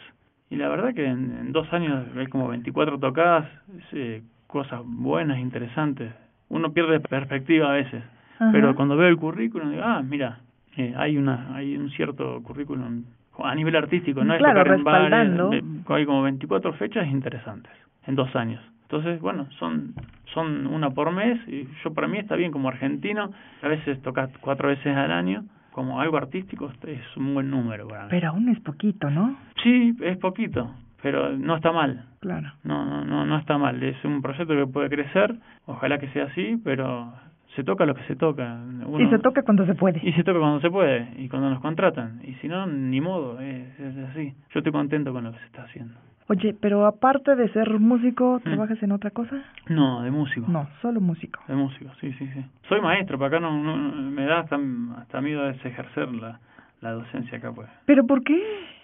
y 0.50 0.56
la 0.56 0.68
verdad 0.70 0.94
que 0.94 1.06
en, 1.06 1.36
en 1.40 1.52
dos 1.52 1.72
años 1.74 2.06
hay 2.18 2.28
como 2.28 2.48
24 2.48 3.00
tocadas, 3.00 3.48
eh, 3.92 4.22
cosas 4.48 4.82
buenas, 4.86 5.40
interesantes. 5.40 6.12
Uno 6.50 6.72
pierde 6.74 7.00
perspectiva 7.00 7.70
a 7.70 7.74
veces, 7.74 8.04
Ajá. 8.40 8.52
pero 8.52 8.76
cuando 8.76 8.96
veo 8.96 9.08
el 9.08 9.18
currículum 9.18 9.72
digo, 9.72 9.84
ah, 9.84 10.02
mira, 10.04 10.40
eh, 10.78 10.94
hay 10.98 11.18
una 11.18 11.56
hay 11.56 11.76
un 11.78 11.90
cierto 11.92 12.42
currículum 12.44 13.04
a 13.40 13.56
nivel 13.56 13.76
artístico, 13.76 14.24
no 14.24 14.34
es 14.34 14.40
Claro, 14.40 14.60
tocar 14.60 14.68
en 14.68 14.74
respaldando. 14.80 15.54
eh, 15.54 15.64
hay 15.90 16.06
como 16.06 16.22
24 16.24 16.74
fechas 16.74 17.08
interesantes 17.08 17.72
en 18.06 18.16
dos 18.16 18.36
años. 18.36 18.62
Entonces, 18.84 19.20
bueno, 19.22 19.48
son 19.60 19.94
son 20.34 20.66
una 20.68 20.90
por 20.90 21.12
mes 21.12 21.40
y 21.48 21.68
yo 21.84 21.94
para 21.94 22.08
mí 22.08 22.18
está 22.18 22.36
bien 22.36 22.52
como 22.52 22.68
argentino, 22.70 23.32
a 23.62 23.68
veces 23.68 24.02
tocas 24.02 24.30
cuatro 24.42 24.68
veces 24.70 24.96
al 24.96 25.12
año, 25.12 25.44
como 25.72 26.00
algo 26.02 26.18
artístico 26.18 26.72
es 26.88 27.18
un 27.18 27.34
buen 27.34 27.50
número 27.52 27.88
para 27.88 28.04
mí. 28.04 28.08
Pero 28.12 28.30
aún 28.30 28.50
es 28.50 28.60
poquito, 28.62 29.10
¿no? 29.10 29.36
Sí, 29.64 29.96
es 30.02 30.18
poquito, 30.18 30.72
pero 31.02 31.36
no 31.38 31.56
está 31.56 31.72
mal. 31.72 32.06
Claro. 32.20 32.52
No, 32.64 32.86
no, 32.86 33.04
no, 33.06 33.26
no 33.26 33.38
está 33.38 33.58
mal. 33.58 33.82
Es 33.84 34.04
un 34.06 34.22
proyecto 34.22 34.56
que 34.56 34.66
puede 34.68 34.90
crecer, 34.90 35.36
ojalá 35.66 35.98
que 36.00 36.08
sea 36.10 36.26
así, 36.26 36.60
pero 36.64 37.14
se 37.56 37.64
toca 37.64 37.86
lo 37.86 37.94
que 37.96 38.04
se 38.04 38.16
toca. 38.16 38.56
Uno- 38.86 39.00
Y 39.00 39.10
se 39.10 39.20
toca 39.20 39.44
cuando 39.44 39.66
se 39.66 39.76
puede. 39.76 40.00
y 40.04 40.12
se 40.14 40.24
toca 40.24 40.40
cuando 40.40 40.60
se 40.62 40.70
puede 40.70 41.08
y 41.18 41.30
cuando 41.30 41.50
nos 41.50 41.60
contratan. 41.62 42.20
Y 42.24 42.34
si 42.36 42.48
no, 42.48 42.66
ni 42.68 43.00
modo, 43.02 43.40
es, 43.40 43.80
es 43.80 43.98
así. 44.10 44.34
Yo 44.54 44.60
estoy 44.60 44.72
contento 44.72 45.12
con 45.14 45.24
lo 45.24 45.32
que 45.32 45.40
se 45.40 45.46
está 45.46 45.64
haciendo. 45.64 45.94
Oye, 46.30 46.56
pero 46.60 46.86
aparte 46.86 47.36
de 47.36 47.50
ser 47.50 47.80
músico, 47.80 48.40
Mm. 48.40 48.44
¿trabajas 48.44 48.82
en 48.82 48.92
otra 48.94 49.12
cosa? 49.12 49.44
No, 49.68 50.02
de 50.04 50.10
músico. 50.12 50.50
No, 50.50 50.68
solo 50.82 51.02
músico. 51.02 51.42
De 51.48 51.56
músico, 51.56 51.92
sí, 52.00 52.14
sí, 52.14 52.28
sí. 52.34 52.46
Soy 52.70 52.80
maestro, 52.82 53.18
pero 53.18 53.28
acá 53.28 53.40
no, 53.42 53.62
no 53.62 53.78
me 54.10 54.26
da 54.26 54.40
hasta, 54.40 54.58
hasta 55.00 55.20
miedo 55.22 55.42
a 55.44 55.48
veces 55.48 55.66
ejercer 55.66 56.14
la, 56.16 56.40
la 56.82 56.92
docencia 56.94 57.38
acá, 57.38 57.52
pues. 57.52 57.70
¿Pero 57.86 58.08
por 58.08 58.24
qué? 58.24 58.42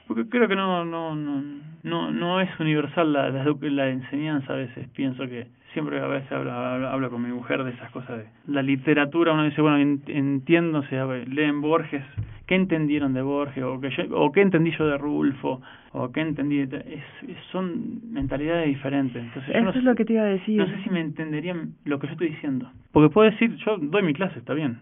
Porque 0.08 0.28
creo 0.28 0.48
que 0.50 0.56
no 0.56 0.84
no 0.86 1.16
no 1.16 1.44
no, 1.84 2.12
no 2.12 2.42
es 2.42 2.50
universal 2.60 3.14
la, 3.14 3.30
la 3.30 3.90
enseñanza 3.90 4.52
a 4.54 4.56
veces. 4.58 4.90
Pienso 4.90 5.24
que 5.28 5.48
siempre 5.74 6.00
a 6.00 6.08
veces 6.08 6.32
hablo, 6.32 6.52
hablo, 6.52 6.88
hablo 6.90 7.10
con 7.10 7.22
mi 7.22 7.32
mujer 7.32 7.64
de 7.64 7.72
esas 7.72 7.90
cosas 7.92 8.18
de 8.20 8.26
la 8.48 8.62
literatura. 8.62 9.34
Uno 9.34 9.44
dice, 9.46 9.62
bueno, 9.62 9.78
en- 9.78 10.02
entiendo, 10.08 10.80
o 10.80 10.84
sea, 10.84 11.06
leen 11.06 11.62
Borges. 11.62 12.04
¿Qué 12.48 12.56
entendieron 12.56 13.14
de 13.14 13.22
Borges? 13.22 13.64
O, 13.64 13.80
que 13.80 13.92
yo, 13.92 14.04
o 14.18 14.32
qué 14.32 14.42
entendí 14.42 14.72
yo 14.72 14.88
de 14.88 14.98
Rulfo? 14.98 15.62
¿O 15.92 16.12
qué 16.12 16.22
entendí? 16.22 16.66
de- 16.66 16.78
Es, 16.78 17.30
es- 17.30 17.38
son 17.52 18.02
mentalidades 18.12 18.68
diferentes. 18.68 19.24
Entonces, 19.24 19.54
Eso 19.56 19.64
no 19.64 19.70
es 19.70 19.76
sé- 19.76 19.82
lo 19.84 19.94
que 19.96 20.06
te 20.06 20.14
iba 20.14 20.24
a 20.24 20.26
decir. 20.26 20.58
no 20.58 20.66
sé 20.66 20.82
si 20.84 20.90
me 20.90 21.00
entenderían 21.02 21.74
lo 21.86 22.00
que 22.00 22.08
yo 22.08 22.14
estoy 22.14 22.30
diciendo. 22.30 22.72
Porque 22.92 23.14
puedo 23.14 23.30
decir, 23.30 23.56
yo 23.58 23.78
doy 23.78 24.02
mi 24.02 24.14
clase, 24.14 24.40
está 24.40 24.56
bien, 24.56 24.80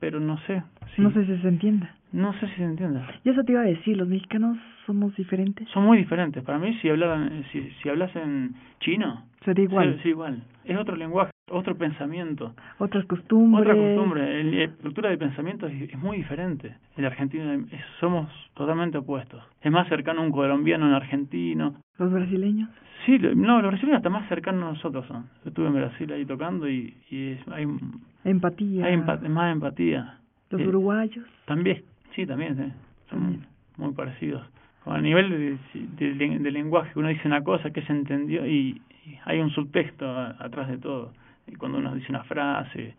pero 0.00 0.18
no 0.20 0.38
sé. 0.46 0.62
si- 0.96 1.02
No 1.02 1.10
sé 1.12 1.26
si 1.26 1.36
se 1.42 1.48
entiende. 1.48 1.86
No 2.14 2.32
sé 2.34 2.46
si 2.48 2.54
se 2.54 2.64
entiende. 2.64 3.00
Y 3.24 3.30
eso 3.30 3.42
te 3.42 3.52
iba 3.52 3.62
a 3.62 3.64
decir, 3.64 3.96
los 3.96 4.06
mexicanos 4.06 4.56
somos 4.86 5.14
diferentes. 5.16 5.68
Son 5.70 5.84
muy 5.84 5.98
diferentes. 5.98 6.44
Para 6.44 6.58
mí, 6.60 6.72
si 6.80 6.88
hablaran, 6.88 7.44
si, 7.50 7.60
si 7.82 7.88
hablasen 7.88 8.54
chino, 8.80 9.24
Sería 9.44 9.64
igual. 9.64 10.42
Es 10.64 10.78
otro 10.78 10.96
lenguaje, 10.96 11.30
otro 11.50 11.76
pensamiento, 11.76 12.54
Otras 12.78 13.04
costumbres. 13.06 13.62
otra 13.66 13.74
costumbre. 13.74 14.44
La 14.44 14.68
cultura 14.80 15.10
de 15.10 15.18
pensamiento 15.18 15.66
es, 15.66 15.90
es 15.90 15.98
muy 15.98 16.18
diferente. 16.18 16.76
El 16.96 17.04
argentino 17.04 17.52
es- 17.52 17.84
somos 18.00 18.30
totalmente 18.54 18.96
opuestos. 18.98 19.42
Es 19.60 19.70
más 19.72 19.88
cercano 19.88 20.22
un 20.22 20.30
colombiano 20.30 20.86
a 20.86 20.88
un 20.90 20.94
argentino. 20.94 21.74
Los 21.98 22.12
brasileños. 22.12 22.70
Sí, 23.04 23.18
lo- 23.18 23.34
no, 23.34 23.60
los 23.60 23.72
brasileños 23.72 23.98
hasta 23.98 24.08
más 24.08 24.26
cercanos 24.28 24.62
a 24.62 24.72
nosotros 24.74 25.04
son. 25.08 25.24
Yo 25.42 25.48
estuve 25.50 25.66
en 25.66 25.74
Brasil 25.74 26.12
ahí 26.12 26.24
tocando 26.24 26.68
y, 26.68 26.94
y 27.10 27.32
es- 27.32 27.48
hay, 27.48 27.66
Empatía. 28.24 28.86
hay 28.86 28.94
empa- 28.96 29.20
más 29.28 29.52
empatía. 29.52 30.18
Los 30.50 30.60
Eh, 30.62 30.68
uruguayos. 30.68 31.26
También, 31.46 31.82
sí, 32.14 32.26
también, 32.26 32.56
sí. 32.56 32.72
son 33.10 33.20
También. 33.20 33.46
muy 33.76 33.92
parecidos. 33.92 34.42
A 34.86 35.00
nivel 35.00 35.30
de, 35.30 35.56
de, 35.96 36.14
de- 36.14 36.38
de 36.38 36.50
lenguaje, 36.50 36.90
uno 36.98 37.08
dice 37.08 37.26
una 37.26 37.42
cosa 37.42 37.70
que 37.70 37.80
se 37.82 37.92
entendió 37.92 38.46
y, 38.46 38.82
y 39.06 39.18
hay 39.24 39.40
un 39.40 39.50
subtexto 39.50 40.06
a- 40.06 40.36
atrás 40.38 40.68
de 40.68 40.78
todo. 40.78 41.12
Y 41.46 41.54
cuando 41.56 41.78
uno 41.78 41.94
dice 41.94 42.06
una 42.10 42.24
frase, 42.24 42.94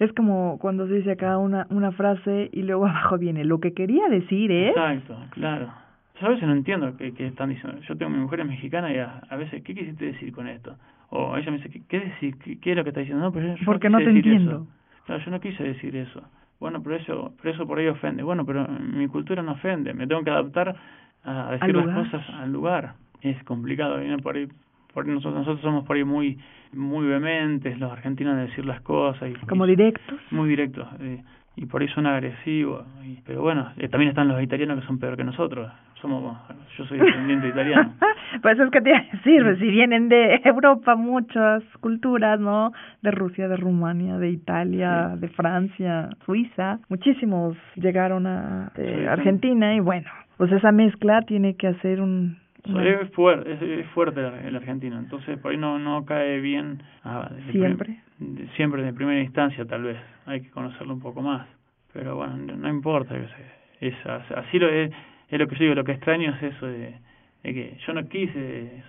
Es 0.00 0.12
como 0.14 0.58
cuando 0.60 0.86
se 0.86 0.94
dice 0.94 1.12
acá 1.12 1.38
una, 1.38 1.66
una 1.70 1.92
frase 1.92 2.50
y 2.52 2.62
luego 2.62 2.86
abajo 2.88 3.18
viene 3.18 3.44
lo 3.44 3.58
que 3.60 3.72
quería 3.72 4.08
decir, 4.08 4.50
¿eh? 4.50 4.70
exacto, 4.70 5.16
claro. 5.30 5.72
Yo 6.20 6.26
a 6.26 6.30
veces 6.30 6.46
no 6.46 6.52
entiendo 6.54 6.96
qué, 6.96 7.12
qué 7.14 7.26
están 7.28 7.48
diciendo. 7.50 7.80
Yo 7.88 7.96
tengo 7.96 8.10
mi 8.10 8.18
mujer 8.18 8.40
es 8.40 8.46
mexicana 8.46 8.92
y 8.92 8.98
a, 8.98 9.22
a 9.28 9.36
veces, 9.36 9.62
¿qué 9.64 9.74
quisiste 9.74 10.04
decir 10.06 10.32
con 10.32 10.46
esto? 10.46 10.76
O 11.10 11.36
ella 11.36 11.50
me 11.50 11.56
dice, 11.58 11.70
¿qué, 11.70 11.82
qué, 11.88 12.00
decir? 12.00 12.36
¿Qué, 12.38 12.58
qué 12.60 12.70
es 12.72 12.76
lo 12.76 12.84
que 12.84 12.90
está 12.90 13.00
diciendo? 13.00 13.24
No, 13.24 13.32
pero 13.32 13.46
yo, 13.48 13.56
yo 13.56 13.64
Porque 13.64 13.88
no 13.90 13.98
te 13.98 14.10
entiendo. 14.10 14.50
Eso. 14.52 14.66
Claro, 15.06 15.24
yo 15.24 15.30
no 15.32 15.40
quise 15.40 15.62
decir 15.64 15.94
eso. 15.96 16.22
Bueno, 16.62 16.80
pero 16.82 16.94
eso, 16.96 17.32
pero 17.42 17.52
eso 17.54 17.66
por 17.66 17.78
ahí 17.80 17.88
ofende. 17.88 18.22
Bueno, 18.22 18.46
pero 18.46 18.66
mi 18.68 19.08
cultura 19.08 19.42
no 19.42 19.52
ofende. 19.52 19.92
Me 19.94 20.06
tengo 20.06 20.22
que 20.22 20.30
adaptar 20.30 20.76
a 21.24 21.50
decir 21.50 21.74
las 21.74 21.86
cosas 22.04 22.30
al 22.30 22.52
lugar. 22.52 22.94
Es 23.20 23.42
complicado. 23.42 23.98
¿no? 24.00 24.16
Por 24.18 24.36
ahí, 24.36 24.46
por 24.94 25.04
ahí 25.04 25.10
nosotros, 25.10 25.34
nosotros 25.40 25.60
somos 25.60 25.84
por 25.84 25.96
ahí 25.96 26.04
muy 26.04 26.38
muy 26.72 27.06
vehementes, 27.06 27.78
los 27.80 27.90
argentinos, 27.90 28.36
de 28.36 28.42
decir 28.46 28.64
las 28.64 28.80
cosas. 28.82 29.28
Y, 29.28 29.34
Como 29.46 29.66
y- 29.66 29.70
directos. 29.70 30.18
Muy 30.30 30.48
directos. 30.48 30.86
eh, 31.00 31.22
y 31.56 31.66
por 31.66 31.82
ahí 31.82 31.88
son 31.88 32.06
agresivos. 32.06 32.86
Y, 33.04 33.20
pero 33.26 33.42
bueno, 33.42 33.72
eh, 33.76 33.88
también 33.88 34.10
están 34.10 34.28
los 34.28 34.40
italianos 34.40 34.80
que 34.80 34.86
son 34.86 34.98
peor 34.98 35.16
que 35.16 35.24
nosotros. 35.24 35.70
Somos, 36.02 36.36
yo 36.76 36.84
soy 36.86 36.98
descendiente 36.98 37.46
italiano. 37.48 37.94
pues 38.42 38.58
es 38.58 38.70
que 38.70 38.80
te 38.80 38.90
iba 38.90 38.98
a 38.98 39.02
decir, 39.16 39.56
si 39.60 39.70
vienen 39.70 40.08
de 40.08 40.40
Europa 40.44 40.96
muchas 40.96 41.62
culturas, 41.80 42.40
¿no? 42.40 42.72
De 43.02 43.12
Rusia, 43.12 43.46
de 43.46 43.56
Rumania, 43.56 44.18
de 44.18 44.30
Italia, 44.30 45.12
de 45.16 45.28
Francia, 45.28 46.10
Suiza, 46.26 46.80
muchísimos 46.88 47.56
llegaron 47.76 48.26
a 48.26 48.72
eh. 48.76 49.06
Argentina 49.08 49.74
y 49.76 49.80
bueno, 49.80 50.10
pues 50.38 50.50
esa 50.50 50.72
mezcla 50.72 51.22
tiene 51.22 51.54
que 51.56 51.68
hacer 51.68 52.00
un... 52.00 52.36
Es 52.64 53.10
fuerte, 53.12 53.52
es, 53.52 53.62
es 53.62 53.86
fuerte 53.90 54.20
el, 54.20 54.54
argentino, 54.56 54.98
entonces 54.98 55.38
por 55.38 55.50
ahí 55.52 55.56
no 55.56 55.78
no 55.80 56.04
cae 56.04 56.40
bien 56.40 56.80
ah, 57.04 57.28
Siempre. 57.50 58.00
prim- 58.18 58.48
siempre 58.56 58.82
de 58.84 58.92
primera 58.92 59.20
instancia 59.20 59.64
tal 59.66 59.82
vez, 59.82 59.96
hay 60.26 60.40
que 60.42 60.50
conocerlo 60.50 60.94
un 60.94 61.00
poco 61.00 61.22
más, 61.22 61.46
pero 61.92 62.14
bueno, 62.16 62.36
no, 62.36 62.56
no 62.56 62.68
importa, 62.68 63.14
sé, 63.14 63.86
es, 63.88 63.94
as- 64.06 64.30
así 64.32 64.60
lo 64.60 64.68
es, 64.68 64.92
es 65.32 65.38
lo 65.40 65.48
que 65.48 65.56
yo 65.56 65.62
digo, 65.64 65.74
lo 65.74 65.84
que 65.84 65.92
extraño 65.92 66.34
es 66.34 66.42
eso 66.54 66.66
de, 66.66 66.94
de 67.42 67.54
que 67.54 67.76
yo 67.86 67.92
no 67.92 68.04
quise 68.08 68.82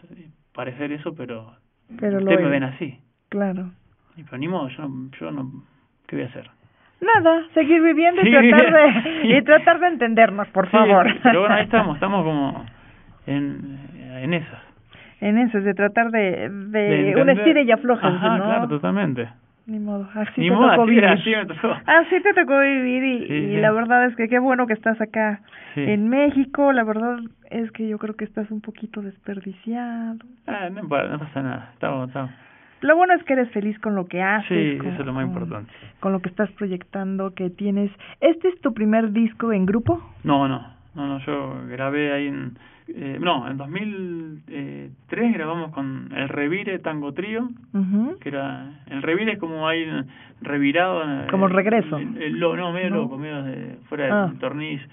parecer 0.54 0.91
eso, 0.91 1.16
pero, 1.16 1.56
Pero 2.00 2.18
ustedes 2.20 2.41
me 2.41 2.50
ven 2.50 2.64
así, 2.64 3.00
Claro. 3.30 3.72
y 4.16 4.24
pero 4.24 4.38
ni 4.38 4.48
modo, 4.48 4.68
yo 4.70 4.88
no, 4.88 5.10
yo 5.20 5.32
no, 5.32 5.52
¿qué 6.08 6.16
voy 6.18 6.26
a 6.26 6.28
hacer? 6.28 6.50
Nada, 7.02 7.44
seguir 7.54 7.82
viviendo 7.82 8.22
y 8.22 8.32
tratar 8.32 8.72
de 8.74 9.28
y 9.38 9.41
tratar 9.41 9.80
de 9.80 9.88
entendernos, 9.88 10.48
por 10.50 10.66
Sí, 10.68 10.72
favor. 10.72 11.08
pero 11.24 11.39
bueno, 11.41 11.56
ahí 11.56 11.64
estamos, 11.64 11.96
estamos 11.96 12.24
como 12.24 12.66
en, 13.26 13.80
en 14.22 14.34
esas. 14.34 14.62
en 15.22 15.38
eso, 15.38 15.58
es 15.58 15.64
de 15.66 15.74
tratar 15.74 16.12
de, 16.12 16.50
de, 16.50 16.80
De 17.14 17.22
un 17.22 17.30
estira 17.30 17.62
y 17.62 17.72
afloja, 17.72 18.08
Ajá, 18.08 18.38
¿no? 18.38 18.44
claro, 18.46 18.68
totalmente. 18.68 19.28
Ni 19.66 19.80
modo, 19.80 20.07
así 20.14 20.41
Ni 20.41 20.49
te 20.49 20.55
modo, 20.55 20.70
tocó 20.72 20.82
así 20.84 20.89
vivir. 20.91 21.05
así 21.05 21.30
me 21.30 21.45
tocó. 21.45 21.68
Así 21.86 22.22
te 22.22 22.34
tocó 22.34 22.59
vivir 22.59 23.03
y, 23.03 23.28
Sí, 23.28 23.34
y 23.34 23.55
sí. 23.55 23.57
la 23.61 23.72
verdad 23.72 24.05
es 24.05 24.16
que 24.18 24.28
qué 24.28 24.39
bueno 24.39 24.68
que 24.68 24.74
estás 24.74 24.99
acá 24.99 25.39
Sí. 25.74 25.82
en 25.82 26.09
México. 26.09 26.72
La 26.74 26.84
verdad 26.84 27.18
es 27.49 27.72
que 27.72 27.88
yo 27.88 27.97
creo 27.97 28.16
que 28.16 28.26
estás 28.26 28.51
un 28.51 28.59
poquito 28.61 29.01
desperdiciado. 29.01 30.18
Ah, 30.47 30.70
no, 30.70 30.88
pa- 30.88 31.03
no 31.07 31.18
pasa 31.20 31.41
nada, 31.41 31.70
estamos, 31.74 32.07
estamos. 32.09 32.32
Lo 32.82 32.97
bueno 32.97 33.14
es 33.14 33.24
que 33.24 33.34
eres 33.34 33.49
feliz 33.51 33.80
con 33.80 33.95
lo 33.95 34.05
que 34.07 34.22
haces. 34.22 34.74
Sí, 34.74 34.78
con- 34.78 34.88
eso 34.89 35.01
es 35.01 35.05
lo 35.05 35.14
más 35.14 35.24
con- 35.24 35.34
importante. 35.34 35.72
Con 36.01 36.11
lo 36.11 36.20
que 36.22 36.30
estás 36.30 36.51
proyectando, 36.51 37.34
que 37.34 37.49
tienes. 37.49 37.89
¿Este 38.20 38.49
es 38.49 38.59
tu 38.59 38.74
primer 38.74 39.11
disco 39.14 39.53
en 39.53 39.66
grupo? 39.66 40.01
No, 40.26 40.47
no, 40.49 40.61
no, 40.93 41.07
no, 41.07 41.20
yo 41.20 41.55
grabé 41.70 42.11
ahí 42.11 42.28
en... 42.28 42.57
Eh, 42.88 43.18
no, 43.22 43.48
en 43.50 43.58
2003 43.58 45.34
grabamos 45.34 45.72
con 45.72 46.10
el 46.16 46.28
Revire 46.30 46.80
Tango 46.80 47.14
Trío, 47.14 47.50
Ujú. 47.74 48.18
que 48.20 48.30
era... 48.30 48.82
El 48.88 49.02
Revire 49.02 49.34
es 49.34 49.40
como 49.40 49.68
ahí 49.68 49.86
revirado... 50.42 51.02
eh, 51.04 51.28
Como 51.32 51.48
regreso. 51.48 51.98
el- 51.98 52.22
el 52.22 52.40
lo- 52.40 52.56
no, 52.58 52.72
medio 52.74 52.90
¿No? 52.90 52.96
loco, 52.98 53.18
medio 53.18 53.42
de, 53.44 53.78
fuera 53.90 54.24
Ah. 54.24 54.28
del 54.28 54.40
tornillo. 54.40 54.84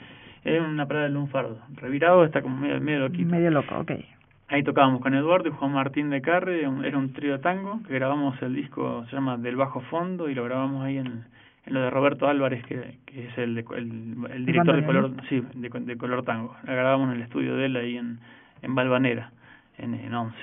Es 0.44 0.60
una 0.60 0.86
parada 0.86 1.04
del 1.06 1.14
lunfardo. 1.14 1.58
Revirado 1.76 2.24
está 2.24 2.40
como 2.42 2.56
medio, 2.56 2.80
medio 2.80 3.00
loquito. 3.00 3.28
Medio 3.30 3.50
loco, 3.50 3.78
ok. 3.78 3.92
Ahí 4.48 4.62
tocábamos 4.62 5.00
con 5.00 5.14
Eduardo 5.14 5.48
y 5.48 5.52
Juan 5.52 5.72
Martín 5.72 6.10
de 6.10 6.22
Carre, 6.22 6.60
era 6.62 6.98
un 6.98 7.12
trío 7.12 7.38
tango, 7.40 7.80
que 7.86 7.94
grabamos 7.94 8.40
el 8.42 8.54
disco, 8.54 9.04
se 9.08 9.14
llama 9.16 9.36
Del 9.36 9.54
Bajo 9.56 9.80
Fondo, 9.82 10.28
y 10.28 10.34
lo 10.34 10.44
grabamos 10.44 10.82
ahí 10.84 10.96
en 10.98 11.24
lo 11.70 11.80
de 11.80 11.90
Roberto 11.90 12.28
Álvarez, 12.28 12.64
que, 12.66 12.98
que 13.06 13.28
es 13.28 13.38
el, 13.38 13.54
de- 13.54 13.64
el, 13.76 14.16
el 14.32 14.46
director 14.46 14.74
de 14.76 14.84
color, 14.84 15.12
sí, 15.28 15.42
de, 15.54 15.68
de 15.68 15.96
color 15.96 16.24
tango. 16.24 16.54
La 16.64 16.74
grabamos 16.74 17.10
en 17.10 17.16
el 17.16 17.22
estudio 17.22 17.56
de 17.56 17.66
él 17.66 17.76
ahí 17.76 17.96
en, 17.96 18.18
en 18.62 18.74
Balvanera, 18.74 19.30
en, 19.78 19.94
en 19.94 20.14
Once. 20.14 20.36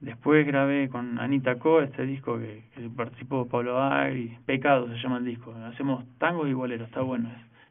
Después 0.00 0.46
grabé 0.46 0.88
con 0.88 1.18
Anita 1.18 1.56
Co 1.56 1.80
este 1.80 2.06
disco 2.06 2.38
que, 2.38 2.62
que 2.74 2.88
participó 2.88 3.48
Pablo 3.48 3.82
Agri, 3.82 4.36
Pecado 4.46 4.86
se 4.88 4.96
llama 5.02 5.18
el 5.18 5.24
disco. 5.24 5.52
Hacemos 5.66 6.04
tango 6.18 6.46
y 6.46 6.52
bolero, 6.52 6.84
está 6.84 7.00
bueno. 7.00 7.28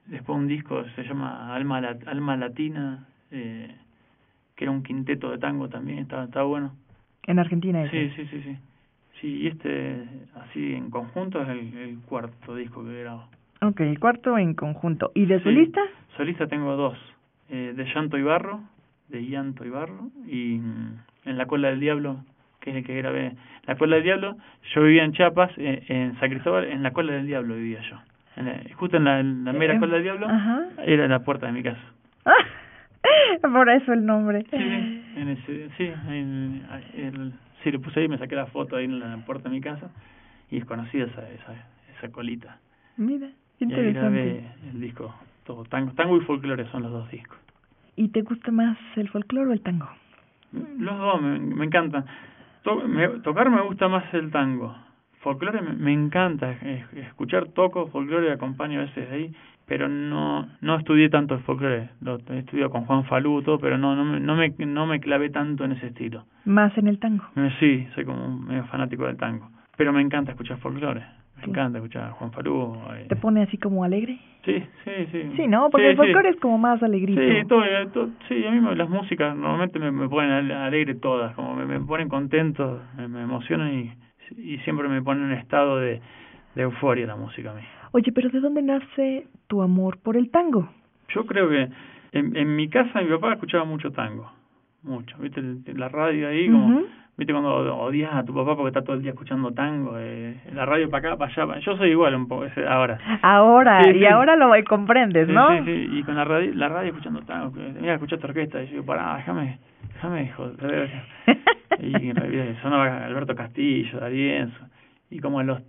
Después 0.07 0.37
un 0.37 0.47
disco 0.47 0.83
se 0.95 1.03
llama 1.03 1.55
Alma, 1.55 1.77
Alma 2.05 2.35
Latina, 2.35 3.05
eh, 3.31 3.73
que 4.55 4.65
era 4.65 4.71
un 4.71 4.83
quinteto 4.83 5.31
de 5.31 5.37
tango 5.37 5.69
también, 5.69 5.99
estaba, 5.99 6.25
estaba 6.25 6.45
bueno. 6.45 6.73
En 7.27 7.39
Argentina 7.39 7.83
ese. 7.83 8.09
Sí, 8.09 8.23
sí, 8.23 8.27
sí, 8.31 8.41
sí. 8.43 8.57
Sí, 9.21 9.41
y 9.43 9.47
este, 9.47 10.03
así 10.35 10.73
en 10.75 10.89
conjunto, 10.89 11.41
es 11.41 11.49
el, 11.49 11.77
el 11.77 11.97
cuarto 12.07 12.55
disco 12.55 12.83
que 12.85 13.01
grabo. 13.01 13.27
Ok, 13.61 13.79
el 13.81 13.99
cuarto 13.99 14.37
en 14.37 14.53
conjunto. 14.53 15.11
¿Y 15.15 15.25
de 15.25 15.37
Sí. 15.39 15.43
solista? 15.45 15.81
Solista 16.15 16.47
tengo 16.47 16.75
dos, 16.75 16.97
eh, 17.49 17.73
de 17.75 17.85
Llanto 17.85 18.17
y 18.17 18.21
Barro, 18.21 18.61
de 19.09 19.25
Llanto 19.25 19.65
y 19.65 19.69
Barro, 19.69 20.09
y 20.27 20.59
mm, 20.59 20.99
en 21.25 21.37
La 21.37 21.45
Cola 21.47 21.69
del 21.69 21.79
Diablo, 21.79 22.17
que 22.59 22.69
es 22.71 22.75
el 22.77 22.83
que 22.85 22.95
grabé. 22.97 23.33
La 23.65 23.75
Cola 23.75 23.95
del 23.95 24.03
Diablo, 24.03 24.37
yo 24.75 24.83
vivía 24.83 25.03
en 25.03 25.13
Chiapas, 25.13 25.51
eh, 25.57 25.83
en 25.87 26.19
San 26.19 26.29
Cristóbal, 26.29 26.65
en 26.65 26.83
La 26.83 26.91
Cola 26.91 27.13
del 27.13 27.25
Diablo 27.25 27.55
vivía 27.55 27.81
yo. 27.89 27.97
En 28.35 28.45
la- 28.45 28.61
justo 28.75 28.97
en 28.97 29.03
la, 29.05 29.19
en 29.19 29.43
la 29.45 29.53
mera 29.53 29.73
Eh, 29.75 29.79
Cola 29.79 29.93
del 29.95 30.03
Diablo, 30.03 30.27
Ajá. 30.29 30.61
era 30.85 31.07
la 31.07 31.19
puerta 31.23 31.47
de 31.47 31.53
mi 31.53 31.63
casa. 31.63 31.81
Por 33.41 33.69
eso 33.69 33.93
el 33.93 34.05
nombre. 34.05 34.45
Sí, 34.51 34.96
en 35.21 35.29
ese, 35.29 35.69
sí, 35.77 35.83
en, 36.07 36.65
el, 36.95 37.33
sí, 37.63 37.71
lo 37.71 37.81
puse 37.81 37.99
ahí, 38.01 38.07
me 38.07 38.17
saqué 38.17 38.35
la 38.35 38.45
foto 38.47 38.75
ahí 38.75 38.85
en 38.85 38.99
la 38.99 39.17
puerta 39.25 39.49
de 39.49 39.55
mi 39.55 39.61
casa 39.61 39.89
y 40.49 40.61
conocí 40.61 40.99
esa, 40.99 41.29
esa, 41.29 41.53
esa 41.97 42.11
colita. 42.11 42.59
Mira, 42.97 43.27
qué 43.59 43.65
Y 43.65 43.73
ahí 43.73 43.93
grabé 43.93 44.45
el 44.71 44.79
disco, 44.81 45.13
todo, 45.45 45.63
tango, 45.65 45.91
tango 45.93 46.17
y 46.17 46.21
folclore 46.21 46.65
son 46.71 46.83
los 46.83 46.91
dos 46.91 47.09
discos. 47.11 47.37
¿Y 47.95 48.09
te 48.09 48.21
gusta 48.21 48.51
más 48.51 48.77
el 48.95 49.09
folclore 49.09 49.49
o 49.49 49.53
el 49.53 49.61
tango? 49.61 49.89
Los 50.51 50.97
dos 50.97 51.21
me, 51.21 51.39
me 51.39 51.65
encantan. 51.65 52.05
To- 52.63 52.87
me- 52.87 53.19
tocar 53.21 53.49
me 53.49 53.61
gusta 53.61 53.87
más 53.87 54.13
el 54.13 54.31
tango. 54.31 54.75
Folclore 55.21 55.61
me, 55.61 55.73
me 55.73 55.93
encanta. 55.93 56.51
es- 56.51 56.93
escuchar 56.93 57.47
toco 57.49 57.87
folclore 57.87 58.31
acompaño 58.31 58.79
a 58.79 58.83
veces 58.83 59.11
ahí, 59.11 59.35
pero 59.67 59.87
no 59.89 60.47
no 60.61 60.75
estudié 60.77 61.09
tanto 61.09 61.35
el 61.35 61.41
folclore. 61.41 61.89
Lo 62.01 62.17
he 62.29 62.39
estudiado 62.39 62.69
con 62.71 62.85
Juan 62.85 63.03
Faluto, 63.05 63.59
pero 63.59 63.77
no 63.77 63.95
no 63.95 64.03
me, 64.05 64.19
no 64.19 64.35
me 64.35 64.49
no 64.65 64.85
me 64.87 64.99
clavé 64.99 65.29
tanto 65.29 65.65
en 65.65 65.73
ese 65.73 65.87
estilo. 65.87 66.25
Más 66.45 66.75
en 66.77 66.87
el 66.87 66.99
tango. 66.99 67.23
Eh, 67.35 67.51
Sí, 67.59 67.87
soy 67.95 68.05
como 68.05 68.39
medio 68.39 68.63
fanático 68.65 69.05
del 69.05 69.17
tango, 69.17 69.49
pero 69.75 69.91
me 69.93 70.01
encanta 70.01 70.31
escuchar 70.31 70.57
folclore. 70.59 71.01
Me 71.37 71.43
Sí. 71.43 71.49
encanta 71.51 71.77
escuchar 71.77 72.05
a 72.05 72.11
Juan 72.13 72.31
Faluto. 72.31 72.81
eh. 72.95 73.05
¿Te 73.09 73.15
pone 73.15 73.43
así 73.43 73.57
como 73.59 73.83
alegre? 73.83 74.17
Sí, 74.43 74.63
sí, 74.85 74.91
sí. 75.11 75.31
Sí, 75.35 75.47
¿no? 75.47 75.69
Porque 75.69 75.85
Sí, 75.85 75.91
el 75.91 75.97
folclore 75.97 76.29
sí. 76.29 76.35
es 76.35 76.41
como 76.41 76.57
más 76.57 76.81
alegrito. 76.81 77.21
Sí, 77.21 77.45
todo, 77.47 77.63
eh, 77.63 77.87
to- 77.93 78.09
sí, 78.27 78.43
a 78.45 78.49
mí 78.51 78.59
me- 78.59 78.75
las 78.75 78.89
músicas 78.89 79.35
normalmente 79.35 79.77
me, 79.77 79.91
me 79.91 80.09
ponen 80.09 80.31
ale- 80.31 80.55
alegre 80.55 80.95
todas, 80.95 81.35
como 81.35 81.53
me, 81.55 81.65
me 81.65 81.79
ponen 81.81 82.09
contento, 82.09 82.81
me, 82.97 83.07
me 83.07 83.21
emocionan 83.21 83.71
y, 83.71 83.91
y 84.41 84.57
siempre 84.59 84.87
me 84.87 85.01
ponen 85.03 85.25
en 85.25 85.29
un 85.33 85.37
estado 85.37 85.77
de, 85.77 86.01
de 86.55 86.61
euforia 86.63 87.05
la 87.05 87.15
música 87.17 87.51
a 87.51 87.53
mí. 87.53 87.61
Oye, 87.91 88.11
pero 88.11 88.29
¿de 88.29 88.39
dónde 88.39 88.61
nace 88.61 89.27
tu 89.47 89.61
amor 89.61 89.97
por 89.99 90.17
el 90.17 90.29
tango? 90.29 90.69
Yo 91.09 91.25
creo 91.25 91.49
que 91.49 91.69
en, 92.11 92.35
en 92.35 92.55
mi 92.55 92.69
casa 92.69 93.01
mi 93.01 93.09
papá 93.09 93.33
escuchaba 93.33 93.63
mucho 93.65 93.91
tango, 93.91 94.31
mucho, 94.83 95.17
viste, 95.19 95.41
la 95.73 95.89
radio 95.89 96.27
ahí 96.29 96.49
como... 96.49 96.81
Viste 97.19 97.33
cuando 97.33 97.49
odias 97.77 98.13
a 98.13 98.23
tu 98.23 98.31
papá 98.31 98.55
porque 98.55 98.67
está 98.67 98.83
todo 98.83 98.95
el 98.95 99.01
día 99.01 99.09
escuchando 99.09 99.51
tango, 99.51 99.95
eh, 99.97 100.39
la 100.53 100.67
radio 100.67 100.87
para 100.87 101.09
acá, 101.13 101.17
para 101.17 101.31
allá, 101.47 101.59
yo 101.61 101.75
soy 101.75 101.89
igual 101.89 102.13
un 102.13 102.27
poco 102.27 102.45
ahora. 102.69 102.99
Ahora, 103.23 103.83
Sí, 103.85 103.89
y 103.89 103.99
sí. 104.01 104.05
ahora 104.05 104.35
lo 104.35 104.51
comprendes, 104.69 105.25
Sí, 105.25 105.33
¿no? 105.33 105.49
Sí, 105.49 105.63
sí, 105.65 105.87
y 105.97 106.03
con 106.03 106.13
la 106.15 106.23
radio, 106.25 106.53
la 106.53 106.69
radio 106.69 106.89
escuchando 106.89 107.21
tango, 107.23 107.51
mira, 107.81 107.95
escuchaste 107.95 108.23
orquesta, 108.23 108.61
y 108.61 108.65
yo 108.67 108.71
digo, 108.73 108.85
pará, 108.85 109.15
déjame, 109.17 109.57
déjame, 109.95 110.29
joder. 110.33 110.91
Y 111.79 112.09
en 112.09 112.15
realidad 112.15 112.45
sonaba 112.61 113.05
Alberto 113.05 113.33
Castillo, 113.33 113.99
D'Arienzo, 113.99 114.65
y 115.09 115.17
como 115.19 115.39
a 115.39 115.43
los, 115.43 115.59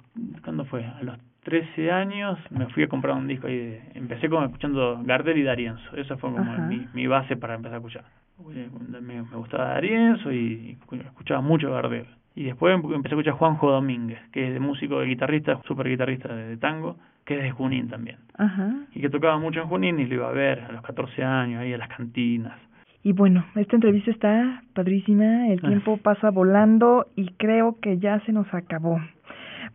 ¿cuándo 0.45 0.67
fue? 0.67 0.85
A 0.85 1.03
los 1.03 1.17
13 1.49 1.91
años 1.91 2.39
me 2.51 2.67
fui 2.67 2.83
a 2.83 2.89
comprar 2.89 3.17
un 3.17 3.27
disco 3.27 3.49
y 3.49 3.79
empecé 3.95 4.29
como 4.29 4.45
escuchando 4.45 5.01
Gardel 5.05 5.39
y 5.39 5.43
D'Arienzo, 5.45 5.97
esa 5.97 6.17
fue 6.19 6.31
como 6.31 6.59
mi, 6.69 6.87
mi 6.93 7.07
base 7.07 7.37
para 7.37 7.55
empezar 7.55 7.75
a 7.75 7.79
escuchar. 7.79 8.05
Me, 9.01 9.23
me 9.23 9.37
gustaba 9.37 9.65
D'Arienzo 9.75 10.31
y, 10.33 10.77
escuchaba 11.05 11.41
mucho 11.41 11.71
Gardel. 11.73 12.07
Y 12.35 12.45
después 12.45 12.75
em- 12.75 12.93
empecé 12.93 13.15
a 13.15 13.19
escuchar 13.19 13.35
Juanjo 13.35 13.71
Domínguez, 13.71 14.21
que 14.31 14.47
es 14.49 14.53
de 14.53 14.61
músico, 14.61 15.01
de 15.01 15.07
guitarrista, 15.07 15.61
super 15.67 15.89
guitarrista 15.89 16.35
de, 16.35 16.49
de 16.49 16.57
tango, 16.59 16.97
que 17.25 17.37
es 17.39 17.43
de 17.43 17.51
Junín 17.51 17.89
también 17.89 18.19
Ajá. 18.37 18.71
y 18.95 19.01
que 19.01 19.09
tocaba 19.11 19.39
mucho 19.39 19.61
en 19.63 19.69
Junín 19.69 19.99
y 20.01 20.07
lo 20.07 20.15
iba 20.17 20.29
a 20.29 20.33
ver 20.33 20.61
a 20.61 20.73
los 20.73 20.83
14 20.83 21.25
años, 21.25 21.61
ahí 21.63 21.73
a 21.73 21.79
las 21.79 21.89
cantinas. 21.89 22.59
Y 23.03 23.13
bueno, 23.13 23.45
esta 23.55 23.77
entrevista 23.77 24.11
está 24.11 24.63
padrísima, 24.75 25.49
el 25.49 25.61
Ah. 25.63 25.69
tiempo 25.69 25.97
pasa 25.99 26.31
volando 26.31 27.07
y 27.17 27.31
creo 27.39 27.77
que 27.81 27.99
ya 27.99 28.21
se 28.27 28.33
nos 28.33 28.53
acabó. 28.53 29.01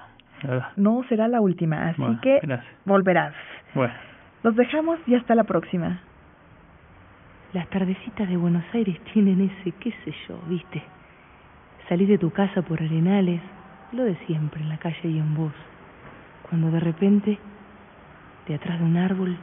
No 0.77 1.03
será 1.09 1.29
la 1.29 1.41
última, 1.41 1.89
así 1.89 2.01
Bueno, 2.01 2.21
que 2.23 2.39
gracias. 2.43 2.75
volverás. 2.85 3.35
Bueno, 3.75 3.93
Los 4.43 4.55
dejamos 4.55 4.99
y 5.07 5.15
hasta 5.15 5.35
la 5.35 5.45
próxima. 5.45 6.01
Las 7.53 7.69
tardecitas 7.71 8.29
de 8.29 8.37
Buenos 8.37 8.65
Aires 8.75 8.99
tienen 9.13 9.41
ese, 9.41 9.73
qué 9.73 9.93
sé 10.05 10.15
yo, 10.29 10.39
viste. 10.49 10.83
Salís 11.89 12.09
de 12.09 12.19
tu 12.19 12.31
casa 12.31 12.63
por 12.63 12.83
arenales, 12.83 13.41
lo 13.93 14.05
de 14.05 14.17
siempre 14.27 14.61
en 14.61 14.69
la 14.69 14.79
calle 14.79 15.09
y 15.09 15.19
en 15.19 15.35
vos. 15.35 15.53
Cuando 16.49 16.71
de 16.71 16.81
repente, 16.81 17.39
de 18.47 18.55
atrás 18.55 18.79
de 18.79 18.85
un 18.85 18.97
árbol, 18.97 19.37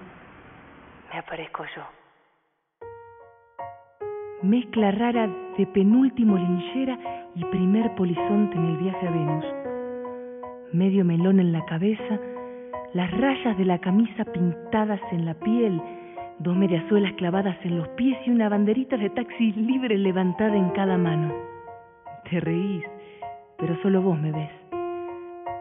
me 1.12 1.20
aparezco 1.20 1.64
yo. 1.76 1.84
Mezcla 4.42 4.92
rara 4.92 5.30
de 5.58 5.66
penúltimo 5.68 6.38
linchera 6.38 6.98
y 7.36 7.46
primer 7.46 7.94
polizonte 7.96 8.58
en 8.58 8.66
el 8.66 8.78
viaje 8.78 9.08
a 9.08 9.12
Venus. 9.12 9.46
Medio 10.74 11.06
melón 11.06 11.40
en 11.40 11.52
la 11.52 11.64
cabeza, 11.66 12.20
las 12.94 13.12
rayas 13.12 13.58
de 13.58 13.66
la 13.66 13.80
camisa 13.80 14.26
pintadas 14.26 15.02
en 15.12 15.26
la 15.26 15.34
piel, 15.36 15.82
dos 16.40 16.56
mediasuelas 16.56 17.14
clavadas 17.14 17.58
en 17.64 17.78
los 17.78 17.88
pies 17.90 18.18
y 18.26 18.32
una 18.32 18.50
banderita 18.50 18.98
de 18.98 19.10
taxi 19.10 19.52
libre 19.54 19.98
levantada 19.98 20.56
en 20.56 20.70
cada 20.72 20.98
mano. 20.98 21.34
Te 22.30 22.40
reís, 22.40 22.84
pero 23.58 23.80
solo 23.82 24.02
vos 24.02 24.20
me 24.20 24.32
ves. 24.32 24.52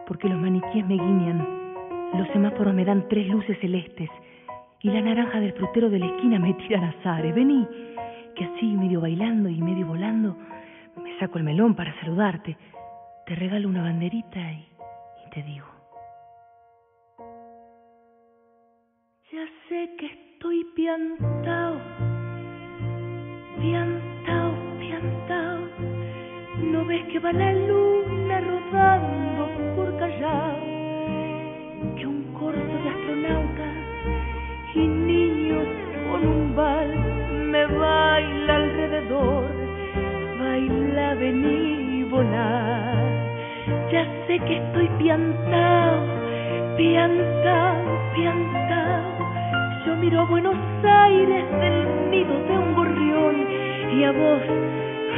Porque 0.07 0.27
los 0.27 0.39
maniquíes 0.39 0.85
me 0.85 0.95
guiñan, 0.95 1.62
los 2.17 2.27
semáforos 2.29 2.73
me 2.73 2.85
dan 2.85 3.07
tres 3.09 3.27
luces 3.27 3.57
celestes 3.59 4.09
y 4.81 4.89
la 4.89 5.01
naranja 5.01 5.39
del 5.39 5.53
frutero 5.53 5.89
de 5.89 5.99
la 5.99 6.07
esquina 6.07 6.39
me 6.39 6.53
tira 6.53 6.89
azares. 6.89 7.33
Vení, 7.33 7.67
que 8.35 8.45
así, 8.45 8.65
medio 8.65 9.01
bailando 9.01 9.49
y 9.49 9.61
medio 9.61 9.87
volando, 9.87 10.37
me 11.01 11.17
saco 11.19 11.37
el 11.37 11.43
melón 11.43 11.75
para 11.75 11.97
saludarte. 12.01 12.57
Te 13.25 13.35
regalo 13.35 13.69
una 13.69 13.81
banderita 13.81 14.39
y, 14.39 14.67
y 15.25 15.29
te 15.31 15.43
digo. 15.43 15.65
Ya 19.31 19.45
sé 19.67 19.89
que 19.97 20.05
estoy 20.05 20.63
piantao, 20.75 21.77
piantao, 23.59 24.53
piantao. 24.79 25.59
¿No 26.61 26.85
ves 26.85 27.05
que 27.05 27.19
va 27.19 27.31
la 27.31 27.53
luna 27.53 28.41
rodando 28.41 29.75
por 29.75 29.97
Callao? 29.97 30.72
Corso 32.43 32.59
de 32.59 32.89
astronautas 32.89 33.75
y 34.75 34.79
niños 34.79 35.65
con 36.11 36.27
un 36.27 36.53
bal 36.53 36.89
me 37.51 37.65
baila 37.67 38.55
alrededor. 38.55 39.45
Baila, 40.39 41.15
vení, 41.15 42.03
volar. 42.03 42.97
Ya 43.89 44.03
sé 44.27 44.39
que 44.39 44.57
estoy 44.57 44.89
piantao, 44.97 46.03
piantao, 46.75 48.11
piantao. 48.13 49.85
Yo 49.85 49.95
miro 49.95 50.19
a 50.19 50.25
Buenos 50.25 50.57
Aires 50.83 51.45
del 51.61 52.09
nido 52.11 52.33
de 52.43 52.57
un 52.57 52.75
gorrión 52.75 53.35
y 53.95 54.03
a 54.03 54.11
vos, 54.11 54.41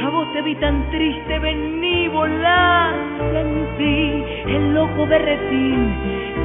a 0.04 0.10
vos 0.10 0.32
te 0.32 0.42
vi 0.42 0.54
tan 0.54 0.88
triste, 0.92 1.40
vení, 1.40 2.06
volá, 2.06 2.94
sentí 3.32 4.22
el 4.46 4.78
ojo 4.78 5.08
berretín 5.08 6.15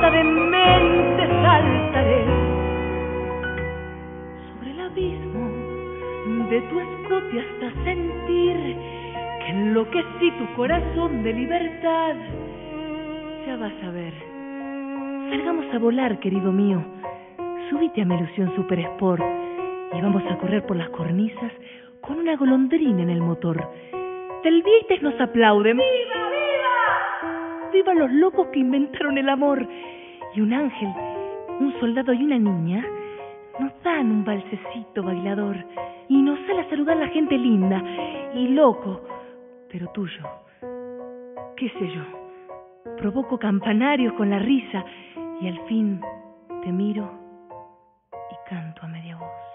De 0.00 0.24
mente 0.24 1.26
saltaré 1.26 2.24
sobre 4.48 4.70
el 4.70 4.80
abismo 4.80 6.48
de 6.48 6.60
tu 6.62 6.80
escote 6.80 7.40
hasta 7.40 7.84
sentir 7.84 8.76
que 9.40 9.50
enloquecí 9.50 10.30
tu 10.38 10.54
corazón 10.54 11.24
de 11.24 11.32
libertad. 11.32 12.14
Ya 13.44 13.56
vas 13.56 13.72
a 13.82 13.90
ver. 13.90 14.14
Salgamos 15.30 15.74
a 15.74 15.78
volar, 15.78 16.20
querido 16.20 16.52
mío. 16.52 16.80
Súbite 17.68 18.02
a 18.02 18.04
mi 18.04 18.14
ilusión 18.14 18.54
Super 18.54 18.78
Sport 18.78 19.22
y 19.92 20.00
vamos 20.00 20.22
a 20.30 20.38
correr 20.38 20.64
por 20.64 20.76
las 20.76 20.88
cornisas 20.90 21.52
con 22.00 22.20
una 22.20 22.36
golondrina 22.36 23.02
en 23.02 23.10
el 23.10 23.20
motor. 23.20 23.68
Del 24.44 24.62
Vietes 24.62 25.02
nos 25.02 25.20
aplauden. 25.20 25.76
¡Viva, 25.76 26.27
viva! 27.78 27.92
¡Viva 27.92 27.94
los 27.94 28.12
locos 28.12 28.48
que 28.48 28.60
inventaron 28.60 29.18
el 29.18 29.28
amor! 29.28 29.66
Y 30.34 30.40
un 30.40 30.52
ángel, 30.52 30.88
un 31.60 31.74
soldado 31.80 32.12
y 32.12 32.22
una 32.22 32.38
niña 32.38 32.84
nos 33.58 33.72
dan 33.82 34.10
un 34.12 34.24
balsecito 34.24 35.02
bailador 35.02 35.56
y 36.08 36.22
nos 36.22 36.38
sale 36.46 36.60
a 36.60 36.70
saludar 36.70 36.96
la 36.96 37.08
gente 37.08 37.36
linda 37.36 37.82
y 38.34 38.48
loco, 38.48 39.00
pero 39.70 39.88
tuyo. 39.88 40.22
¿Qué 41.56 41.68
sé 41.70 41.88
yo? 41.88 42.02
Provoco 42.98 43.38
campanarios 43.38 44.12
con 44.14 44.30
la 44.30 44.38
risa 44.38 44.84
y 45.40 45.48
al 45.48 45.58
fin 45.66 46.00
te 46.62 46.70
miro 46.70 47.10
y 48.30 48.48
canto 48.48 48.82
a 48.82 48.88
media 48.88 49.16
voz. 49.16 49.47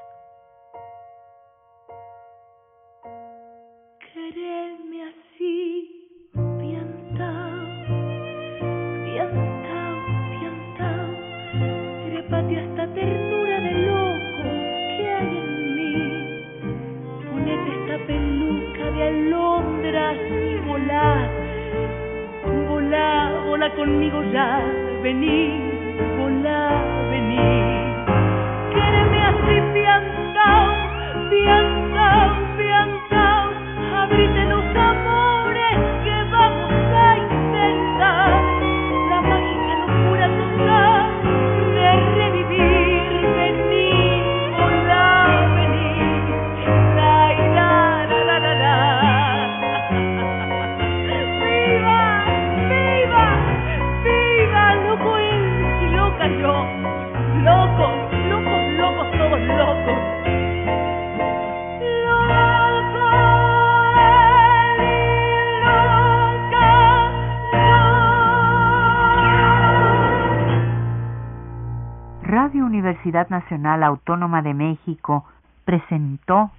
Conmigo 23.75 24.23
ya, 24.31 24.61
vení, 25.01 25.61
volá, 26.17 26.92
Universidad 73.13 73.29
Nacional 73.29 73.83
Autónoma 73.83 74.41
de 74.41 74.53
México 74.55 75.25
presentó 75.65 76.49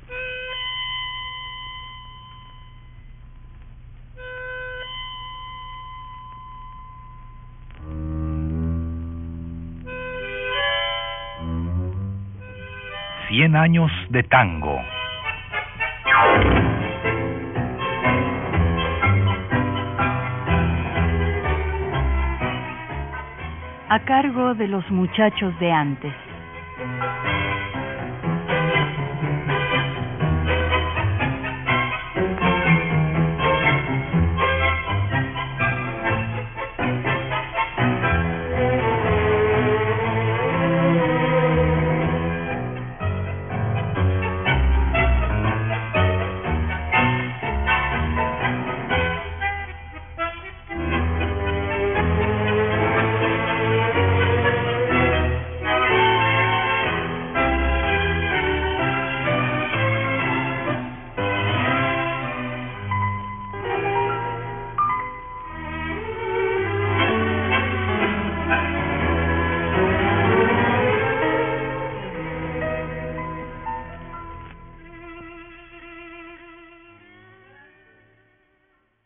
Cien 13.28 13.56
años 13.56 13.90
de 14.10 14.22
tango. 14.22 14.78
a 23.86 24.00
cargo 24.00 24.54
de 24.54 24.66
los 24.66 24.90
muchachos 24.90 25.56
de 25.60 25.70
antes. 25.70 26.23
Thank 26.76 27.24
you. 27.26 27.33